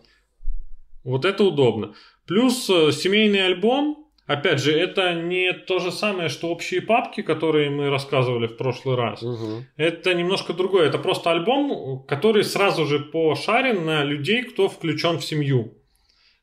Вот 1.04 1.24
это 1.24 1.42
удобно. 1.42 1.94
Плюс 2.26 2.68
э, 2.68 2.92
семейный 2.92 3.46
альбом, 3.46 4.07
Опять 4.28 4.60
же, 4.60 4.72
это 4.72 5.14
не 5.14 5.54
то 5.54 5.78
же 5.78 5.90
самое, 5.90 6.28
что 6.28 6.48
общие 6.48 6.82
папки, 6.82 7.22
которые 7.22 7.70
мы 7.70 7.88
рассказывали 7.88 8.46
в 8.46 8.58
прошлый 8.58 8.94
раз. 8.94 9.22
Угу. 9.22 9.64
Это 9.78 10.12
немножко 10.12 10.52
другое. 10.52 10.86
Это 10.86 10.98
просто 10.98 11.30
альбом, 11.30 12.04
который 12.06 12.44
сразу 12.44 12.84
же 12.84 13.00
пошарен 13.00 13.86
на 13.86 14.04
людей, 14.04 14.42
кто 14.42 14.68
включен 14.68 15.18
в 15.18 15.24
семью. 15.24 15.78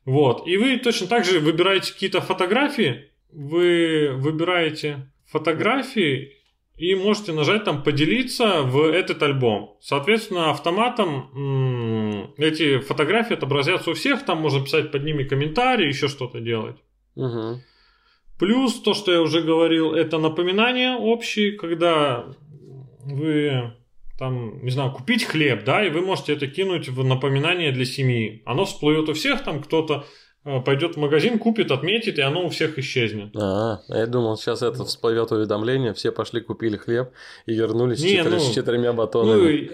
Вот. 0.04 0.48
И 0.48 0.56
вы 0.56 0.78
точно 0.78 1.06
так 1.06 1.24
же 1.24 1.38
выбираете 1.38 1.92
какие-то 1.92 2.20
фотографии. 2.20 3.12
Вы 3.30 4.10
выбираете 4.14 5.08
фотографии 5.26 6.32
и 6.76 6.96
можете 6.96 7.32
нажать 7.32 7.62
там 7.62 7.84
поделиться 7.84 8.62
в 8.62 8.82
этот 8.90 9.22
альбом. 9.22 9.76
Соответственно, 9.80 10.50
автоматом 10.50 11.30
м- 11.36 12.34
эти 12.36 12.78
фотографии 12.78 13.34
отобразятся 13.34 13.90
у 13.90 13.94
всех. 13.94 14.24
Там 14.24 14.38
можно 14.38 14.64
писать 14.64 14.90
под 14.90 15.04
ними 15.04 15.22
комментарии, 15.22 15.86
еще 15.86 16.08
что-то 16.08 16.40
делать. 16.40 16.78
Угу. 17.14 17.60
Плюс 18.38 18.80
то, 18.80 18.94
что 18.94 19.12
я 19.12 19.22
уже 19.22 19.40
говорил, 19.40 19.92
это 19.92 20.18
напоминания 20.18 20.94
общие, 20.94 21.52
когда 21.52 22.26
вы 23.04 23.72
там, 24.18 24.62
не 24.62 24.70
знаю, 24.70 24.92
купить 24.92 25.24
хлеб, 25.24 25.64
да, 25.64 25.84
и 25.84 25.90
вы 25.90 26.00
можете 26.00 26.32
это 26.32 26.46
кинуть 26.46 26.88
в 26.88 27.04
напоминание 27.04 27.72
для 27.72 27.84
семьи. 27.84 28.42
Оно 28.44 28.64
всплывет 28.64 29.08
у 29.08 29.14
всех, 29.14 29.42
там 29.42 29.62
кто-то 29.62 30.06
пойдет 30.64 30.94
в 30.94 30.98
магазин, 30.98 31.38
купит, 31.38 31.70
отметит, 31.70 32.18
и 32.18 32.22
оно 32.22 32.46
у 32.46 32.48
всех 32.48 32.78
исчезнет. 32.78 33.34
А, 33.36 33.80
я 33.88 34.06
думал, 34.06 34.36
сейчас 34.36 34.62
это 34.62 34.84
всплывет 34.84 35.32
уведомление, 35.32 35.92
все 35.92 36.12
пошли, 36.12 36.40
купили 36.40 36.76
хлеб 36.76 37.10
и 37.46 37.54
вернулись 37.54 38.00
Не, 38.00 38.08
с, 38.08 38.16
четыр... 38.18 38.32
ну, 38.32 38.38
с 38.38 38.54
четырьмя 38.54 38.92
батонами. 38.92 39.70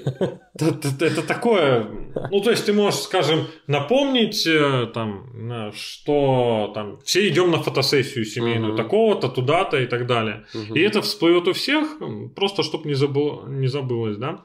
Ну, 0.59 0.67
это, 0.69 1.05
это 1.05 1.23
такое, 1.27 1.87
ну, 2.31 2.41
то 2.41 2.51
есть 2.51 2.67
ты 2.67 2.73
можешь, 2.73 3.01
скажем, 3.01 3.47
напомнить, 3.67 4.47
э, 4.47 4.87
там, 4.93 5.73
что 5.75 6.73
там 6.75 7.01
все 7.05 7.29
идем 7.29 7.51
на 7.51 7.63
фотосессию 7.63 8.25
семейную, 8.25 8.73
угу. 8.73 8.83
такого-то, 8.83 9.29
туда-то 9.29 9.79
и 9.79 9.87
так 9.87 10.07
далее. 10.07 10.47
Угу. 10.55 10.75
И 10.75 10.81
это 10.81 11.03
всплывет 11.03 11.49
у 11.49 11.53
всех, 11.53 11.99
просто 12.35 12.63
чтобы 12.63 12.89
не, 12.89 12.95
забыл, 12.95 13.47
не 13.47 13.67
забылось, 13.67 14.17
да. 14.17 14.45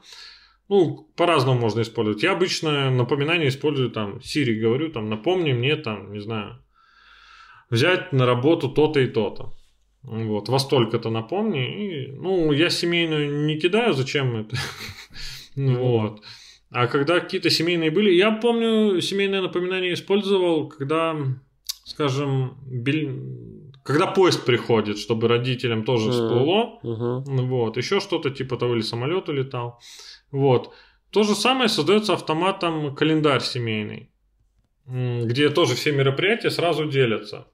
Ну, 0.68 1.08
по-разному 1.16 1.60
можно 1.60 1.80
использовать. 1.80 2.22
Я 2.22 2.32
обычно 2.32 2.90
напоминание 2.90 3.48
использую 3.48 3.90
там 3.90 4.18
Siri, 4.18 4.60
говорю, 4.60 4.90
там, 4.90 5.08
напомни 5.08 5.52
мне, 5.52 5.76
там, 5.76 6.12
не 6.12 6.20
знаю, 6.20 6.62
взять 7.70 8.12
на 8.12 8.26
работу 8.26 8.68
то-то 8.68 9.00
и 9.00 9.06
то-то. 9.06 9.54
Вот, 10.02 10.48
во 10.48 10.58
столько-то 10.58 11.10
напомни. 11.10 12.06
И, 12.06 12.12
ну, 12.12 12.52
я 12.52 12.70
семейную 12.70 13.46
не 13.46 13.58
кидаю, 13.58 13.94
зачем 13.94 14.36
это? 14.36 14.56
Вот. 15.56 16.22
А 16.70 16.86
когда 16.86 17.18
какие-то 17.18 17.50
семейные 17.50 17.90
были, 17.90 18.12
я 18.12 18.30
помню, 18.30 19.00
семейное 19.00 19.40
напоминание 19.40 19.94
использовал, 19.94 20.68
когда, 20.68 21.16
скажем, 21.84 22.56
когда 23.82 24.06
поезд 24.06 24.44
приходит, 24.44 24.98
чтобы 24.98 25.28
родителям 25.28 25.82
тоже 25.84 26.10
всплыло. 26.12 26.78
Вот, 26.82 27.76
еще 27.76 28.00
что-то 28.00 28.30
типа 28.30 28.56
того, 28.56 28.74
или 28.74 28.82
самолет 28.82 29.28
улетал. 29.28 29.80
Вот. 30.30 30.74
То 31.10 31.22
же 31.22 31.34
самое 31.34 31.68
создается 31.68 32.12
автоматом 32.12 32.94
календарь 32.94 33.40
семейный, 33.40 34.10
где 34.86 35.48
тоже 35.48 35.74
все 35.74 35.92
мероприятия 35.92 36.50
сразу 36.50 36.86
делятся. 36.86 37.48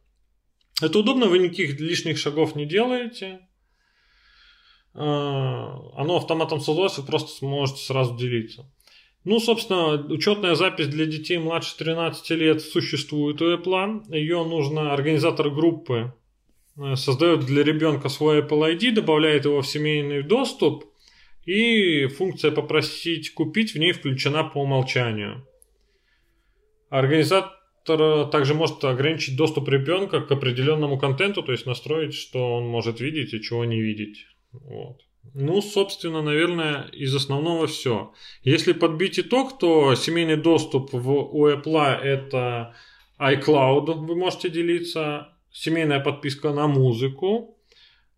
Это 0.83 0.99
удобно, 0.99 1.27
вы 1.27 1.39
никаких 1.39 1.79
лишних 1.79 2.19
шагов 2.19 2.57
не 2.57 2.67
делаете. 2.67 3.49
А, 4.93 5.79
оно 5.97 6.17
автоматом 6.17 6.61
создалось, 6.61 6.99
вы 6.99 7.05
просто 7.05 7.31
сможете 7.31 7.85
сразу 7.85 8.17
делиться. 8.17 8.69
Ну, 9.23 9.39
собственно, 9.39 9.93
учетная 9.93 10.57
запись 10.57 10.89
для 10.89 11.07
детей 11.07 11.39
младше 11.39 11.77
13 11.79 12.31
лет 12.31 12.61
существует 12.61 13.41
у 13.41 13.55
Apple. 13.55 14.13
Ее 14.13 14.45
нужно 14.45 14.93
организатор 14.93 15.49
группы 15.49 16.13
э, 16.77 16.97
создает 16.97 17.47
для 17.47 17.63
ребенка 17.63 18.09
свой 18.09 18.41
Apple 18.41 18.77
ID, 18.77 18.91
добавляет 18.91 19.45
его 19.45 19.63
в 19.63 19.67
семейный 19.67 20.23
доступ– 20.23 20.87
и 21.47 22.07
функция 22.07 22.51
«Попросить 22.51 23.35
купить» 23.35 23.75
в 23.75 23.79
ней 23.79 23.93
включена 23.93 24.45
по 24.45 24.59
умолчанию. 24.59 25.47
Организатор 26.89 27.51
также 28.31 28.55
может 28.55 28.83
ограничить 28.85 29.37
доступ 29.37 29.69
ребенка 29.69 30.21
к 30.21 30.31
определенному 30.31 30.99
контенту, 30.99 31.43
то 31.43 31.53
есть 31.53 31.67
настроить, 31.67 32.15
что 32.15 32.57
он 32.57 32.67
может 32.67 33.01
видеть 33.01 33.35
и 33.35 33.43
чего 33.43 33.65
не 33.65 33.81
видеть. 33.81 34.27
Вот. 34.53 35.01
Ну, 35.33 35.61
собственно, 35.63 36.23
наверное, 36.23 36.89
из 36.93 37.15
основного 37.15 37.67
все. 37.67 38.13
Если 38.43 38.73
подбить 38.73 39.19
итог, 39.19 39.59
то 39.59 39.95
семейный 39.95 40.37
доступ 40.37 40.93
в 40.93 41.11
у 41.11 41.49
Apple 41.49 41.99
это 42.01 42.75
iCloud, 43.19 44.07
вы 44.07 44.17
можете 44.17 44.51
делиться, 44.51 45.29
семейная 45.51 46.01
подписка 46.01 46.53
на 46.53 46.67
музыку, 46.67 47.59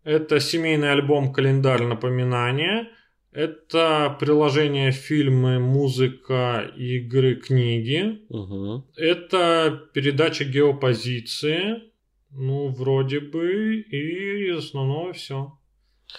это 0.03 0.39
семейный 0.39 0.91
альбом 0.91 1.33
календарь 1.33 1.83
напоминания, 1.83 2.89
это 3.37 4.17
приложение 4.19 4.91
фильмы, 4.91 5.59
музыка, 5.59 6.71
игры, 6.75 7.35
книги. 7.35 8.25
Угу. 8.29 8.85
Это 8.95 9.79
передача 9.93 10.43
геопозиции. 10.43 11.83
Ну, 12.31 12.69
вроде 12.69 13.19
бы, 13.19 13.75
и 13.75 14.49
из 14.49 14.65
основного 14.65 15.13
все. 15.13 15.53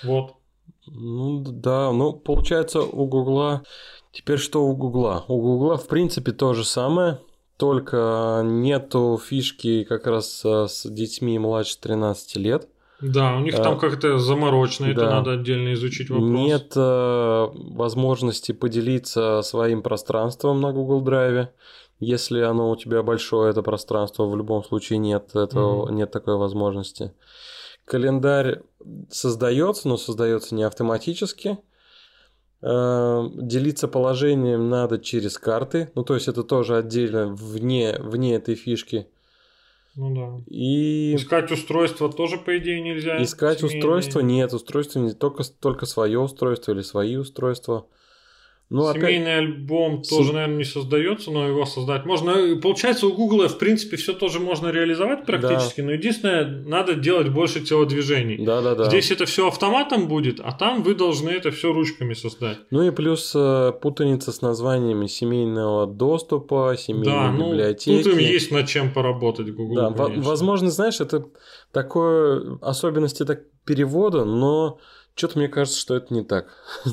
Вот. 0.04 0.36
Ну 0.86 1.40
да, 1.40 1.90
ну 1.90 2.12
получается 2.12 2.82
у 2.82 3.06
Гугла... 3.06 3.64
Теперь 4.12 4.38
что 4.38 4.64
у 4.64 4.76
Гугла? 4.76 5.24
У 5.26 5.40
Гугла 5.40 5.76
в 5.76 5.88
принципе 5.88 6.30
то 6.30 6.54
же 6.54 6.64
самое, 6.64 7.18
только 7.56 8.42
нету 8.44 9.20
фишки 9.22 9.82
как 9.82 10.06
раз 10.06 10.44
с 10.44 10.88
детьми 10.88 11.36
младше 11.40 11.80
13 11.80 12.36
лет. 12.36 12.68
Да, 13.01 13.36
у 13.36 13.40
них 13.40 13.55
А, 13.59 13.62
там 13.62 13.78
как-то 13.78 14.18
заморочено, 14.18 14.86
это 14.86 15.03
да. 15.03 15.11
надо 15.11 15.32
отдельно 15.32 15.72
изучить 15.74 16.11
вопрос. 16.11 16.28
Нет 16.30 16.72
э, 16.74 17.46
возможности 17.55 18.53
поделиться 18.53 19.40
своим 19.42 19.82
пространством 19.82 20.61
на 20.61 20.72
Google 20.72 21.03
Drive. 21.05 21.49
Если 22.01 22.40
оно 22.40 22.70
у 22.70 22.76
тебя 22.76 23.03
большое, 23.03 23.51
это 23.51 23.62
пространство, 23.62 24.24
в 24.26 24.36
любом 24.36 24.64
случае 24.64 24.99
нет, 24.99 25.34
этого, 25.34 25.86
Мгм. 25.86 25.96
нет 25.96 26.11
такой 26.11 26.36
возможности. 26.36 27.12
Календарь 27.84 28.62
создается, 29.11 29.88
но 29.88 29.96
создается 29.96 30.55
не 30.55 30.62
автоматически. 30.64 31.59
Э, 32.62 33.28
Делиться 33.34 33.86
положением 33.88 34.68
надо 34.68 34.99
через 34.99 35.38
карты. 35.38 35.90
Ну, 35.94 36.03
то 36.03 36.14
есть 36.14 36.26
это 36.28 36.42
тоже 36.42 36.76
отдельно 36.76 37.28
вне, 37.28 37.96
вне 38.01 38.34
этой 38.34 38.57
фишки. 38.57 39.07
Ну 39.97 40.14
да. 40.14 40.45
И 40.47 41.16
Искать 41.16 41.51
устройство 41.51 42.12
тоже, 42.12 42.39
по 42.39 42.57
идее, 42.59 42.80
нельзя. 42.80 43.22
искать 43.22 43.59
Семейные. 43.61 43.78
устройство 43.80 44.20
нет, 44.20 44.53
устройство 44.53 45.01
не 45.01 45.12
только, 45.12 45.43
только 45.45 45.86
свое 45.86 46.18
устройство 46.20 46.72
или 46.72 46.82
свои 46.82 47.16
устройства. 47.16 47.86
Ну, 48.70 48.84
опять- 48.86 49.02
Семейный 49.02 49.38
альбом 49.38 50.04
Сем- 50.04 50.18
тоже, 50.18 50.32
наверное, 50.34 50.58
не 50.58 50.64
создается, 50.64 51.30
но 51.30 51.48
его 51.48 51.64
создать 51.64 52.04
можно. 52.04 52.34
Получается, 52.60 53.06
у 53.06 53.14
Гугла, 53.14 53.48
в 53.48 53.56
принципе, 53.58 53.96
все 53.96 54.12
тоже 54.12 54.40
можно 54.40 54.68
реализовать 54.68 55.24
практически, 55.24 55.80
но 55.80 55.92
единственное, 55.92 56.44
надо 56.44 56.94
делать 56.94 57.30
больше 57.30 57.60
телодвижений. 57.60 58.44
Да-да-да. 58.44 58.84
Здесь 58.84 59.10
это 59.10 59.24
все 59.24 59.48
автоматом 59.48 60.06
будет, 60.06 60.38
а 60.40 60.52
там 60.52 60.82
вы 60.82 60.94
должны 60.94 61.30
это 61.30 61.50
все 61.50 61.72
ручками 61.72 62.12
создать. 62.12 62.58
Ну 62.70 62.82
и 62.82 62.90
плюс 62.90 63.32
э, 63.34 63.72
путаница 63.80 64.32
с 64.32 64.42
названиями 64.42 65.06
семейного 65.06 65.86
доступа, 65.86 66.74
семейной 66.78 67.06
да, 67.06 67.32
ну 67.32 67.52
библиотеки. 67.52 68.02
тут 68.02 68.12
им 68.12 68.18
есть 68.18 68.50
над 68.50 68.66
чем 68.68 68.92
поработать 68.92 69.50
Google. 69.54 69.76
Да, 69.76 69.90
конечно. 69.92 70.22
возможно, 70.24 70.70
знаешь, 70.70 71.00
это 71.00 71.24
такое 71.72 72.58
особенности 72.60 73.24
так 73.24 73.44
перевода, 73.64 74.26
но 74.26 74.78
что-то 75.14 75.38
мне 75.38 75.48
кажется, 75.48 75.80
что 75.80 75.94
это 75.96 76.12
не 76.12 76.22
так. 76.22 76.48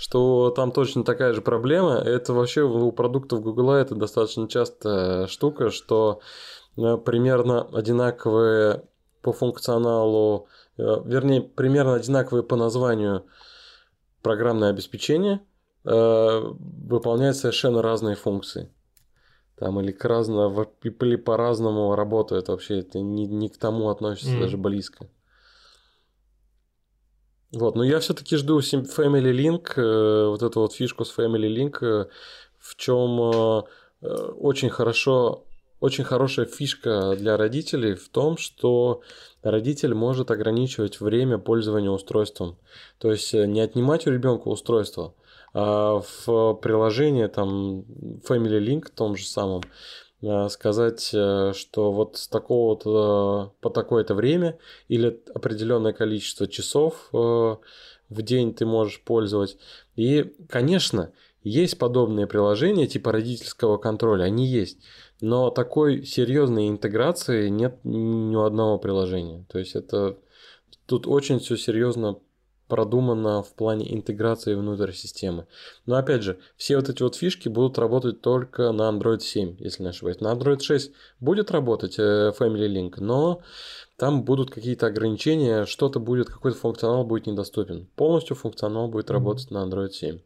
Что 0.00 0.48
там 0.48 0.72
точно 0.72 1.04
такая 1.04 1.34
же 1.34 1.42
проблема. 1.42 1.96
Это 1.96 2.32
вообще 2.32 2.62
у 2.62 2.90
продуктов 2.90 3.42
Гугла 3.42 3.74
это 3.74 3.94
достаточно 3.94 4.48
частая 4.48 5.26
штука, 5.26 5.68
что 5.68 6.20
э, 6.78 6.96
примерно 6.96 7.68
одинаковые 7.70 8.84
по 9.20 9.34
функционалу, 9.34 10.46
э, 10.78 10.82
вернее, 11.04 11.42
примерно 11.42 11.96
одинаковые 11.96 12.42
по 12.42 12.56
названию 12.56 13.26
программное 14.22 14.70
обеспечение 14.70 15.42
э, 15.84 16.40
выполняет 16.88 17.36
совершенно 17.36 17.82
разные 17.82 18.16
функции. 18.16 18.72
Там 19.58 19.82
или, 19.82 19.92
к 19.92 20.02
разно, 20.06 20.66
или 20.82 21.16
по-разному 21.16 21.94
работает 21.94 22.48
вообще. 22.48 22.78
Это 22.78 23.00
не, 23.00 23.26
не 23.26 23.50
к 23.50 23.58
тому 23.58 23.90
относится 23.90 24.30
Мгм. 24.30 24.40
даже 24.40 24.56
близко. 24.56 25.10
Вот, 27.52 27.74
но 27.74 27.82
я 27.82 27.98
все-таки 27.98 28.36
жду 28.36 28.60
Family 28.60 29.32
Link, 29.32 29.72
э, 29.76 30.28
вот 30.28 30.42
эту 30.42 30.60
вот 30.60 30.72
фишку 30.72 31.04
с 31.04 31.16
Family 31.16 31.48
Link, 31.48 31.78
э, 31.82 32.06
в 32.58 32.76
чем 32.76 33.20
э, 33.20 33.62
очень 34.38 34.70
хорошо, 34.70 35.44
очень 35.80 36.04
хорошая 36.04 36.46
фишка 36.46 37.16
для 37.16 37.36
родителей 37.36 37.94
в 37.94 38.08
том, 38.08 38.36
что 38.36 39.00
родитель 39.42 39.94
может 39.94 40.30
ограничивать 40.30 41.00
время 41.00 41.38
пользования 41.38 41.90
устройством. 41.90 42.56
То 42.98 43.10
есть 43.10 43.32
не 43.32 43.60
отнимать 43.60 44.06
у 44.06 44.12
ребенка 44.12 44.46
устройство, 44.46 45.14
а 45.52 46.02
в 46.24 46.54
приложении 46.54 47.26
там 47.26 47.80
Family 48.28 48.60
Link 48.64 48.92
том 48.94 49.16
же 49.16 49.26
самом 49.26 49.62
сказать, 50.48 51.10
э, 51.14 51.52
что 51.54 51.92
вот 51.92 52.16
с 52.16 52.28
такого-то 52.28 53.54
по 53.60 53.70
такое-то 53.70 54.14
время 54.14 54.58
или 54.88 55.20
определенное 55.34 55.92
количество 55.92 56.46
часов 56.46 57.08
э, 57.12 57.16
в 57.16 58.22
день 58.22 58.54
ты 58.54 58.66
можешь 58.66 59.02
пользовать. 59.02 59.56
И, 59.96 60.34
конечно, 60.48 61.12
есть 61.42 61.78
подобные 61.78 62.26
приложения 62.26 62.86
типа 62.86 63.12
родительского 63.12 63.78
контроля, 63.78 64.24
они 64.24 64.46
есть. 64.46 64.78
Но 65.22 65.50
такой 65.50 66.04
серьезной 66.04 66.68
интеграции 66.68 67.48
нет 67.48 67.78
ни 67.84 68.34
у 68.36 68.42
одного 68.42 68.78
приложения. 68.78 69.46
То 69.48 69.58
есть 69.58 69.74
это 69.74 70.18
тут 70.86 71.06
очень 71.06 71.38
все 71.38 71.56
серьезно 71.56 72.18
продумано 72.70 73.42
в 73.42 73.52
плане 73.54 73.94
интеграции 73.94 74.54
внутрь 74.54 74.92
системы. 74.92 75.46
Но 75.84 75.96
опять 75.96 76.22
же, 76.22 76.38
все 76.56 76.76
вот 76.76 76.88
эти 76.88 77.02
вот 77.02 77.16
фишки 77.16 77.48
будут 77.48 77.78
работать 77.78 78.22
только 78.22 78.72
на 78.72 78.88
Android 78.88 79.20
7, 79.20 79.56
если 79.58 79.82
не 79.82 79.90
ошибаюсь. 79.90 80.20
На 80.20 80.32
Android 80.32 80.62
6 80.62 80.92
будет 81.20 81.50
работать 81.50 81.98
э, 81.98 82.32
Family 82.38 82.68
Link, 82.68 82.94
но 82.98 83.42
там 83.98 84.22
будут 84.22 84.50
какие-то 84.50 84.86
ограничения, 84.86 85.66
что-то 85.66 86.00
будет, 86.00 86.28
какой-то 86.28 86.56
функционал 86.56 87.04
будет 87.04 87.26
недоступен. 87.26 87.86
Полностью 87.96 88.36
функционал 88.36 88.88
будет 88.88 89.10
работать 89.10 89.50
на 89.50 89.58
Android 89.58 89.90
7. 89.90 90.20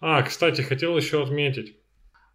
А, 0.00 0.22
кстати, 0.22 0.62
хотел 0.62 0.96
еще 0.96 1.22
отметить. 1.22 1.76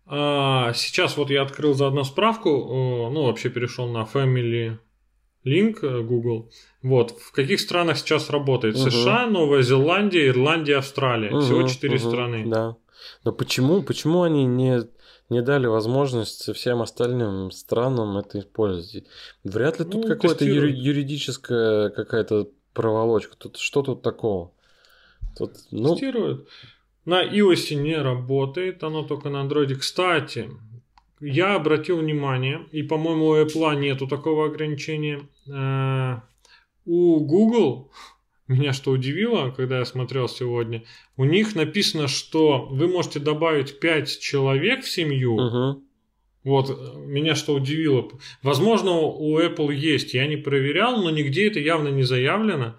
А, 0.06 0.74
сейчас 0.74 1.18
вот 1.18 1.30
я 1.30 1.42
открыл 1.42 1.74
заодно 1.74 2.04
справку, 2.04 2.50
э, 2.50 3.10
ну, 3.10 3.26
вообще 3.26 3.50
перешел 3.50 3.88
на 3.88 4.04
Family 4.04 4.78
Link 5.46 5.80
э, 5.82 6.02
Google. 6.04 6.50
Вот, 6.82 7.12
в 7.20 7.32
каких 7.32 7.60
странах 7.60 7.98
сейчас 7.98 8.30
работает? 8.30 8.76
Мгм. 8.76 8.92
США, 8.92 9.28
Новая 9.28 9.62
Зеландия, 9.62 10.28
Ирландия, 10.28 10.78
Австралия. 10.78 11.30
Всего 11.40 11.60
Мгм, 11.60 11.68
четыре 11.68 11.96
мгм, 11.98 12.10
страны. 12.10 12.44
Да. 12.48 12.76
Но 13.26 13.32
почему, 13.34 13.82
почему 13.84 14.22
они 14.24 14.46
не, 14.46 14.82
не 15.30 15.42
дали 15.42 15.68
возможность 15.68 16.54
всем 16.56 16.82
остальным 16.82 17.52
странам 17.52 18.18
это 18.18 18.40
использовать? 18.40 19.06
Вряд 19.44 19.80
ли 19.80 19.86
тут 19.86 20.04
Ну, 20.04 20.08
какое-то 20.08 20.46
юри- 20.46 20.72
юридическая 20.74 21.90
какая-то 21.90 22.48
проволочка. 22.74 23.36
Тут 23.38 23.58
что 23.58 23.82
тут 23.82 24.02
такого? 24.02 24.52
Тут, 25.38 25.52
ну, 25.72 25.94
Тестируют. 25.96 26.48
На 27.06 27.24
iOS 27.26 27.76
не 27.76 27.98
работает, 27.98 28.84
оно 28.84 29.04
только 29.04 29.30
на 29.30 29.44
Android. 29.44 29.76
Кстати, 29.76 30.50
я 31.24 31.56
обратил 31.56 31.98
внимание, 31.98 32.66
и, 32.72 32.84
по-моему, 32.84 33.28
у 33.28 33.36
Apple 33.36 33.80
нету 33.80 34.08
такого 34.08 34.46
ограничения. 34.48 35.22
Э, 35.48 36.22
У 36.86 37.20
Google, 37.22 37.92
меня 38.48 38.74
что 38.74 38.92
удивило, 38.92 39.52
когда 39.52 39.80
я 39.80 39.86
смотрел 39.86 40.28
сегодня, 40.28 40.84
у 41.18 41.24
них 41.24 41.56
написано, 41.56 42.08
что 42.08 42.68
вы 42.70 42.88
можете 42.88 43.20
добавить 43.20 43.80
5 43.80 44.20
человек 44.20 44.84
в 44.84 44.90
семью. 44.90 45.38
мгм. 45.40 45.84
Вот, 46.44 46.70
э, 46.70 46.98
меня 46.98 47.36
что 47.36 47.54
удивило. 47.54 48.10
Возможно, 48.42 48.92
у 48.92 49.40
Apple 49.40 49.74
есть, 49.74 50.14
я 50.14 50.28
не 50.28 50.36
проверял, 50.38 51.02
но 51.02 51.10
нигде 51.10 51.48
это 51.48 51.60
явно 51.60 51.88
не 51.88 52.04
заявлено. 52.04 52.76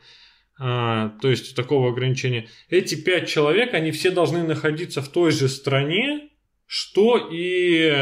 А, 0.57 1.09
то 1.21 1.31
есть 1.31 1.57
такого 1.57 1.89
ограничения. 1.91 2.49
Эти 2.69 2.95
пять 2.95 3.29
человек, 3.29 3.75
они 3.75 3.91
все 3.91 4.11
должны 4.11 4.45
находиться 4.45 5.03
в 5.03 5.09
той 5.09 5.33
же 5.33 5.49
стране, 5.49 6.29
что 6.67 7.19
и 7.31 7.93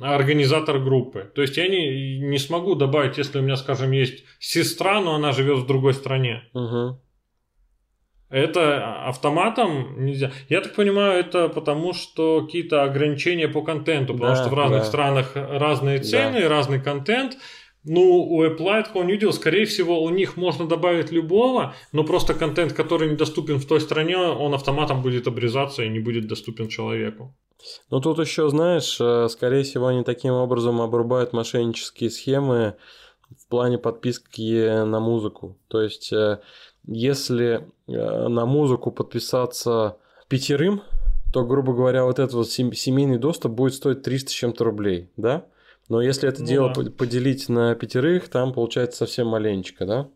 организатор 0.00 0.78
группы. 0.78 1.30
То 1.34 1.42
есть 1.42 1.56
я 1.56 1.68
не, 1.68 2.18
не 2.18 2.38
смогу 2.38 2.74
добавить, 2.74 3.18
если 3.18 3.38
у 3.38 3.42
меня, 3.42 3.56
скажем, 3.56 3.90
есть 3.90 4.24
сестра, 4.38 5.00
но 5.00 5.14
она 5.14 5.32
живет 5.32 5.58
в 5.58 5.66
другой 5.66 5.94
стране. 5.94 6.44
Мгм. 6.54 7.00
Это 8.30 9.04
автоматом 9.06 10.04
нельзя. 10.04 10.32
Я 10.48 10.60
так 10.60 10.74
понимаю, 10.74 11.20
это 11.20 11.48
потому, 11.48 11.92
что 11.92 12.44
какие-то 12.44 12.82
ограничения 12.82 13.48
по 13.48 13.62
контенту, 13.62 14.14
потому 14.14 14.34
Да, 14.34 14.40
что 14.40 14.50
в 14.50 14.54
разных 14.54 14.80
да. 14.80 14.84
странах 14.86 15.32
разные 15.34 15.98
Да. 15.98 16.04
цены, 16.04 16.48
разный 16.48 16.80
контент. 16.80 17.36
Ну, 17.84 18.00
у 18.02 18.42
Apple 18.42 18.76
я 18.76 18.82
такого 18.82 19.04
не 19.04 19.12
видел. 19.12 19.32
Скорее 19.32 19.66
всего, 19.66 20.02
у 20.02 20.08
них 20.08 20.36
можно 20.36 20.66
добавить 20.66 21.12
любого, 21.12 21.74
но 21.92 22.02
просто 22.02 22.32
контент, 22.34 22.72
который 22.72 23.10
недоступен 23.10 23.58
в 23.58 23.66
той 23.66 23.80
стране, 23.80 24.16
он 24.16 24.54
автоматом 24.54 25.02
будет 25.02 25.28
обрезаться 25.28 25.84
и 25.84 25.88
не 25.90 26.00
будет 26.00 26.26
доступен 26.26 26.68
человеку. 26.68 27.36
Ну 27.90 28.00
тут 28.00 28.18
еще, 28.18 28.48
знаешь, 28.48 28.98
э, 29.00 29.28
скорее 29.28 29.62
всего, 29.62 29.86
они 29.88 30.04
таким 30.04 30.32
образом 30.34 30.80
обрубают 30.80 31.32
мошеннические 31.32 32.10
схемы 32.10 32.76
в 33.38 33.48
плане 33.48 33.78
подписки 33.78 34.84
на 34.84 35.00
музыку. 35.00 35.56
То 35.68 35.80
есть, 35.80 36.12
э, 36.12 36.40
если 36.86 37.66
э, 37.88 38.28
на 38.28 38.46
музыку 38.46 38.90
подписаться 38.90 39.96
пятерым, 40.28 40.82
то, 41.32 41.44
грубо 41.44 41.72
говоря, 41.72 42.04
вот 42.04 42.18
этот 42.18 42.34
вот 42.34 42.50
сем- 42.50 42.72
семейный 42.74 43.18
доступ 43.18 43.52
будет 43.52 43.74
стоить 43.74 44.02
300 44.02 44.30
с 44.30 44.32
чем-то 44.32 44.64
рублей, 44.64 45.08
да? 45.16 45.46
Но 45.88 46.00
если 46.00 46.28
это 46.28 46.40
Ну 46.42 46.46
дело 46.46 46.68
да. 46.68 46.74
по- 46.82 46.90
поделить 46.90 47.48
на 47.48 47.74
пятерых, 47.74 48.28
там 48.28 48.52
получается 48.52 48.98
совсем 48.98 49.26
маленечко, 49.28 49.84
да? 49.84 50.08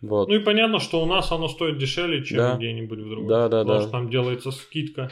Вот. 0.00 0.28
Ну 0.28 0.34
и 0.34 0.38
понятно, 0.40 0.78
что 0.80 1.02
у 1.02 1.06
нас 1.06 1.30
оно 1.32 1.48
стоит 1.48 1.78
дешевле, 1.78 2.24
чем 2.24 2.38
Да. 2.38 2.56
где-нибудь 2.56 2.98
в 3.00 3.08
другой. 3.08 3.28
Да, 3.28 3.48
да, 3.48 3.60
Потому 3.60 3.78
да. 3.78 3.82
что 3.82 3.90
там 3.90 4.10
делается 4.10 4.50
скидка 4.50 5.10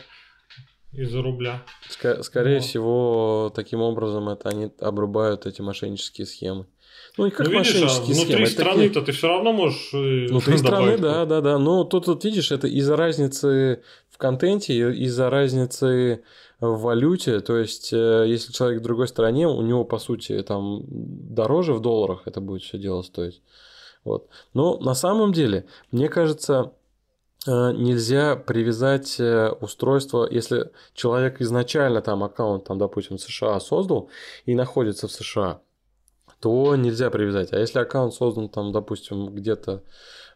из-за 0.96 1.22
рубля. 1.22 1.62
Ска- 1.90 2.22
скорее 2.22 2.56
Вот. 2.56 2.64
всего, 2.64 3.52
таким 3.54 3.80
образом 3.82 4.28
это 4.28 4.48
они 4.48 4.70
обрубают 4.80 5.46
эти 5.46 5.60
мошеннические 5.60 6.26
схемы. 6.26 6.66
Ну 7.18 7.26
и 7.26 7.30
как 7.30 7.46
ну, 7.46 7.52
видишь, 7.52 7.76
а 7.76 7.84
мошеннические 7.84 8.14
внутри 8.14 8.24
схемы? 8.24 8.42
это 8.42 8.50
такие- 8.50 8.64
страны-то 8.64 9.02
ты 9.02 9.12
все 9.12 9.28
равно 9.28 9.52
можешь 9.52 9.90
э, 9.94 10.26
Внутри 10.28 10.58
страны, 10.58 10.98
да, 10.98 11.24
да, 11.26 11.40
да. 11.40 11.58
Ну, 11.58 11.84
тут, 11.84 12.06
вот 12.06 12.24
видишь, 12.24 12.50
это 12.52 12.66
из-за 12.66 12.96
разницы 12.96 13.82
в 14.10 14.18
контенте, 14.18 14.74
из-за 14.92 15.30
разницы 15.30 16.22
в 16.60 16.80
валюте. 16.80 17.40
То 17.40 17.56
есть, 17.58 17.92
э, 17.92 18.24
если 18.26 18.52
человек 18.52 18.80
в 18.80 18.84
другой 18.84 19.08
стране, 19.08 19.46
у 19.46 19.62
него, 19.62 19.84
по 19.84 19.98
сути, 19.98 20.42
там 20.42 20.82
дороже 20.88 21.74
в 21.74 21.80
долларах 21.80 22.22
это 22.26 22.40
будет 22.40 22.62
все 22.62 22.78
дело 22.78 23.02
стоить. 23.02 23.42
Вот. 24.04 24.28
Но 24.54 24.78
на 24.78 24.94
самом 24.94 25.32
деле, 25.32 25.66
мне 25.90 26.08
кажется, 26.08 26.72
нельзя 27.46 28.36
привязать 28.36 29.20
э, 29.20 29.50
устройство, 29.60 30.28
если 30.30 30.70
человек 30.94 31.40
изначально 31.40 32.02
там 32.02 32.24
аккаунт, 32.24 32.64
там, 32.64 32.78
допустим, 32.78 33.18
США 33.18 33.60
создал 33.60 34.10
и 34.44 34.54
находится 34.54 35.08
в 35.08 35.12
США, 35.12 35.60
то 36.40 36.76
нельзя 36.76 37.10
привязать. 37.10 37.52
А 37.52 37.58
если 37.58 37.78
аккаунт 37.78 38.14
создан 38.14 38.48
там, 38.48 38.72
допустим, 38.72 39.34
где-то 39.34 39.82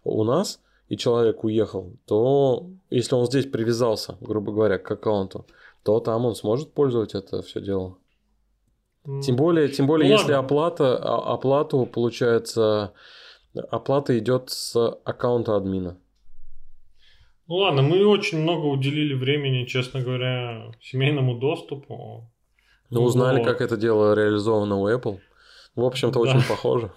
у 0.04 0.24
нас, 0.24 0.60
и 0.88 0.96
человек 0.96 1.44
уехал, 1.44 1.92
то 2.04 2.68
если 2.90 3.14
он 3.14 3.26
здесь 3.26 3.46
привязался, 3.46 4.16
грубо 4.20 4.52
говоря, 4.52 4.78
к 4.78 4.90
аккаунту, 4.90 5.46
то 5.84 6.00
там 6.00 6.26
он 6.26 6.34
сможет 6.34 6.72
пользовать 6.74 7.14
это 7.14 7.42
все 7.42 7.60
дело. 7.60 7.96
Тем 9.22 9.36
более, 9.36 9.68
тем 9.68 9.86
более, 9.86 10.08
ну, 10.08 10.14
если 10.16 10.32
ладно. 10.32 10.46
оплата, 10.46 10.98
а, 10.98 11.32
оплату 11.34 11.86
получается, 11.86 12.92
оплата 13.70 14.18
идет 14.18 14.50
с 14.50 14.76
аккаунта 15.04 15.56
админа. 15.56 15.96
Ну 17.50 17.56
ладно, 17.56 17.82
мы 17.82 18.06
очень 18.06 18.38
много 18.38 18.66
уделили 18.66 19.12
времени, 19.12 19.64
честно 19.64 20.00
говоря, 20.00 20.70
семейному 20.80 21.36
доступу. 21.36 22.30
Ну, 22.90 23.02
узнали, 23.02 23.38
вот. 23.38 23.46
как 23.46 23.60
это 23.60 23.76
дело 23.76 24.14
реализовано 24.14 24.76
у 24.76 24.88
Apple. 24.88 25.18
В 25.74 25.82
общем-то, 25.84 26.22
да. 26.22 26.30
очень 26.30 26.48
похоже. 26.48 26.92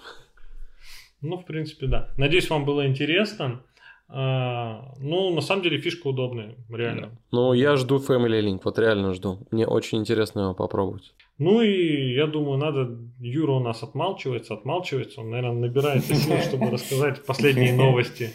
Ну, 1.21 1.37
в 1.37 1.45
принципе, 1.45 1.87
да. 1.87 2.11
Надеюсь, 2.17 2.51
вам 2.51 2.65
было 2.65 2.85
интересно. 2.85 3.63
А, 4.07 4.93
ну, 4.99 5.33
на 5.33 5.41
самом 5.41 5.63
деле, 5.63 5.79
фишка 5.79 6.05
удобная, 6.05 6.55
реально. 6.69 7.19
Ну, 7.31 7.53
я 7.53 7.75
жду 7.75 7.97
Family 7.97 8.39
Link, 8.39 8.61
вот 8.63 8.77
реально 8.77 9.15
жду. 9.15 9.47
Мне 9.49 9.65
очень 9.65 9.97
интересно 9.97 10.41
его 10.41 10.53
попробовать. 10.53 11.15
Ну 11.39 11.63
и 11.63 12.13
я 12.13 12.27
думаю, 12.27 12.59
надо... 12.59 12.95
Юра 13.19 13.53
у 13.53 13.59
нас 13.59 13.81
отмалчивается, 13.81 14.53
отмалчивается. 14.53 15.21
Он, 15.21 15.31
наверное, 15.31 15.67
набирается 15.67 16.13
сил, 16.13 16.37
чтобы 16.47 16.69
рассказать 16.69 17.25
последние 17.25 17.73
новости 17.73 18.29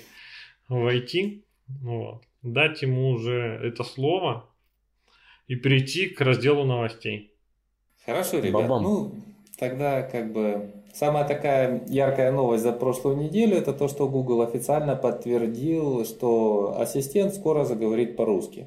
в 0.69 0.85
IT. 0.85 1.43
Вот. 1.83 2.23
Дать 2.43 2.83
ему 2.83 3.11
уже 3.11 3.61
это 3.63 3.85
слово 3.85 4.49
и 5.47 5.57
перейти 5.57 6.09
к 6.09 6.21
разделу 6.21 6.65
новостей. 6.65 7.33
Хорошо, 8.05 8.39
ребят. 8.39 8.63
Бабам. 8.63 8.83
Ну, 8.83 9.13
тогда 9.59 10.03
как 10.03 10.33
бы 10.33 10.73
самая 10.95 11.27
такая 11.27 11.83
яркая 11.89 12.33
новость 12.33 12.63
за 12.63 12.73
прошлую 12.73 13.17
неделю 13.17 13.57
это 13.57 13.73
то, 13.73 13.89
что 13.89 14.09
Google 14.09 14.43
официально 14.43 14.97
подтвердил, 14.97 16.05
что 16.05 16.77
ассистент 16.79 17.35
скоро 17.35 17.65
заговорит 17.65 18.17
по-русски. 18.17 18.67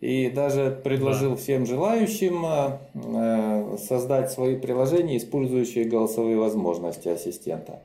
И 0.00 0.30
даже 0.30 0.80
предложил 0.82 1.30
да. 1.30 1.36
всем 1.36 1.64
желающим 1.64 2.44
э, 2.44 3.76
создать 3.78 4.32
свои 4.32 4.56
приложения, 4.56 5.16
использующие 5.16 5.84
голосовые 5.84 6.36
возможности 6.38 7.08
ассистента. 7.08 7.82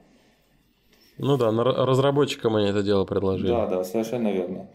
Ну 1.18 1.38
да, 1.38 1.52
разработчикам 1.52 2.56
они 2.56 2.68
это 2.68 2.84
дело 2.84 3.06
предложили. 3.06 3.48
Да, 3.48 3.68
да, 3.68 3.84
совершенно 3.84 4.32
верно. 4.32 4.68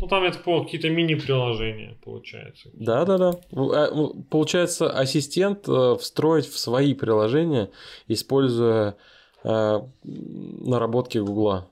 Ну 0.00 0.08
там, 0.08 0.24
я 0.24 0.32
так 0.32 0.42
понял, 0.42 0.64
какие-то 0.64 0.90
мини-приложения, 0.90 1.96
получается. 2.04 2.68
Да, 2.74 3.04
да, 3.04 3.18
да. 3.18 3.32
А, 3.52 3.88
получается, 4.28 4.90
ассистент 4.90 5.68
э, 5.68 5.96
встроить 5.98 6.46
в 6.46 6.58
свои 6.58 6.94
приложения, 6.94 7.70
используя 8.08 8.96
э, 9.44 9.80
наработки 10.02 11.18
Гугла. 11.18 11.68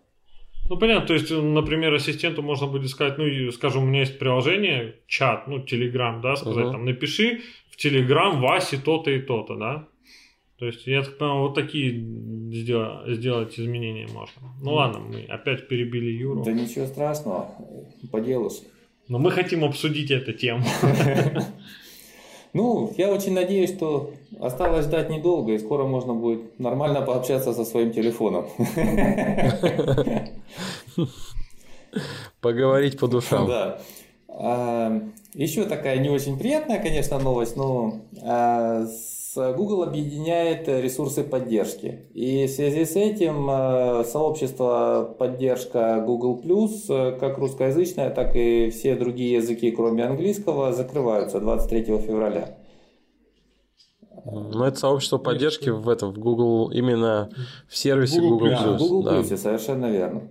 Ну, 0.71 0.79
понятно, 0.79 1.09
то 1.09 1.15
есть, 1.15 1.31
например, 1.31 1.93
ассистенту 1.93 2.43
можно 2.43 2.69
будет 2.69 2.89
сказать, 2.89 3.19
ну, 3.19 3.51
скажем, 3.51 3.83
у 3.83 3.87
меня 3.87 4.01
есть 4.01 4.19
приложение, 4.19 4.95
чат, 5.09 5.49
ну, 5.49 5.59
Telegram, 5.59 6.21
да, 6.23 6.37
сказать, 6.37 6.67
uh-huh. 6.67 6.73
там, 6.73 6.85
напиши 6.85 7.43
в 7.71 7.85
Telegram 7.85 8.41
Васе 8.41 8.79
то-то 8.79 9.11
и 9.11 9.21
то-то, 9.21 9.57
да. 9.57 9.89
То 10.63 10.67
есть, 10.67 10.87
я 10.87 11.03
так 11.03 11.19
понимаю, 11.19 11.41
вот 11.41 11.55
такие 11.57 11.91
сделать, 12.53 13.17
сделать 13.17 13.59
изменения 13.59 14.07
можно. 14.07 14.43
Ну, 14.63 14.71
mm. 14.71 14.75
ладно, 14.75 15.01
мы 15.01 15.25
опять 15.25 15.67
перебили 15.67 16.13
Юру. 16.13 16.45
Да 16.45 16.53
ничего 16.53 16.87
страшного, 16.87 17.51
по 18.13 18.21
делу. 18.21 18.49
Но 19.09 19.19
мы 19.19 19.33
хотим 19.33 19.65
обсудить 19.65 20.13
эту 20.13 20.33
тему. 20.33 20.65
Ну, 22.55 22.93
я 22.99 23.11
очень 23.11 23.33
надеюсь, 23.33 23.75
что 23.75 24.13
осталось 24.39 24.85
ждать 24.85 25.09
недолго, 25.09 25.53
и 25.53 25.59
скоро 25.59 25.85
можно 25.85 26.13
будет 26.13 26.59
нормально 26.61 27.01
пообщаться 27.01 27.55
со 27.55 27.65
своим 27.65 27.93
телефоном. 27.93 28.47
Поговорить 32.43 32.99
по 32.99 33.09
душам. 33.09 33.49
Да. 33.49 33.81
А, 34.29 35.03
еще 35.33 35.65
такая 35.65 35.99
не 35.99 36.11
очень 36.11 36.39
приятная, 36.39 36.79
конечно, 36.79 37.19
новость, 37.19 37.57
но 37.57 38.03
а, 38.23 38.87
Google 39.37 39.83
объединяет 39.83 40.69
ресурсы 40.69 41.25
поддержки. 41.25 42.07
И 42.15 42.47
в 42.47 42.51
связи 42.51 42.85
с 42.85 42.97
этим 42.97 43.49
э, 43.51 44.05
сообщество 44.05 45.15
поддержка 45.19 46.03
Google 46.07 46.41
Plus, 46.43 46.85
э, 46.89 47.19
как 47.19 47.39
русскоязычное, 47.39 48.11
так 48.11 48.37
и 48.37 48.71
все 48.71 48.97
другие 48.97 49.35
языки, 49.35 49.71
кроме 49.71 50.05
английского, 50.05 50.73
закрываются 50.73 51.41
23 51.41 51.85
февраля. 51.99 52.59
Ну, 54.25 54.63
это 54.65 54.79
сообщество 54.79 55.19
поддержки 55.19 55.71
в 55.71 55.89
этом, 55.89 56.13
в 56.13 56.19
Google, 56.19 56.71
именно 56.71 57.31
в 57.69 57.77
сервисе 57.77 58.21
Google, 58.21 58.39
Google 58.39 58.53
Plus. 58.53 58.73
Да, 58.73 58.79
Google 58.79 59.03
да. 59.03 59.37
Совершенно 59.37 59.91
верно. 59.91 60.23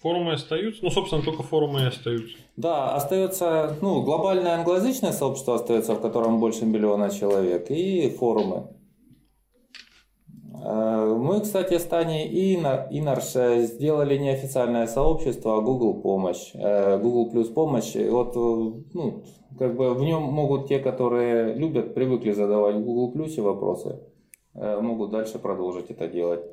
Форумы 0.00 0.34
остаются? 0.34 0.84
Ну, 0.84 0.90
собственно, 0.90 1.22
только 1.22 1.42
форумы 1.42 1.80
и 1.80 1.86
остаются. 1.86 2.36
Да, 2.56 2.94
остается, 2.94 3.76
ну, 3.82 4.02
глобальное 4.02 4.52
англоязычное 4.52 5.10
сообщество 5.10 5.56
остается, 5.56 5.94
в 5.94 6.00
котором 6.00 6.38
больше 6.38 6.66
миллиона 6.66 7.10
человек, 7.10 7.68
и 7.70 8.08
форумы. 8.10 8.68
Э, 10.62 11.16
мы, 11.18 11.40
кстати, 11.40 11.78
с 11.78 11.84
Таней 11.84 12.54
Инарш 12.54 13.32
сделали 13.66 14.16
неофициальное 14.16 14.86
сообщество, 14.86 15.60
Google 15.60 16.00
помощь, 16.00 16.52
э, 16.54 16.98
Google 16.98 17.30
плюс 17.30 17.48
помощь. 17.48 17.94
Вот, 17.96 18.36
ну, 18.36 19.24
как 19.58 19.76
бы 19.76 19.94
в 19.94 20.02
нем 20.04 20.22
могут 20.22 20.68
те, 20.68 20.78
которые 20.78 21.54
любят, 21.54 21.94
привыкли 21.94 22.30
задавать 22.30 22.76
Google 22.76 23.10
плюсе 23.10 23.42
вопросы, 23.42 24.00
э, 24.54 24.80
могут 24.80 25.10
дальше 25.10 25.40
продолжить 25.40 25.90
это 25.90 26.06
делать. 26.06 26.44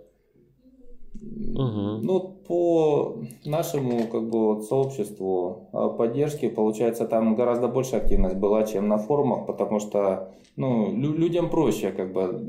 Угу. 1.26 2.02
Ну, 2.04 2.20
по 2.48 3.18
нашему 3.46 4.08
как 4.08 4.30
бы, 4.30 4.62
сообществу 4.62 5.70
а, 5.72 5.90
поддержки, 5.90 6.50
получается, 6.50 7.06
там 7.06 7.36
гораздо 7.36 7.68
больше 7.68 7.96
активность 7.96 8.36
была, 8.36 8.64
чем 8.64 8.88
на 8.88 8.98
форумах, 8.98 9.46
потому 9.46 9.80
что 9.80 10.34
ну, 10.56 10.92
лю- 10.94 11.16
людям 11.16 11.50
проще 11.50 11.92
как 11.92 12.14
бы... 12.14 12.40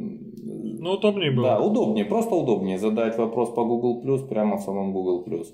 Ну, 0.78 0.92
удобнее 0.92 1.30
было. 1.30 1.46
Да, 1.46 1.60
удобнее, 1.60 2.04
просто 2.04 2.34
удобнее 2.34 2.78
задать 2.78 3.16
вопрос 3.18 3.50
по 3.50 3.64
Google 3.64 4.02
Plus 4.04 4.26
прямо 4.28 4.58
в 4.58 4.62
самом 4.62 4.92
Google 4.92 5.24
Plus. 5.24 5.46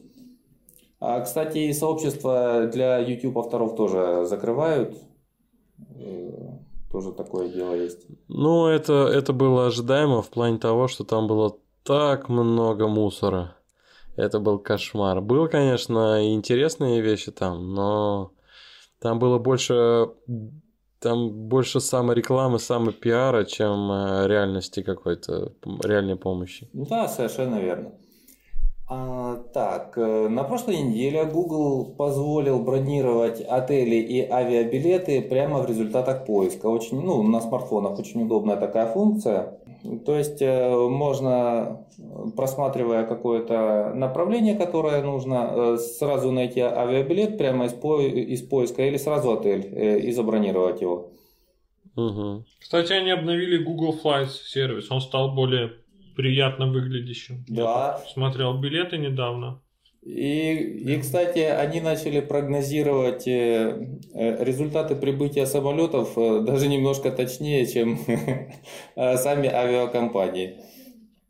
А, 1.00 1.20
кстати, 1.20 1.72
сообщество 1.72 2.68
для 2.72 2.98
YouTube 2.98 3.38
авторов 3.38 3.74
тоже 3.74 4.24
закрывают. 4.24 4.96
Э, 5.96 6.58
тоже 6.90 7.12
такое 7.12 7.48
дело 7.48 7.74
есть. 7.74 8.06
Ну, 8.28 8.66
это, 8.66 9.08
это 9.08 9.32
было 9.32 9.66
ожидаемо 9.66 10.22
в 10.22 10.28
плане 10.28 10.58
того, 10.58 10.88
что 10.88 11.04
там 11.04 11.26
было 11.26 11.56
так 11.84 12.28
много 12.28 12.88
мусора. 12.88 13.56
Это 14.16 14.40
был 14.40 14.58
кошмар. 14.58 15.20
Был, 15.20 15.48
конечно, 15.48 16.32
интересные 16.34 17.00
вещи 17.00 17.30
там, 17.30 17.74
но 17.74 18.32
там 19.00 19.18
было 19.18 19.38
больше 19.38 20.08
там 21.02 21.30
больше 21.30 21.80
саморекламы, 21.80 22.58
самопиара, 22.58 23.44
чем 23.44 23.90
э, 23.90 24.28
реальности 24.28 24.82
какой-то, 24.82 25.52
реальной 25.82 26.16
помощи. 26.16 26.68
Да, 26.72 27.08
совершенно 27.08 27.56
верно. 27.56 27.92
А, 28.88 29.36
так, 29.52 29.96
э, 29.96 30.28
на 30.28 30.44
прошлой 30.44 30.76
неделе 30.82 31.24
Google 31.24 31.94
позволил 31.96 32.60
бронировать 32.60 33.40
отели 33.40 33.96
и 33.96 34.20
авиабилеты 34.20 35.22
прямо 35.22 35.60
в 35.60 35.66
результатах 35.66 36.24
поиска. 36.26 36.66
Очень, 36.66 37.00
ну, 37.00 37.22
на 37.22 37.40
смартфонах 37.40 37.98
очень 37.98 38.22
удобная 38.22 38.56
такая 38.56 38.86
функция. 38.86 39.58
То 40.06 40.16
есть 40.16 40.40
э, 40.40 40.76
можно, 40.76 41.86
просматривая 42.36 43.04
какое-то 43.04 43.92
направление, 43.94 44.54
которое 44.54 45.02
нужно, 45.02 45.52
э, 45.54 45.76
сразу 45.76 46.30
найти 46.30 46.60
авиабилет 46.60 47.36
прямо 47.36 47.66
из, 47.66 47.72
по... 47.72 48.00
из 48.00 48.42
поиска 48.42 48.86
или 48.86 48.96
сразу 48.96 49.32
отель 49.32 49.66
э, 49.72 49.98
и 49.98 50.12
забронировать 50.12 50.80
его. 50.80 51.10
Угу. 51.96 52.44
Кстати, 52.60 52.92
они 52.92 53.10
обновили 53.10 53.62
Google 53.62 53.98
Flights 54.02 54.44
сервис, 54.46 54.90
он 54.90 55.00
стал 55.00 55.34
более 55.34 55.72
приятно 56.16 56.66
выглядящим. 56.66 57.44
Да. 57.48 57.98
Я 58.02 58.10
смотрел 58.12 58.58
билеты 58.58 58.98
недавно. 58.98 59.60
И, 60.02 60.54
и, 60.54 61.00
кстати, 61.00 61.38
они 61.38 61.80
начали 61.80 62.20
прогнозировать 62.20 63.28
э, 63.28 63.86
э, 64.12 64.44
результаты 64.44 64.96
прибытия 64.96 65.46
самолетов 65.46 66.18
э, 66.18 66.40
даже 66.40 66.66
немножко 66.66 67.12
точнее, 67.12 67.66
чем 67.66 67.98
сами 68.96 69.48
авиакомпании. 69.48 70.56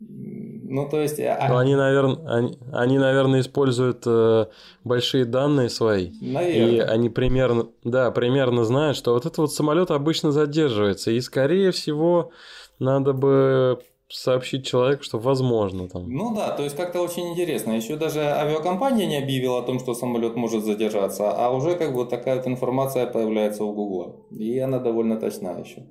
Ну, 0.00 0.88
то 0.88 1.02
есть... 1.02 1.20
А... 1.20 1.48
Ну, 1.50 1.58
они, 1.58 1.74
наверное, 1.74 2.16
они, 2.26 2.58
они, 2.72 2.98
наверное, 2.98 3.40
используют 3.40 4.04
э, 4.06 4.46
большие 4.84 5.26
данные 5.26 5.68
свои. 5.68 6.12
Наверное. 6.22 6.76
И 6.76 6.78
они 6.78 7.10
примерно, 7.10 7.68
да, 7.84 8.10
примерно 8.10 8.64
знают, 8.64 8.96
что 8.96 9.12
вот 9.12 9.26
этот 9.26 9.36
вот 9.36 9.52
самолет 9.52 9.90
обычно 9.90 10.32
задерживается. 10.32 11.10
И, 11.10 11.20
скорее 11.20 11.72
всего, 11.72 12.30
надо 12.78 13.12
бы 13.12 13.80
сообщить 14.12 14.66
человеку, 14.66 15.02
что 15.02 15.18
возможно 15.18 15.88
там. 15.88 16.08
Ну 16.08 16.34
да, 16.34 16.50
то 16.50 16.62
есть 16.62 16.76
как-то 16.76 17.00
очень 17.00 17.30
интересно. 17.30 17.72
Еще 17.72 17.96
даже 17.96 18.20
авиакомпания 18.20 19.06
не 19.06 19.16
объявила 19.16 19.60
о 19.60 19.62
том, 19.62 19.80
что 19.80 19.94
самолет 19.94 20.36
может 20.36 20.64
задержаться, 20.64 21.32
а 21.32 21.50
уже 21.50 21.76
как 21.76 21.94
бы 21.94 22.04
такая 22.04 22.36
вот 22.36 22.46
информация 22.46 23.06
появляется 23.06 23.64
у 23.64 23.72
Гугла. 23.72 24.16
И 24.30 24.58
она 24.58 24.78
довольно 24.78 25.18
точна 25.18 25.58
еще. 25.58 25.86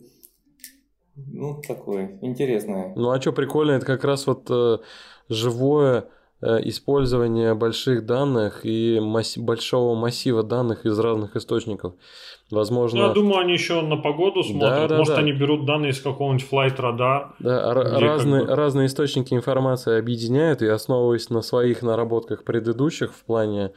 Ну, 1.15 1.61
такое 1.67 2.19
интересное. 2.21 2.93
Ну, 2.95 3.11
а 3.11 3.19
что 3.19 3.33
прикольно, 3.33 3.71
это 3.71 3.85
как 3.85 4.03
раз 4.03 4.27
вот 4.27 4.49
э, 4.49 4.77
живое 5.29 6.07
использование 6.41 7.53
больших 7.53 8.05
данных 8.05 8.61
и 8.65 8.99
масс... 8.99 9.37
большого 9.37 9.95
массива 9.95 10.43
данных 10.43 10.85
из 10.85 10.97
разных 10.99 11.35
источников. 11.35 11.93
Возможно... 12.49 12.97
Я 12.97 13.09
думаю, 13.09 13.39
они 13.39 13.53
еще 13.53 13.81
на 13.81 13.97
погоду 13.97 14.43
смотрят. 14.43 14.81
Да, 14.81 14.87
да, 14.87 14.97
Может, 14.97 15.15
да. 15.15 15.21
они 15.21 15.31
берут 15.31 15.65
данные 15.65 15.91
из 15.91 16.01
какого-нибудь 16.01 16.45
флайт 16.45 16.79
радar. 16.79 17.29
Да, 17.39 17.73
разные, 17.73 18.41
как 18.41 18.49
бы... 18.49 18.55
разные 18.55 18.87
источники 18.87 19.33
информации 19.33 19.97
объединяют 19.97 20.61
и 20.61 20.67
основываясь 20.67 21.29
на 21.29 21.41
своих 21.41 21.81
наработках 21.81 22.43
предыдущих 22.43 23.13
в 23.13 23.23
плане, 23.23 23.71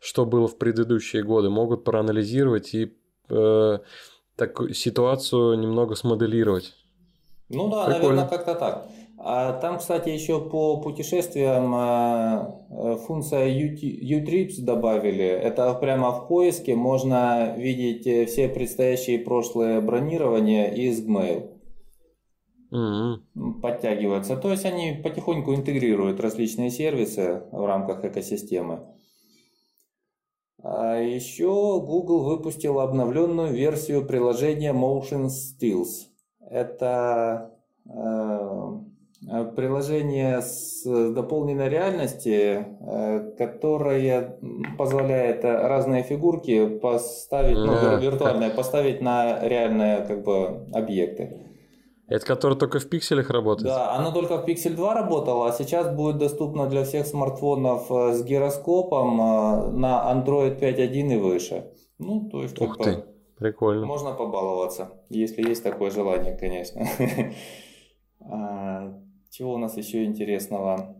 что 0.00 0.26
было 0.26 0.46
в 0.46 0.58
предыдущие 0.58 1.22
годы, 1.22 1.50
могут 1.50 1.84
проанализировать 1.84 2.74
и 2.74 2.94
э, 3.30 3.78
так, 4.36 4.60
ситуацию 4.74 5.58
немного 5.58 5.94
смоделировать. 5.96 6.74
Ну 7.48 7.68
да, 7.68 7.86
Прикольно. 7.86 8.08
наверное, 8.08 8.28
как-то 8.28 8.54
так. 8.54 8.86
А 9.22 9.52
там, 9.52 9.78
кстати, 9.78 10.08
еще 10.08 10.40
по 10.40 10.80
путешествиям 10.80 11.74
а, 11.74 12.58
э, 12.70 12.96
функция 13.06 13.48
U-Trips 13.48 14.62
добавили. 14.62 15.26
Это 15.26 15.74
прямо 15.74 16.10
в 16.10 16.26
поиске 16.26 16.74
можно 16.74 17.54
видеть 17.54 18.06
э, 18.06 18.24
все 18.24 18.48
предстоящие 18.48 19.18
прошлые 19.18 19.82
бронирования 19.82 20.70
из 20.72 21.06
Gmail. 21.06 21.50
Mm-hmm. 22.72 23.60
Подтягиваются. 23.60 24.36
То 24.36 24.52
есть 24.52 24.64
они 24.64 24.98
потихоньку 25.04 25.54
интегрируют 25.54 26.18
различные 26.18 26.70
сервисы 26.70 27.42
в 27.52 27.66
рамках 27.66 28.04
экосистемы. 28.06 28.86
А 30.62 30.98
еще 30.98 31.80
Google 31.80 32.24
выпустил 32.24 32.80
обновленную 32.80 33.52
версию 33.52 34.06
приложения 34.06 34.72
Motion 34.72 35.26
Stills. 35.26 36.06
Это 36.48 37.52
Э, 37.92 38.78
приложение 39.26 40.40
с 40.40 40.82
дополненной 40.84 41.68
реальности, 41.68 42.64
э, 42.80 43.32
которое 43.36 44.38
позволяет 44.78 45.44
разные 45.44 46.02
фигурки 46.02 46.78
поставить, 46.78 47.58
ну, 47.58 47.98
виртуальные, 47.98 48.50
поставить 48.50 49.02
на 49.02 49.46
реальные 49.46 50.06
как 50.06 50.24
бы 50.24 50.66
объекты. 50.72 51.46
Это 52.08 52.26
которое 52.26 52.56
только 52.56 52.80
в 52.80 52.88
пикселях 52.88 53.30
работает? 53.30 53.68
Да, 53.68 53.94
оно 53.94 54.10
только 54.10 54.38
в 54.38 54.48
Pixel 54.48 54.74
2 54.74 54.94
работало, 54.94 55.48
а 55.48 55.52
сейчас 55.52 55.94
будет 55.94 56.18
доступно 56.18 56.66
для 56.66 56.82
всех 56.82 57.06
смартфонов 57.06 57.92
э, 57.92 58.14
с 58.14 58.24
гироскопом 58.24 59.16
на 59.80 60.12
Android 60.12 60.58
5.1 60.58 61.14
и 61.14 61.16
выше. 61.18 61.72
Ну, 61.98 62.28
то 62.30 62.42
есть, 62.42 62.60
Ух 62.60 62.78
ты, 62.78 63.04
прикольно. 63.38 63.86
Можно 63.86 64.12
побаловаться, 64.12 64.88
если 65.10 65.46
есть 65.46 65.62
такое 65.62 65.90
желание, 65.90 66.36
конечно. 66.36 66.84
Чего 69.30 69.54
у 69.54 69.58
нас 69.58 69.76
еще 69.76 70.04
интересного? 70.04 70.96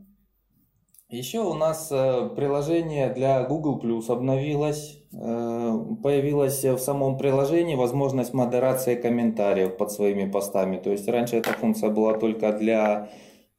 Еще 1.08 1.40
у 1.40 1.54
нас 1.54 1.88
э, 1.90 2.30
приложение 2.36 3.12
для 3.12 3.42
Google 3.42 3.80
Plus 3.82 4.08
обновилось. 4.08 5.02
Э, 5.12 5.76
появилась 6.00 6.62
в 6.64 6.78
самом 6.78 7.18
приложении 7.18 7.74
возможность 7.74 8.32
модерации 8.32 8.94
комментариев 8.94 9.76
под 9.76 9.90
своими 9.90 10.30
постами. 10.30 10.76
То 10.76 10.92
есть 10.92 11.08
раньше 11.08 11.38
эта 11.38 11.50
функция 11.54 11.90
была 11.90 12.14
только 12.14 12.52
для 12.52 13.10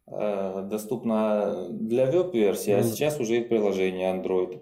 э, 0.08 0.68
доступна 0.72 1.68
для 1.70 2.10
веб-версии, 2.10 2.72
а 2.72 2.84
сейчас 2.84 3.20
уже 3.20 3.40
и 3.40 3.44
в 3.44 3.50
приложении 3.50 4.10
Android. 4.10 4.62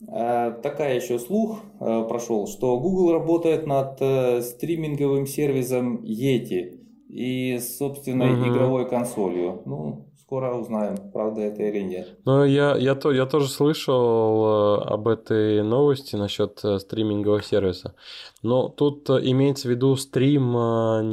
Такая 0.00 0.96
еще 0.96 1.18
слух 1.18 1.60
прошел, 1.78 2.46
что 2.46 2.78
Google 2.78 3.12
работает 3.12 3.66
над 3.66 3.96
стриминговым 4.44 5.26
сервисом 5.26 6.04
Yeti 6.04 6.85
и 7.08 7.58
собственной 7.58 8.34
угу. 8.34 8.48
игровой 8.48 8.88
консолью. 8.88 9.62
Ну, 9.64 10.08
скоро 10.26 10.54
узнаем, 10.54 10.96
правда 11.12 11.42
это 11.42 11.62
или 11.62 11.82
нет. 11.82 12.18
Ну, 12.24 12.44
я, 12.44 12.76
я, 12.76 12.96
то, 12.96 13.12
я 13.12 13.26
тоже 13.26 13.48
слышал 13.48 14.80
э, 14.80 14.82
об 14.86 15.06
этой 15.06 15.62
новости 15.62 16.16
насчет 16.16 16.64
э, 16.64 16.80
стримингового 16.80 17.42
сервиса. 17.42 17.94
Но 18.42 18.68
тут 18.68 19.08
э, 19.08 19.20
имеется 19.22 19.68
в 19.68 19.70
виду 19.70 19.94
стрим 19.94 20.52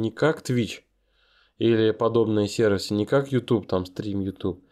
не 0.00 0.10
как 0.10 0.42
Twitch 0.42 0.80
или 1.58 1.92
подобные 1.92 2.48
сервисы, 2.48 2.92
не 2.94 3.06
как 3.06 3.30
YouTube, 3.30 3.68
там 3.68 3.86
стрим 3.86 4.20
YouTube, 4.20 4.64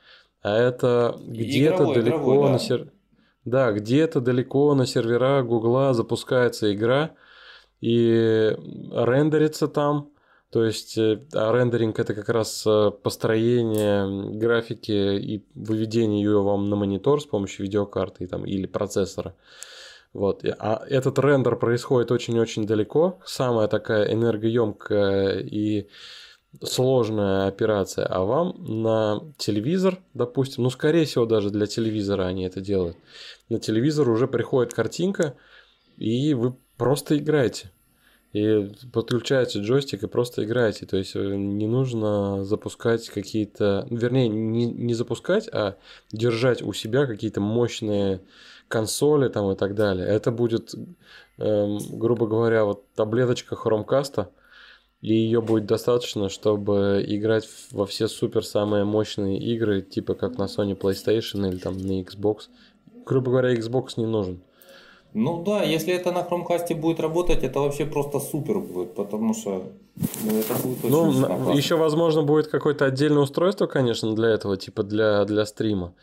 а 0.43 0.57
это 0.57 1.17
где-то 1.25 1.95
далеко 1.95 2.17
игровой, 2.17 2.47
да. 2.47 2.53
на 2.53 2.59
сер... 2.59 2.93
Да, 3.45 3.73
где-то 3.73 4.21
далеко 4.21 4.75
на 4.75 4.87
сервера 4.87 5.43
Гугла 5.43 5.95
запускается 5.95 6.75
игра 6.75 7.13
и 7.81 8.57
рендерится 8.93 9.69
там, 9.69 10.12
то 10.53 10.67
есть 10.67 10.99
э, 10.99 11.19
а 11.33 11.51
рендеринг 11.51 11.99
это 11.99 12.13
как 12.13 12.29
раз 12.29 12.65
э, 12.67 12.91
построение 13.03 14.37
графики 14.37 14.93
и 15.17 15.43
выведение 15.55 16.23
ее 16.23 16.43
вам 16.43 16.69
на 16.69 16.77
монитор 16.77 17.23
с 17.23 17.25
помощью 17.25 17.65
видеокарты 17.65 18.27
там, 18.27 18.45
или 18.45 18.67
процессора. 18.67 19.35
Вот. 20.13 20.45
А 20.59 20.85
этот 20.87 21.19
рендер 21.19 21.57
происходит 21.57 22.13
очень-очень 22.13 22.67
далеко. 22.67 23.19
Самая 23.25 23.67
такая 23.67 24.13
энергоемкая 24.13 25.39
и 25.39 25.89
сложная 26.63 27.47
операция. 27.47 28.05
А 28.05 28.21
вам 28.21 28.55
на 28.59 29.23
телевизор, 29.39 30.01
допустим, 30.13 30.65
ну, 30.65 30.71
скорее 30.71 31.07
всего, 31.07 31.25
даже 31.25 31.49
для 31.49 31.65
телевизора 31.65 32.25
они 32.25 32.45
это 32.45 32.61
делают. 32.61 32.99
На 33.49 33.59
телевизор 33.59 34.07
уже 34.11 34.29
приходит 34.29 34.75
картинка, 34.75 35.35
и 35.97 36.35
вы 36.35 36.55
просто 36.77 37.17
играете. 37.17 37.72
И 38.33 38.73
подключаете 38.93 39.61
джойстик 39.61 40.03
и 40.03 40.09
просто 40.09 40.45
играете. 40.45 40.87
То 40.87 40.97
есть 40.97 41.15
э, 41.15 41.35
не 41.37 41.67
нужно 41.67 42.45
запускать 42.45 43.09
какие-то... 43.11 43.87
Вернее, 43.91 44.29
не, 44.29 44.67
не 44.67 44.95
запускать, 44.95 45.49
а 45.53 45.77
держать 46.11 46.63
у 46.63 46.73
себя 46.73 47.07
какие-то 47.07 47.41
мощные 47.43 48.23
консоли 48.69 49.29
там 49.29 49.51
и 49.51 49.55
так 49.57 49.75
далее. 49.75 50.07
Это 50.07 50.31
будет, 50.31 50.75
эм, 51.37 51.79
грубо 51.91 52.27
говоря, 52.27 52.65
вот 52.65 52.91
таблеточка 52.95 53.55
хромкаста, 53.55 54.31
и 55.03 55.13
ее 55.13 55.43
будет 55.43 55.67
достаточно, 55.67 56.31
чтобы 56.31 57.05
играть 57.07 57.47
во 57.71 57.85
все 57.85 58.09
супер 58.09 58.47
самые 58.47 58.85
мощные 58.85 59.39
игры, 59.39 59.83
типа 59.83 60.15
как 60.15 60.39
на 60.39 60.45
Sony 60.45 60.75
PlayStation 60.75 61.47
или 61.47 61.59
там 61.59 61.77
на 61.77 62.01
Xbox. 62.01 62.49
Грубо 63.05 63.33
говоря, 63.33 63.55
Xbox 63.55 63.89
не 63.99 64.07
нужен. 64.07 64.41
Ну 65.15 65.43
да, 65.43 65.63
если 65.63 65.93
это 65.93 66.11
на 66.13 66.21
Chromecast 66.21 66.75
будет 66.75 67.01
работать, 67.01 67.43
это 67.43 67.61
вообще 67.61 67.85
просто 67.85 68.19
супер 68.19 68.59
будет, 68.59 68.95
потому 68.95 69.35
что 69.35 69.63
ну, 70.25 70.39
это 70.39 70.55
будет 70.55 70.85
очень 70.85 70.91
Ну, 70.91 71.53
еще, 71.53 71.77
возможно, 71.77 72.23
будет 72.23 72.49
какое-то 72.49 72.87
отдельное 72.87 73.23
устройство, 73.23 73.67
конечно, 73.67 74.15
для 74.15 74.31
этого, 74.31 74.57
типа 74.57 74.83
для, 74.83 75.25
для 75.25 75.45
стрима. 75.45 75.95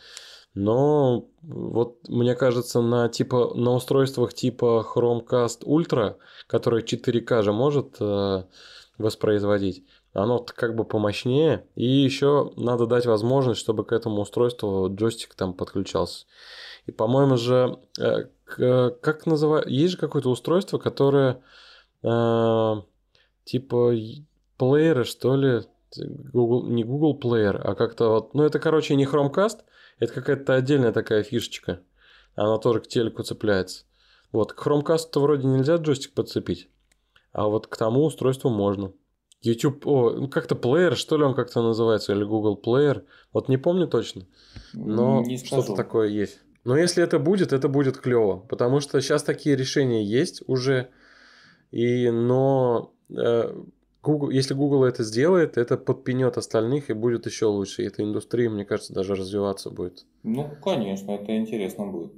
Но 0.54 1.28
вот 1.42 2.08
мне 2.08 2.36
кажется, 2.36 2.82
на, 2.82 3.08
типа, 3.10 3.54
на 3.56 3.74
устройствах 3.74 4.34
типа 4.34 4.86
Chromecast 4.96 5.64
Ultra, 5.64 6.16
который 6.48 6.84
4К 6.84 7.44
же 7.44 7.54
может 7.54 7.98
э, 8.00 8.44
воспроизводить, 8.98 9.86
оно 10.14 10.40
как 10.40 10.76
бы 10.76 10.86
помощнее. 10.86 11.66
И 11.76 11.86
еще 11.86 12.52
надо 12.58 12.88
дать 12.88 13.06
возможность, 13.06 13.60
чтобы 13.60 13.86
к 13.86 13.92
этому 13.92 14.22
устройству 14.22 14.90
джойстик 14.94 15.36
там 15.36 15.54
подключался. 15.54 16.26
И, 16.88 16.92
по-моему 16.92 17.38
же, 17.38 17.78
э, 18.00 18.26
как 18.56 19.26
называется, 19.26 19.70
есть 19.70 19.94
же 19.94 19.98
какое-то 19.98 20.30
устройство, 20.30 20.78
которое 20.78 21.42
э, 22.04 22.74
типа 23.44 23.94
плеера, 24.58 25.04
что 25.04 25.36
ли, 25.36 25.62
Google, 25.98 26.68
не 26.68 26.84
Google 26.84 27.20
Player, 27.20 27.58
а 27.58 27.76
как-то 27.76 28.10
вот, 28.10 28.34
ну 28.34 28.44
это, 28.44 28.60
короче, 28.60 28.96
не 28.96 29.06
Chromecast, 29.06 29.60
это 30.00 30.14
какая-то 30.14 30.56
отдельная 30.56 30.92
такая 30.92 31.24
фишечка. 31.24 31.82
Она 32.36 32.58
тоже 32.58 32.82
к 32.82 32.88
телеку 32.88 33.24
цепляется. 33.24 33.86
Вот, 34.32 34.54
к 34.54 34.66
Chromecast 34.66 35.20
вроде 35.20 35.48
нельзя 35.48 35.78
джойстик 35.78 36.14
подцепить, 36.14 36.70
а 37.32 37.48
вот 37.48 37.68
к 37.68 37.76
тому 37.76 38.06
устройству 38.06 38.50
можно. 38.50 38.94
YouTube, 39.42 39.88
о, 39.88 40.12
ну 40.12 40.28
как-то 40.28 40.56
плеер, 40.56 40.98
что 40.98 41.18
ли 41.18 41.24
он 41.24 41.34
как-то 41.34 41.62
называется, 41.62 42.14
или 42.14 42.24
Google 42.24 42.60
Player, 42.64 43.06
вот 43.32 43.48
не 43.48 43.58
помню 43.58 43.88
точно, 43.88 44.28
но 44.74 45.24
что-то 45.38 45.76
такое 45.76 46.10
есть. 46.10 46.40
Но 46.64 46.78
если 46.78 47.04
это 47.04 47.20
будет, 47.20 47.54
это 47.54 47.68
будет 47.70 47.98
клево, 47.98 48.38
потому 48.38 48.80
что 48.80 49.02
сейчас 49.02 49.24
такие 49.24 49.56
решения 49.56 50.04
есть 50.04 50.44
уже, 50.48 50.90
и, 51.72 52.10
но 52.10 52.94
э, 53.10 53.54
Google, 54.02 54.30
если 54.30 54.54
Google 54.54 54.86
это 54.86 55.04
сделает, 55.04 55.58
это 55.58 55.78
подпинет 55.78 56.38
остальных 56.38 56.90
и 56.90 56.94
будет 56.94 57.26
еще 57.26 57.46
лучше. 57.46 57.84
И 57.84 57.86
эта 57.86 58.04
индустрия, 58.04 58.50
мне 58.50 58.66
кажется, 58.66 58.94
даже 58.94 59.16
развиваться 59.16 59.70
будет. 59.70 60.06
Ну, 60.24 60.50
конечно, 60.64 61.12
это 61.12 61.36
интересно 61.36 61.88
будет. 61.88 62.14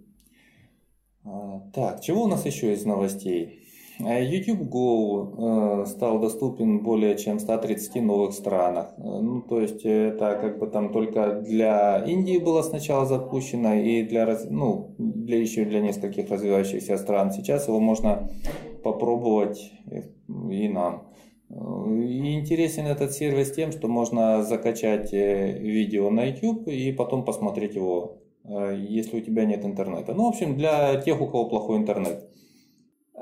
А, 1.24 1.62
так, 1.74 2.02
чего 2.02 2.24
у 2.24 2.28
нас 2.28 2.46
еще 2.46 2.74
из 2.74 2.86
новостей? 2.86 3.61
YouTube 4.06 4.62
Go 4.62 5.86
стал 5.86 6.20
доступен 6.20 6.80
более 6.80 7.18
чем 7.18 7.38
в 7.38 7.42
130 7.42 8.02
новых 8.02 8.34
странах. 8.34 8.94
Ну, 8.98 9.42
то 9.42 9.62
есть 9.62 9.86
это 9.86 10.38
как 10.42 10.60
бы 10.60 10.68
там 10.68 10.92
только 10.92 11.42
для 11.42 12.04
Индии 12.06 12.38
было 12.38 12.62
сначала 12.62 13.06
запущено 13.06 13.76
и 13.76 14.04
для, 14.04 14.38
ну, 14.50 14.96
для 14.98 15.40
еще 15.40 15.66
для 15.66 15.82
нескольких 15.82 16.30
развивающихся 16.30 16.98
стран. 16.98 17.32
Сейчас 17.32 17.68
его 17.68 17.80
можно 17.80 18.30
попробовать 18.84 19.72
и 20.50 20.68
нам. 20.68 21.08
И 21.50 22.34
интересен 22.40 22.88
этот 22.88 23.12
сервис 23.12 23.52
тем, 23.52 23.72
что 23.72 23.88
можно 23.88 24.44
закачать 24.44 25.12
видео 25.12 26.10
на 26.10 26.26
YouTube 26.26 26.68
и 26.68 26.92
потом 26.94 27.26
посмотреть 27.26 27.76
его 27.76 28.22
Э, 28.44 28.76
если 28.76 29.18
у 29.18 29.22
тебя 29.22 29.46
нет 29.46 29.66
интернета. 29.66 30.14
Ну, 30.14 30.26
в 30.26 30.30
общем, 30.30 30.58
для 30.58 31.00
тех, 31.02 31.22
у 31.22 31.28
кого 31.28 31.46
плохой 31.46 31.78
интернет. 31.78 32.28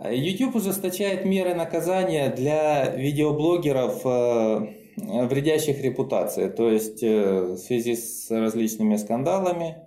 YouTube 0.04 0.56
ужесточает 0.56 1.26
меры 1.26 1.54
наказания 1.54 2.34
для 2.34 2.95
видеоблогеров, 2.95 4.06
э, 4.06 5.28
вредящих 5.28 5.82
репутации. 5.82 6.50
То 6.50 6.70
есть 6.70 7.04
э, 7.04 7.54
в 7.54 7.58
связи 7.58 7.95
с 7.95 8.30
различными 8.30 8.95
скандалами 8.95 9.78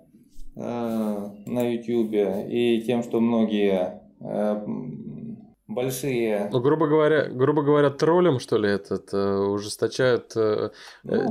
на 0.55 1.67
YouTube 1.67 2.13
и 2.47 2.83
тем, 2.85 3.01
что 3.01 3.19
многие 3.19 4.01
большие. 5.67 6.47
Ну, 6.51 6.61
грубо 6.61 6.85
говоря, 6.85 7.27
грубо 7.27 7.63
говоря, 7.63 7.89
троллем, 7.89 8.37
что 8.37 8.57
ли, 8.57 8.69
этот 8.69 9.11
ужесточают, 9.15 10.35
ну, 10.35 10.71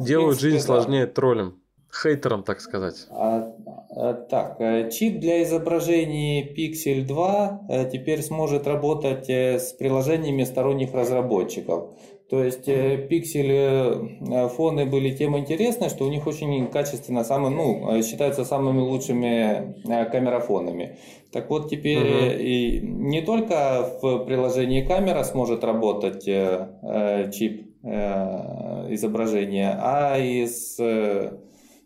делают 0.05 0.41
принципе, 0.41 0.41
жизнь 0.41 0.57
да. 0.57 0.63
сложнее 0.65 1.07
троллем. 1.07 1.62
Хейтером, 1.95 2.43
так 2.43 2.61
сказать. 2.61 3.07
А, 3.11 3.53
а, 3.95 4.15
так, 4.15 4.57
э, 4.61 4.91
чип 4.91 5.21
для 5.21 5.43
изображений 5.43 6.43
Pixel 6.43 7.05
2 7.05 7.61
э, 7.69 7.91
теперь 7.91 8.23
сможет 8.23 8.67
работать 8.67 9.29
э, 9.29 9.59
с 9.59 9.73
приложениями 9.75 10.45
сторонних 10.45 10.95
разработчиков. 10.95 11.91
То 12.31 12.43
есть 12.43 12.67
Pixel 12.67 14.49
фоны 14.49 14.87
были 14.87 15.11
тем 15.11 15.37
интересны, 15.37 15.91
что 15.91 16.07
у 16.07 16.09
них 16.09 16.27
очень 16.27 16.67
качественно, 16.69 17.25
самые, 17.25 17.55
ну, 17.55 18.03
считаются 18.03 18.47
самыми 18.47 18.81
лучшими 18.81 19.75
камерафонами. 20.11 20.97
Так 21.31 21.51
вот 21.51 21.69
теперь 21.69 21.99
угу. 21.99 22.39
и 22.39 22.81
не 22.81 23.21
только 23.21 23.87
в 24.01 24.25
приложении 24.25 24.81
камера 24.81 25.25
сможет 25.25 25.63
работать 25.63 26.25
чип 26.25 27.67
изображения, 27.85 29.79
а 29.79 30.17
и 30.17 30.47
с 30.47 30.79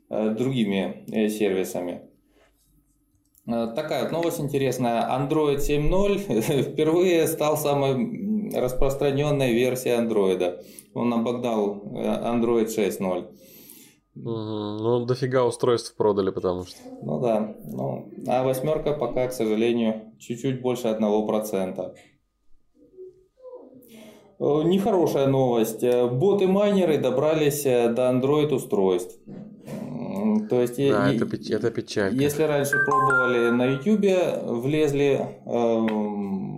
другими 0.09 1.04
э, 1.11 1.28
сервисами. 1.28 2.02
Э, 3.46 3.68
такая 3.74 4.04
вот 4.04 4.12
новость 4.12 4.40
интересная. 4.40 5.02
Android 5.02 5.59
7.0 5.59 6.62
впервые 6.72 7.26
стал 7.26 7.57
самой 7.57 8.50
распространенной 8.54 9.52
версией 9.52 9.96
Android. 9.96 10.62
Он 10.94 11.12
обогнал 11.12 11.82
Android 11.92 12.66
6.0. 12.66 13.28
Угу. 14.16 14.24
Ну, 14.24 15.04
дофига 15.04 15.44
устройств 15.44 15.94
продали, 15.96 16.30
потому 16.30 16.64
что. 16.64 16.78
Ну 17.02 17.20
да. 17.20 17.54
Ну, 17.64 18.11
а 18.26 18.44
восьмерка 18.44 18.92
пока, 18.94 19.28
к 19.28 19.32
сожалению, 19.32 20.14
чуть-чуть 20.18 20.62
больше 20.62 20.88
одного 20.88 21.26
процента. 21.26 21.94
Нехорошая 24.38 25.26
новость. 25.26 25.82
Боты-майнеры 25.82 26.98
добрались 26.98 27.64
до 27.64 28.11
Android 28.11 28.54
устройств. 28.54 29.18
То 30.48 30.60
есть, 30.60 30.76
да, 30.76 31.12
и, 31.12 31.16
это, 31.16 31.26
это 31.54 31.70
печаль. 31.70 32.14
Если 32.14 32.42
раньше 32.42 32.76
пробовали 32.84 33.50
на 33.50 33.64
YouTube, 33.66 34.62
влезли 34.62 35.20
э, 35.44 35.86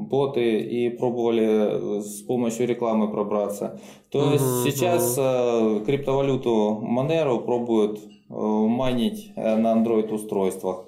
боты 0.09 0.61
и 0.61 0.91
пробовали 0.91 2.01
с 2.01 2.23
помощью 2.23 2.67
рекламы 2.67 3.11
пробраться, 3.11 3.81
то 4.11 4.21
угу, 4.21 4.33
есть 4.33 4.65
сейчас 4.65 5.13
угу. 5.19 5.23
э, 5.23 5.85
криптовалюту 5.87 6.83
Monero 6.83 7.45
пробуют 7.45 7.99
э, 7.99 8.33
майнить 8.33 9.33
э, 9.37 9.57
на 9.57 9.75
Android 9.75 10.13
устройствах. 10.13 10.87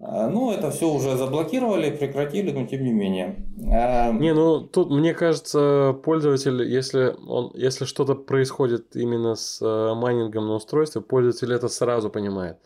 А, 0.00 0.28
ну, 0.28 0.52
это 0.52 0.70
все 0.70 0.88
уже 0.88 1.16
заблокировали, 1.16 1.90
прекратили, 1.90 2.50
но 2.50 2.66
тем 2.66 2.82
не 2.84 2.92
менее. 2.92 3.36
А, 3.70 4.12
не, 4.12 4.34
ну 4.34 4.60
тут 4.60 4.90
мне 4.90 5.14
кажется, 5.14 5.96
пользователь, 6.04 6.62
если 6.62 7.16
он, 7.26 7.52
если 7.54 7.84
что-то 7.84 8.14
происходит 8.14 8.96
именно 8.96 9.34
с 9.34 9.62
э, 9.62 9.94
майнингом 9.94 10.46
на 10.46 10.54
устройстве, 10.54 11.00
пользователь 11.00 11.52
это 11.52 11.68
сразу 11.68 12.10
понимает. 12.10 12.58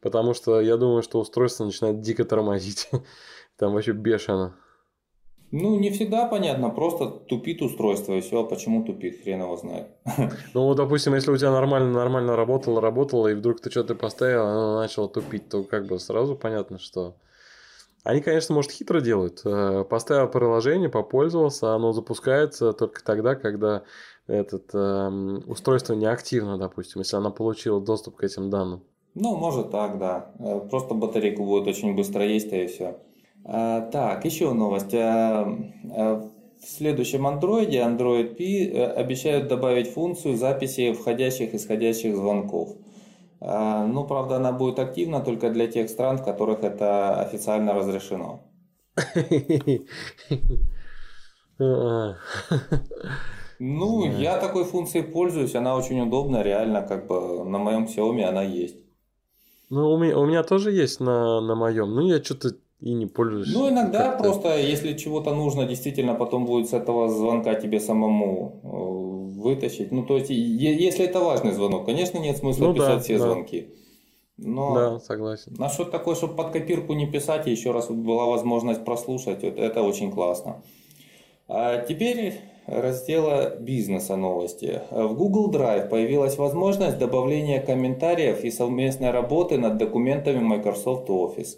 Потому 0.00 0.34
что 0.34 0.60
я 0.60 0.76
думаю, 0.76 1.02
что 1.02 1.20
устройство 1.20 1.64
начинает 1.64 2.00
дико 2.00 2.24
тормозить. 2.24 2.88
Там 3.56 3.72
вообще 3.74 3.92
бешено. 3.92 4.54
Ну, 5.52 5.78
не 5.78 5.90
всегда 5.90 6.26
понятно, 6.26 6.70
просто 6.70 7.06
тупит 7.06 7.62
устройство 7.62 8.14
и 8.14 8.20
все, 8.20 8.40
а 8.40 8.44
почему 8.44 8.84
тупит, 8.84 9.22
хрен 9.22 9.42
его 9.42 9.56
знает. 9.56 9.88
Ну, 10.54 10.74
допустим, 10.74 11.14
если 11.14 11.30
у 11.30 11.36
тебя 11.36 11.52
нормально, 11.52 11.92
нормально 11.92 12.36
работало, 12.36 12.80
работало, 12.80 13.28
и 13.28 13.34
вдруг 13.34 13.60
ты 13.60 13.70
что-то 13.70 13.94
поставил, 13.94 14.42
оно 14.44 14.80
начало 14.80 15.08
тупить, 15.08 15.48
то 15.48 15.62
как 15.62 15.86
бы 15.86 15.98
сразу 15.98 16.36
понятно, 16.36 16.78
что... 16.78 17.16
Они, 18.02 18.20
конечно, 18.20 18.54
может, 18.54 18.70
хитро 18.70 19.00
делают. 19.00 19.42
Э, 19.44 19.84
поставил 19.84 20.28
приложение, 20.28 20.88
попользовался, 20.88 21.74
оно 21.74 21.92
запускается 21.92 22.72
только 22.72 23.02
тогда, 23.02 23.34
когда 23.34 23.82
этот 24.28 24.70
э, 24.74 25.08
устройство 25.46 25.94
неактивно, 25.94 26.56
допустим, 26.56 27.00
если 27.00 27.16
она 27.16 27.30
получила 27.30 27.80
доступ 27.80 28.16
к 28.16 28.22
этим 28.22 28.48
данным. 28.48 28.84
Ну, 29.14 29.34
может 29.36 29.70
так, 29.70 29.98
да. 29.98 30.30
Э, 30.38 30.60
просто 30.68 30.94
батарейку 30.94 31.44
будет 31.44 31.66
очень 31.66 31.96
быстро 31.96 32.24
есть, 32.24 32.52
и 32.52 32.66
все. 32.66 32.96
А, 33.48 33.80
так, 33.92 34.24
еще 34.24 34.52
новость. 34.52 34.92
А, 34.94 35.46
а, 35.92 36.30
в 36.60 36.66
следующем 36.66 37.26
андроиде, 37.26 37.78
Android 37.78 38.34
P, 38.34 38.44
э, 38.44 38.86
обещают 38.86 39.46
добавить 39.46 39.92
функцию 39.92 40.36
записи 40.36 40.92
входящих 40.92 41.54
и 41.54 41.56
исходящих 41.56 42.16
звонков. 42.16 42.70
Ну, 43.38 44.04
правда, 44.08 44.36
она 44.36 44.50
будет 44.50 44.78
активна 44.78 45.20
только 45.20 45.50
для 45.50 45.66
тех 45.66 45.90
стран, 45.90 46.16
в 46.16 46.24
которых 46.24 46.64
это 46.64 47.20
официально 47.20 47.74
разрешено. 47.74 48.40
Ну, 53.58 54.04
я 54.18 54.38
такой 54.38 54.64
функцией 54.64 55.04
пользуюсь, 55.04 55.54
она 55.54 55.76
очень 55.76 56.00
удобна, 56.00 56.42
реально, 56.42 56.82
как 56.82 57.06
бы 57.06 57.44
на 57.44 57.58
моем 57.58 57.84
Xiaomi 57.84 58.22
она 58.22 58.42
есть. 58.42 58.76
Ну, 59.68 59.92
у 59.92 59.98
меня, 59.98 60.18
у 60.18 60.26
меня 60.26 60.42
тоже 60.42 60.72
есть 60.72 61.00
на, 61.00 61.40
на 61.40 61.54
моем. 61.54 61.94
Ну, 61.94 62.06
я 62.06 62.22
что-то 62.22 62.50
и 62.80 62.92
не 62.92 63.06
пользуюсь. 63.06 63.52
Ну, 63.54 63.68
иногда 63.70 64.12
просто, 64.12 64.58
если 64.58 64.94
чего-то 64.94 65.34
нужно, 65.34 65.66
действительно 65.66 66.14
потом 66.14 66.44
будет 66.44 66.68
с 66.68 66.74
этого 66.74 67.08
звонка 67.08 67.54
тебе 67.54 67.80
самому 67.80 68.60
э, 68.62 69.40
вытащить. 69.42 69.92
Ну, 69.92 70.04
то 70.04 70.16
есть, 70.16 70.30
если 70.30 71.06
это 71.06 71.20
важный 71.20 71.52
звонок, 71.52 71.86
конечно, 71.86 72.18
нет 72.18 72.36
смысла 72.36 72.66
ну, 72.66 72.74
писать 72.74 72.98
да, 72.98 73.00
все 73.00 73.18
да. 73.18 73.24
звонки. 73.24 73.68
Но 74.36 74.74
да, 74.74 75.00
согласен. 75.00 75.54
На 75.58 75.70
что 75.70 75.84
такое, 75.84 76.14
чтобы 76.14 76.36
под 76.36 76.50
копирку 76.50 76.92
не 76.92 77.06
писать, 77.06 77.46
и 77.46 77.50
еще 77.50 77.70
раз 77.70 77.88
была 77.88 78.26
возможность 78.26 78.84
прослушать, 78.84 79.42
вот 79.42 79.58
это 79.58 79.82
очень 79.82 80.12
классно. 80.12 80.62
А 81.48 81.78
теперь 81.78 82.34
раздела 82.66 83.56
бизнеса 83.56 84.16
новости. 84.16 84.82
В 84.90 85.14
Google 85.14 85.50
Drive 85.50 85.88
появилась 85.88 86.36
возможность 86.36 86.98
добавления 86.98 87.62
комментариев 87.62 88.44
и 88.44 88.50
совместной 88.50 89.12
работы 89.12 89.56
над 89.56 89.78
документами 89.78 90.40
Microsoft 90.40 91.08
Office. 91.08 91.56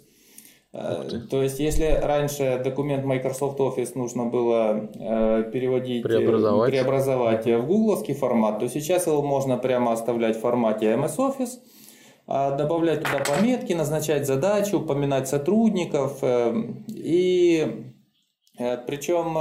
Э, 0.71 1.03
то 1.29 1.41
есть, 1.41 1.59
если 1.59 1.85
раньше 1.85 2.61
документ 2.63 3.03
Microsoft 3.03 3.59
Office 3.59 3.91
нужно 3.95 4.25
было 4.25 4.89
э, 4.93 5.49
переводить, 5.51 6.05
э, 6.05 6.07
преобразовать, 6.07 6.71
преобразовать 6.71 7.45
в 7.45 7.65
гугловский 7.65 8.13
формат, 8.13 8.59
то 8.59 8.69
сейчас 8.69 9.07
его 9.07 9.21
можно 9.23 9.57
прямо 9.57 9.93
оставлять 9.93 10.37
в 10.37 10.41
формате 10.41 10.93
MS 10.93 11.17
Office, 11.17 11.59
а 12.27 12.51
добавлять 12.51 12.99
туда 12.99 13.23
пометки, 13.25 13.73
назначать 13.73 14.27
задачи, 14.27 14.75
упоминать 14.75 15.27
сотрудников. 15.27 16.23
И 16.87 17.85
причем 18.85 19.37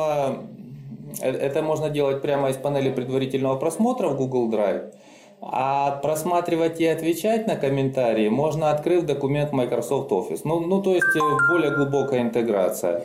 это 1.20 1.62
можно 1.62 1.90
делать 1.90 2.22
прямо 2.22 2.48
из 2.48 2.56
панели 2.56 2.90
предварительного 2.90 3.56
просмотра 3.56 4.08
в 4.08 4.16
Google 4.16 4.50
Drive. 4.50 4.94
А 5.41 5.93
просматривать 6.03 6.80
и 6.80 6.86
отвечать 6.86 7.47
на 7.47 7.57
комментарии 7.57 8.28
можно, 8.28 8.70
открыв 8.70 9.07
документ 9.07 9.53
Microsoft 9.53 10.11
Office. 10.11 10.41
Ну, 10.45 10.61
ну 10.61 10.82
то 10.82 10.95
есть 10.95 11.16
э, 11.16 11.20
более 11.51 11.70
глубокая 11.70 12.22
интеграция. 12.22 13.05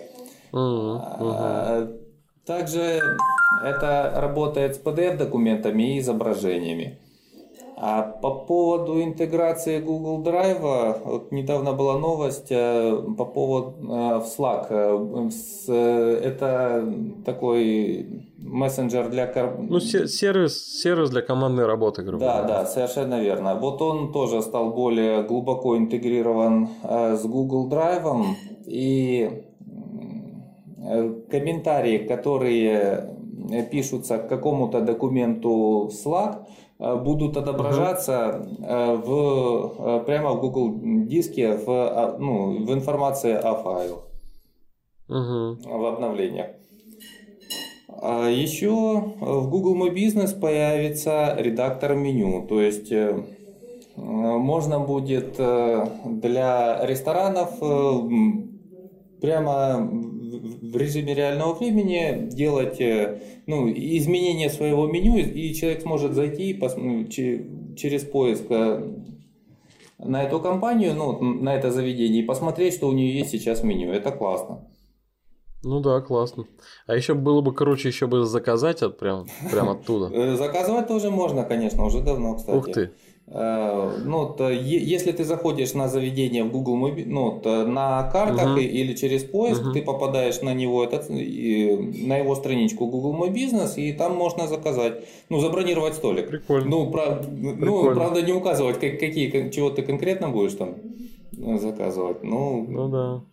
Uh-huh. 0.52 2.00
Также 2.46 3.02
это 3.64 4.14
работает 4.16 4.76
с 4.76 4.80
PDF-документами 4.80 5.96
и 5.96 6.00
изображениями. 6.00 7.00
А 7.76 8.02
по 8.04 8.32
поводу 8.32 9.02
интеграции 9.02 9.80
Google 9.80 10.24
Drive, 10.24 11.02
вот 11.04 11.32
недавно 11.32 11.74
была 11.74 11.98
новость 11.98 12.48
э, 12.50 12.98
по 13.18 13.26
поводу 13.26 13.76
э, 13.82 14.20
в 14.20 14.26
Slack. 14.26 14.72
Это 16.24 16.94
такой 17.26 18.28
мессенджер 18.44 19.10
для... 19.10 19.32
Ну, 19.58 19.80
сервис, 19.80 20.82
сервис 20.82 21.10
для 21.10 21.22
командной 21.22 21.66
работы, 21.66 22.04
грубо 22.04 22.26
говоря. 22.26 22.41
Да, 22.41 22.48
да, 22.48 22.66
совершенно 22.66 23.22
верно. 23.22 23.56
Вот 23.56 23.82
он 23.82 24.12
тоже 24.12 24.41
стал 24.41 24.72
более 24.74 25.24
глубоко 25.24 25.78
интегрирован 25.78 26.68
э, 26.84 27.16
с 27.16 27.26
Google 27.26 27.70
Drive. 27.70 28.36
И 28.66 29.44
комментарии, 31.32 31.98
которые 31.98 33.16
пишутся 33.72 34.18
к 34.18 34.28
какому-то 34.28 34.82
документу 34.82 35.88
в 35.88 35.91
Slack, 35.91 36.46
будут 36.80 37.38
отображаться 37.38 38.46
uh-huh. 38.60 38.98
в, 39.06 40.04
прямо 40.06 40.32
в 40.32 40.41
Google 40.41 40.80
диске 41.08 41.56
в, 41.56 42.18
ну, 42.20 42.66
в 42.66 42.74
информации 42.74 43.34
о 43.34 43.56
файлах, 43.56 44.08
uh-huh. 45.10 45.56
в 45.66 45.86
обновлениях. 45.86 46.48
А 48.06 48.30
еще 48.30 49.14
в 49.22 49.49
Google 49.49 49.76
My 49.78 49.93
Business 49.93 50.38
появится 50.38 51.36
редактор 51.39 51.95
меню, 51.95 52.45
то 52.45 52.62
есть 52.62 52.91
можно 53.95 54.80
будет 54.80 55.38
для 55.38 56.86
ресторанов 56.86 57.60
прямо 59.22 59.89
в 59.89 60.76
режиме 60.76 61.14
реального 61.14 61.54
времени 61.54 62.28
делать 62.30 62.82
э, 62.82 63.22
ну, 63.45 63.70
изменение 63.72 64.49
своего 64.49 64.88
меню, 64.88 65.18
и 65.18 65.54
человек 65.54 65.82
сможет 65.84 66.14
зайти 66.14 66.60
ну, 66.78 67.08
через 67.08 68.04
поиск 68.04 68.43
э, 68.49 68.84
на 69.97 70.24
эту 70.24 70.41
компанию, 70.41 70.93
ну, 70.93 71.18
на 71.22 71.56
это 71.56 71.72
заведение, 71.72 72.24
и 72.24 72.26
посмотреть, 72.26 72.74
что 72.74 72.89
у 72.89 72.91
нее 72.91 73.18
есть 73.18 73.30
сейчас 73.30 73.62
в 73.62 73.64
меню. 73.64 73.93
Это 73.93 74.12
классно. 74.12 74.68
Ну 75.64 75.80
да, 75.80 76.01
классно. 76.01 76.45
А 76.88 76.95
еще 76.95 77.14
было 77.14 77.41
бы 77.41 77.53
круче 77.53 77.88
еще 77.88 78.07
бы 78.07 78.26
заказать 78.26 78.82
от 78.82 78.97
прям, 78.97 79.28
прям 79.51 79.70
оттуда. 79.70 80.11
Э, 80.14 80.36
заказывать 80.36 80.88
тоже 80.88 81.09
можно, 81.09 81.43
конечно, 81.43 81.86
уже 81.86 82.01
давно, 82.01 82.36
кстати. 82.36 82.57
Ух 82.57 82.66
ты. 82.72 82.91
Э, 83.28 83.91
ну, 84.03 84.26
то, 84.26 84.49
если 84.49 85.14
ты 85.14 85.24
заходишь 85.24 85.74
на 85.74 85.88
заведение 85.88 86.43
в 86.43 86.51
Google 86.51 86.91
ну, 87.05 87.39
то 87.39 87.66
на 87.66 88.03
картах 88.11 88.57
uh-huh. 88.57 88.64
или 88.64 88.93
через 88.93 89.24
поиск, 89.24 89.61
uh-huh. 89.61 89.74
ты 89.74 89.82
попадаешь 89.82 90.41
на 90.41 90.53
него, 90.53 90.84
этот, 90.84 91.09
на 91.09 92.18
его 92.18 92.36
страничку 92.36 92.88
Google 92.88 93.16
My 93.16 93.34
Business, 93.34 93.76
и 93.78 93.93
там 93.93 94.16
можно 94.16 94.47
заказать, 94.47 95.05
ну, 95.30 95.39
забронировать 95.39 95.95
столик. 95.95 96.28
Прикольно. 96.28 96.70
Ну, 96.70 96.91
прав, 96.91 97.26
ну, 97.32 97.55
Прикольно. 97.55 97.66
ну 97.66 97.95
правда, 97.95 98.22
не 98.22 98.34
указывать, 98.34 98.80
как, 98.80 98.99
какие, 98.99 99.49
чего 99.49 99.70
ты 99.70 99.82
конкретно 99.82 100.28
будешь 100.28 100.53
там 100.53 100.76
заказывать. 101.32 102.24
Ну, 102.24 102.66
ну 102.68 102.89
да. 102.89 103.33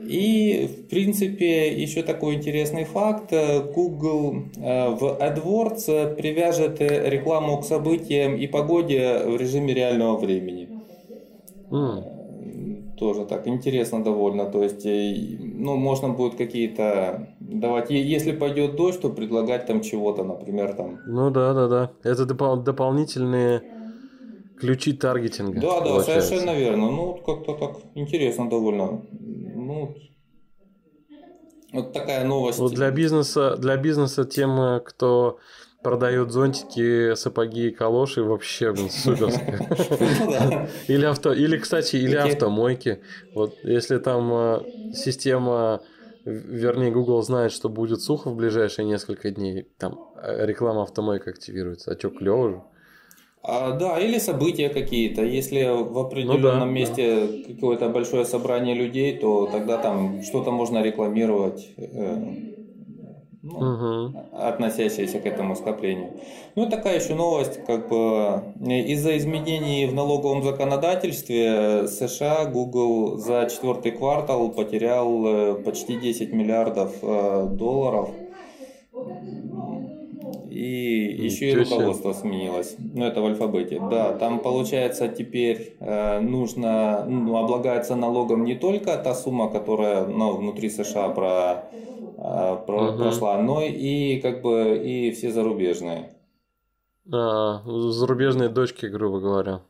И, 0.00 0.66
в 0.66 0.88
принципе, 0.88 1.72
еще 1.72 2.02
такой 2.02 2.34
интересный 2.34 2.84
факт. 2.84 3.32
Google 3.74 4.44
э, 4.56 4.90
в 4.90 5.18
AdWords 5.20 6.14
привяжет 6.16 6.80
рекламу 6.80 7.58
к 7.58 7.64
событиям 7.64 8.36
и 8.36 8.46
погоде 8.46 9.18
в 9.26 9.36
режиме 9.36 9.74
реального 9.74 10.16
времени. 10.16 10.68
Mm. 11.70 12.96
Тоже 12.96 13.26
так 13.26 13.46
интересно 13.46 14.02
довольно. 14.02 14.46
То 14.46 14.62
есть, 14.62 14.86
э, 14.86 15.38
ну, 15.40 15.76
можно 15.76 16.08
будет 16.08 16.36
какие-то 16.36 17.28
давать. 17.40 17.90
Если 17.90 18.32
пойдет 18.32 18.76
дождь, 18.76 19.00
то 19.00 19.10
предлагать 19.10 19.66
там 19.66 19.80
чего-то, 19.82 20.24
например, 20.24 20.74
там. 20.74 20.98
Ну 21.06 21.30
да, 21.30 21.52
да, 21.52 21.68
да. 21.68 21.90
Это 22.02 22.24
допол- 22.24 22.62
дополнительные 22.62 23.62
ключи 24.58 24.92
таргетинга. 24.92 25.60
Да, 25.60 25.80
да, 25.80 25.86
получается. 25.86 26.28
совершенно 26.28 26.56
верно. 26.56 26.90
Ну, 26.90 27.14
как-то 27.14 27.54
так 27.54 27.76
интересно 27.94 28.48
довольно. 28.48 29.02
Ну, 29.66 29.96
вот 31.72 31.92
такая 31.92 32.24
новость. 32.24 32.58
Вот 32.58 32.74
для 32.74 32.90
бизнеса, 32.90 33.56
для 33.56 33.76
бизнеса 33.76 34.24
тем, 34.24 34.80
кто 34.84 35.38
продает 35.82 36.30
зонтики, 36.32 37.14
сапоги 37.14 37.68
и 37.68 37.70
калоши, 37.70 38.22
вообще, 38.22 38.72
блин, 38.72 38.90
суперская. 38.90 39.62
Или 40.88 41.04
авто, 41.04 41.32
или, 41.32 41.58
кстати, 41.58 41.96
или 41.96 42.16
автомойки. 42.16 43.02
Вот 43.34 43.58
если 43.62 43.98
там 43.98 44.32
э, 44.32 44.60
система, 44.92 45.82
вернее, 46.24 46.90
Google 46.90 47.22
знает, 47.22 47.52
что 47.52 47.68
будет 47.68 48.00
сухо 48.02 48.30
в 48.30 48.36
ближайшие 48.36 48.84
несколько 48.86 49.30
дней, 49.30 49.70
там 49.78 50.00
э, 50.14 50.46
реклама 50.46 50.82
автомойка 50.82 51.30
активируется. 51.30 51.92
А 51.92 51.98
что, 51.98 52.10
клево 52.10 52.50
же? 52.50 52.64
А, 53.48 53.72
да, 53.72 53.98
или 54.00 54.18
события 54.18 54.68
какие-то. 54.68 55.22
Если 55.22 55.62
в 55.64 55.96
определенном 55.98 56.58
ну, 56.58 56.64
да, 56.66 56.80
месте 56.80 57.20
да. 57.20 57.54
какое-то 57.54 57.88
большое 57.88 58.24
собрание 58.24 58.74
людей, 58.74 59.16
то 59.16 59.46
тогда 59.46 59.78
там 59.78 60.22
что-то 60.22 60.50
можно 60.50 60.82
рекламировать, 60.82 61.68
э, 61.76 62.16
ну, 63.42 63.52
угу. 63.52 64.18
относящееся 64.32 65.20
к 65.20 65.26
этому 65.26 65.54
скоплению. 65.54 66.10
Ну 66.56 66.66
и 66.66 66.70
такая 66.70 66.98
еще 66.98 67.14
новость, 67.14 67.64
как 67.66 67.88
бы 67.88 68.42
из-за 68.66 69.16
изменений 69.16 69.86
в 69.86 69.94
налоговом 69.94 70.42
законодательстве 70.42 71.86
США 71.86 72.46
Google 72.46 73.16
за 73.16 73.48
четвертый 73.48 73.92
квартал 73.92 74.50
потерял 74.50 75.24
э, 75.24 75.54
почти 75.62 75.94
10 75.94 76.32
миллиардов 76.32 76.96
э, 77.00 77.46
долларов 77.52 78.10
и 80.56 81.24
еще 81.26 81.50
и 81.50 81.54
руководство 81.54 82.12
сменилось. 82.12 82.76
Ну, 82.78 83.04
это 83.04 83.20
в 83.20 83.26
алфабете. 83.26 83.80
Да, 83.80 84.12
там 84.14 84.40
получается 84.40 85.08
теперь 85.08 85.76
э, 85.80 86.20
нужно, 86.20 87.04
ну, 87.06 87.36
облагается 87.36 87.94
налогом 87.96 88.44
не 88.44 88.54
только 88.54 88.96
та 88.96 89.14
сумма, 89.14 89.50
которая 89.50 90.06
ну, 90.06 90.36
внутри 90.36 90.70
США 90.70 91.10
про, 91.10 91.70
э, 92.16 92.56
про, 92.66 92.88
угу. 92.88 92.98
прошла, 92.98 93.42
но 93.42 93.62
и 93.62 94.20
как 94.20 94.42
бы 94.42 94.76
и 94.84 95.10
все 95.12 95.30
зарубежные. 95.30 96.12
А, 97.12 97.62
зарубежные 97.90 98.48
дочки, 98.48 98.86
грубо 98.86 99.20
говоря. 99.20 99.60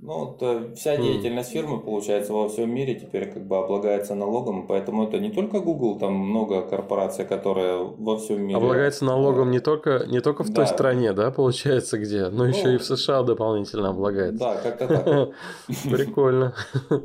Ну, 0.00 0.26
вот, 0.26 0.42
э, 0.42 0.74
вся 0.76 0.96
деятельность 0.96 1.50
фирмы, 1.50 1.80
получается, 1.80 2.32
во 2.32 2.48
всем 2.48 2.72
мире 2.72 2.94
теперь 2.94 3.32
как 3.32 3.44
бы 3.44 3.58
облагается 3.58 4.14
налогом, 4.14 4.68
поэтому 4.68 5.08
это 5.08 5.18
не 5.18 5.30
только 5.30 5.58
Google, 5.58 5.98
там 5.98 6.14
много 6.14 6.62
корпораций, 6.62 7.24
которые 7.24 7.82
во 7.82 8.16
всем 8.16 8.42
мире... 8.42 8.58
Облагается 8.58 9.04
налогом 9.04 9.50
не 9.50 9.58
только, 9.58 10.04
не 10.06 10.20
только 10.20 10.44
в 10.44 10.50
да. 10.50 10.54
той 10.54 10.66
стране, 10.68 11.12
да, 11.12 11.32
получается, 11.32 11.98
где, 11.98 12.28
но 12.28 12.44
ну, 12.44 12.44
еще 12.44 12.74
и 12.74 12.78
в 12.78 12.84
США 12.84 13.24
дополнительно 13.24 13.88
облагается. 13.88 14.38
Да, 14.38 14.56
как-то 14.62 14.86
так. 14.86 15.30
Прикольно. 15.90 16.54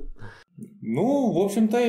Ну, 0.82 1.32
в 1.32 1.40
общем-то, 1.40 1.80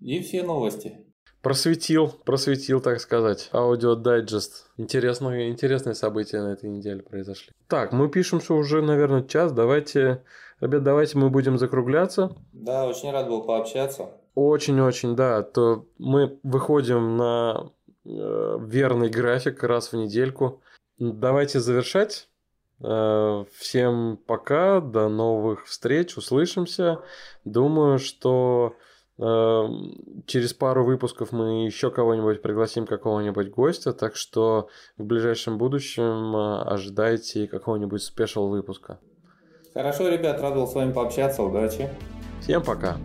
и 0.00 0.20
все 0.22 0.42
новости. 0.42 0.92
Просветил, 1.40 2.08
просветил, 2.24 2.80
так 2.80 3.00
сказать. 3.00 3.48
Аудио 3.52 3.94
дайджест. 3.94 4.66
Интересные, 4.76 5.50
интересные 5.50 5.94
события 5.94 6.42
на 6.42 6.48
этой 6.48 6.68
неделе 6.68 7.02
произошли. 7.02 7.52
Так, 7.68 7.92
мы 7.92 8.08
пишем, 8.08 8.40
что 8.40 8.56
уже, 8.56 8.82
наверное, 8.82 9.22
час. 9.22 9.52
Давайте 9.52 10.24
Ребят, 10.60 10.82
давайте 10.82 11.16
мы 11.18 11.30
будем 11.30 11.56
закругляться. 11.56 12.34
Да, 12.52 12.86
очень 12.86 13.12
рад 13.12 13.28
был 13.28 13.42
пообщаться. 13.42 14.10
Очень-очень, 14.34 15.14
да. 15.14 15.42
То 15.42 15.86
мы 15.98 16.38
выходим 16.42 17.16
на 17.16 17.70
э, 18.04 18.58
верный 18.60 19.08
график 19.08 19.62
раз 19.62 19.92
в 19.92 19.96
недельку. 19.96 20.60
Давайте 20.98 21.60
завершать. 21.60 22.28
Э, 22.80 23.44
всем 23.56 24.18
пока, 24.26 24.80
до 24.80 25.08
новых 25.08 25.66
встреч, 25.66 26.16
услышимся. 26.16 27.02
Думаю, 27.44 27.98
что 28.00 28.74
э, 29.18 29.22
через 30.26 30.54
пару 30.54 30.84
выпусков 30.84 31.30
мы 31.30 31.64
еще 31.64 31.90
кого-нибудь 31.90 32.42
пригласим, 32.42 32.86
какого-нибудь 32.86 33.50
гостя, 33.50 33.92
так 33.92 34.16
что 34.16 34.68
в 34.96 35.04
ближайшем 35.04 35.56
будущем 35.58 36.36
э, 36.36 36.62
ожидайте 36.62 37.46
какого-нибудь 37.46 38.02
спешл 38.02 38.48
выпуска. 38.48 38.98
Хорошо, 39.74 40.08
ребят, 40.08 40.40
рад 40.40 40.54
был 40.54 40.66
с 40.66 40.74
вами 40.74 40.92
пообщаться. 40.92 41.42
Удачи. 41.42 41.88
Всем 42.40 42.62
пока. 42.62 42.96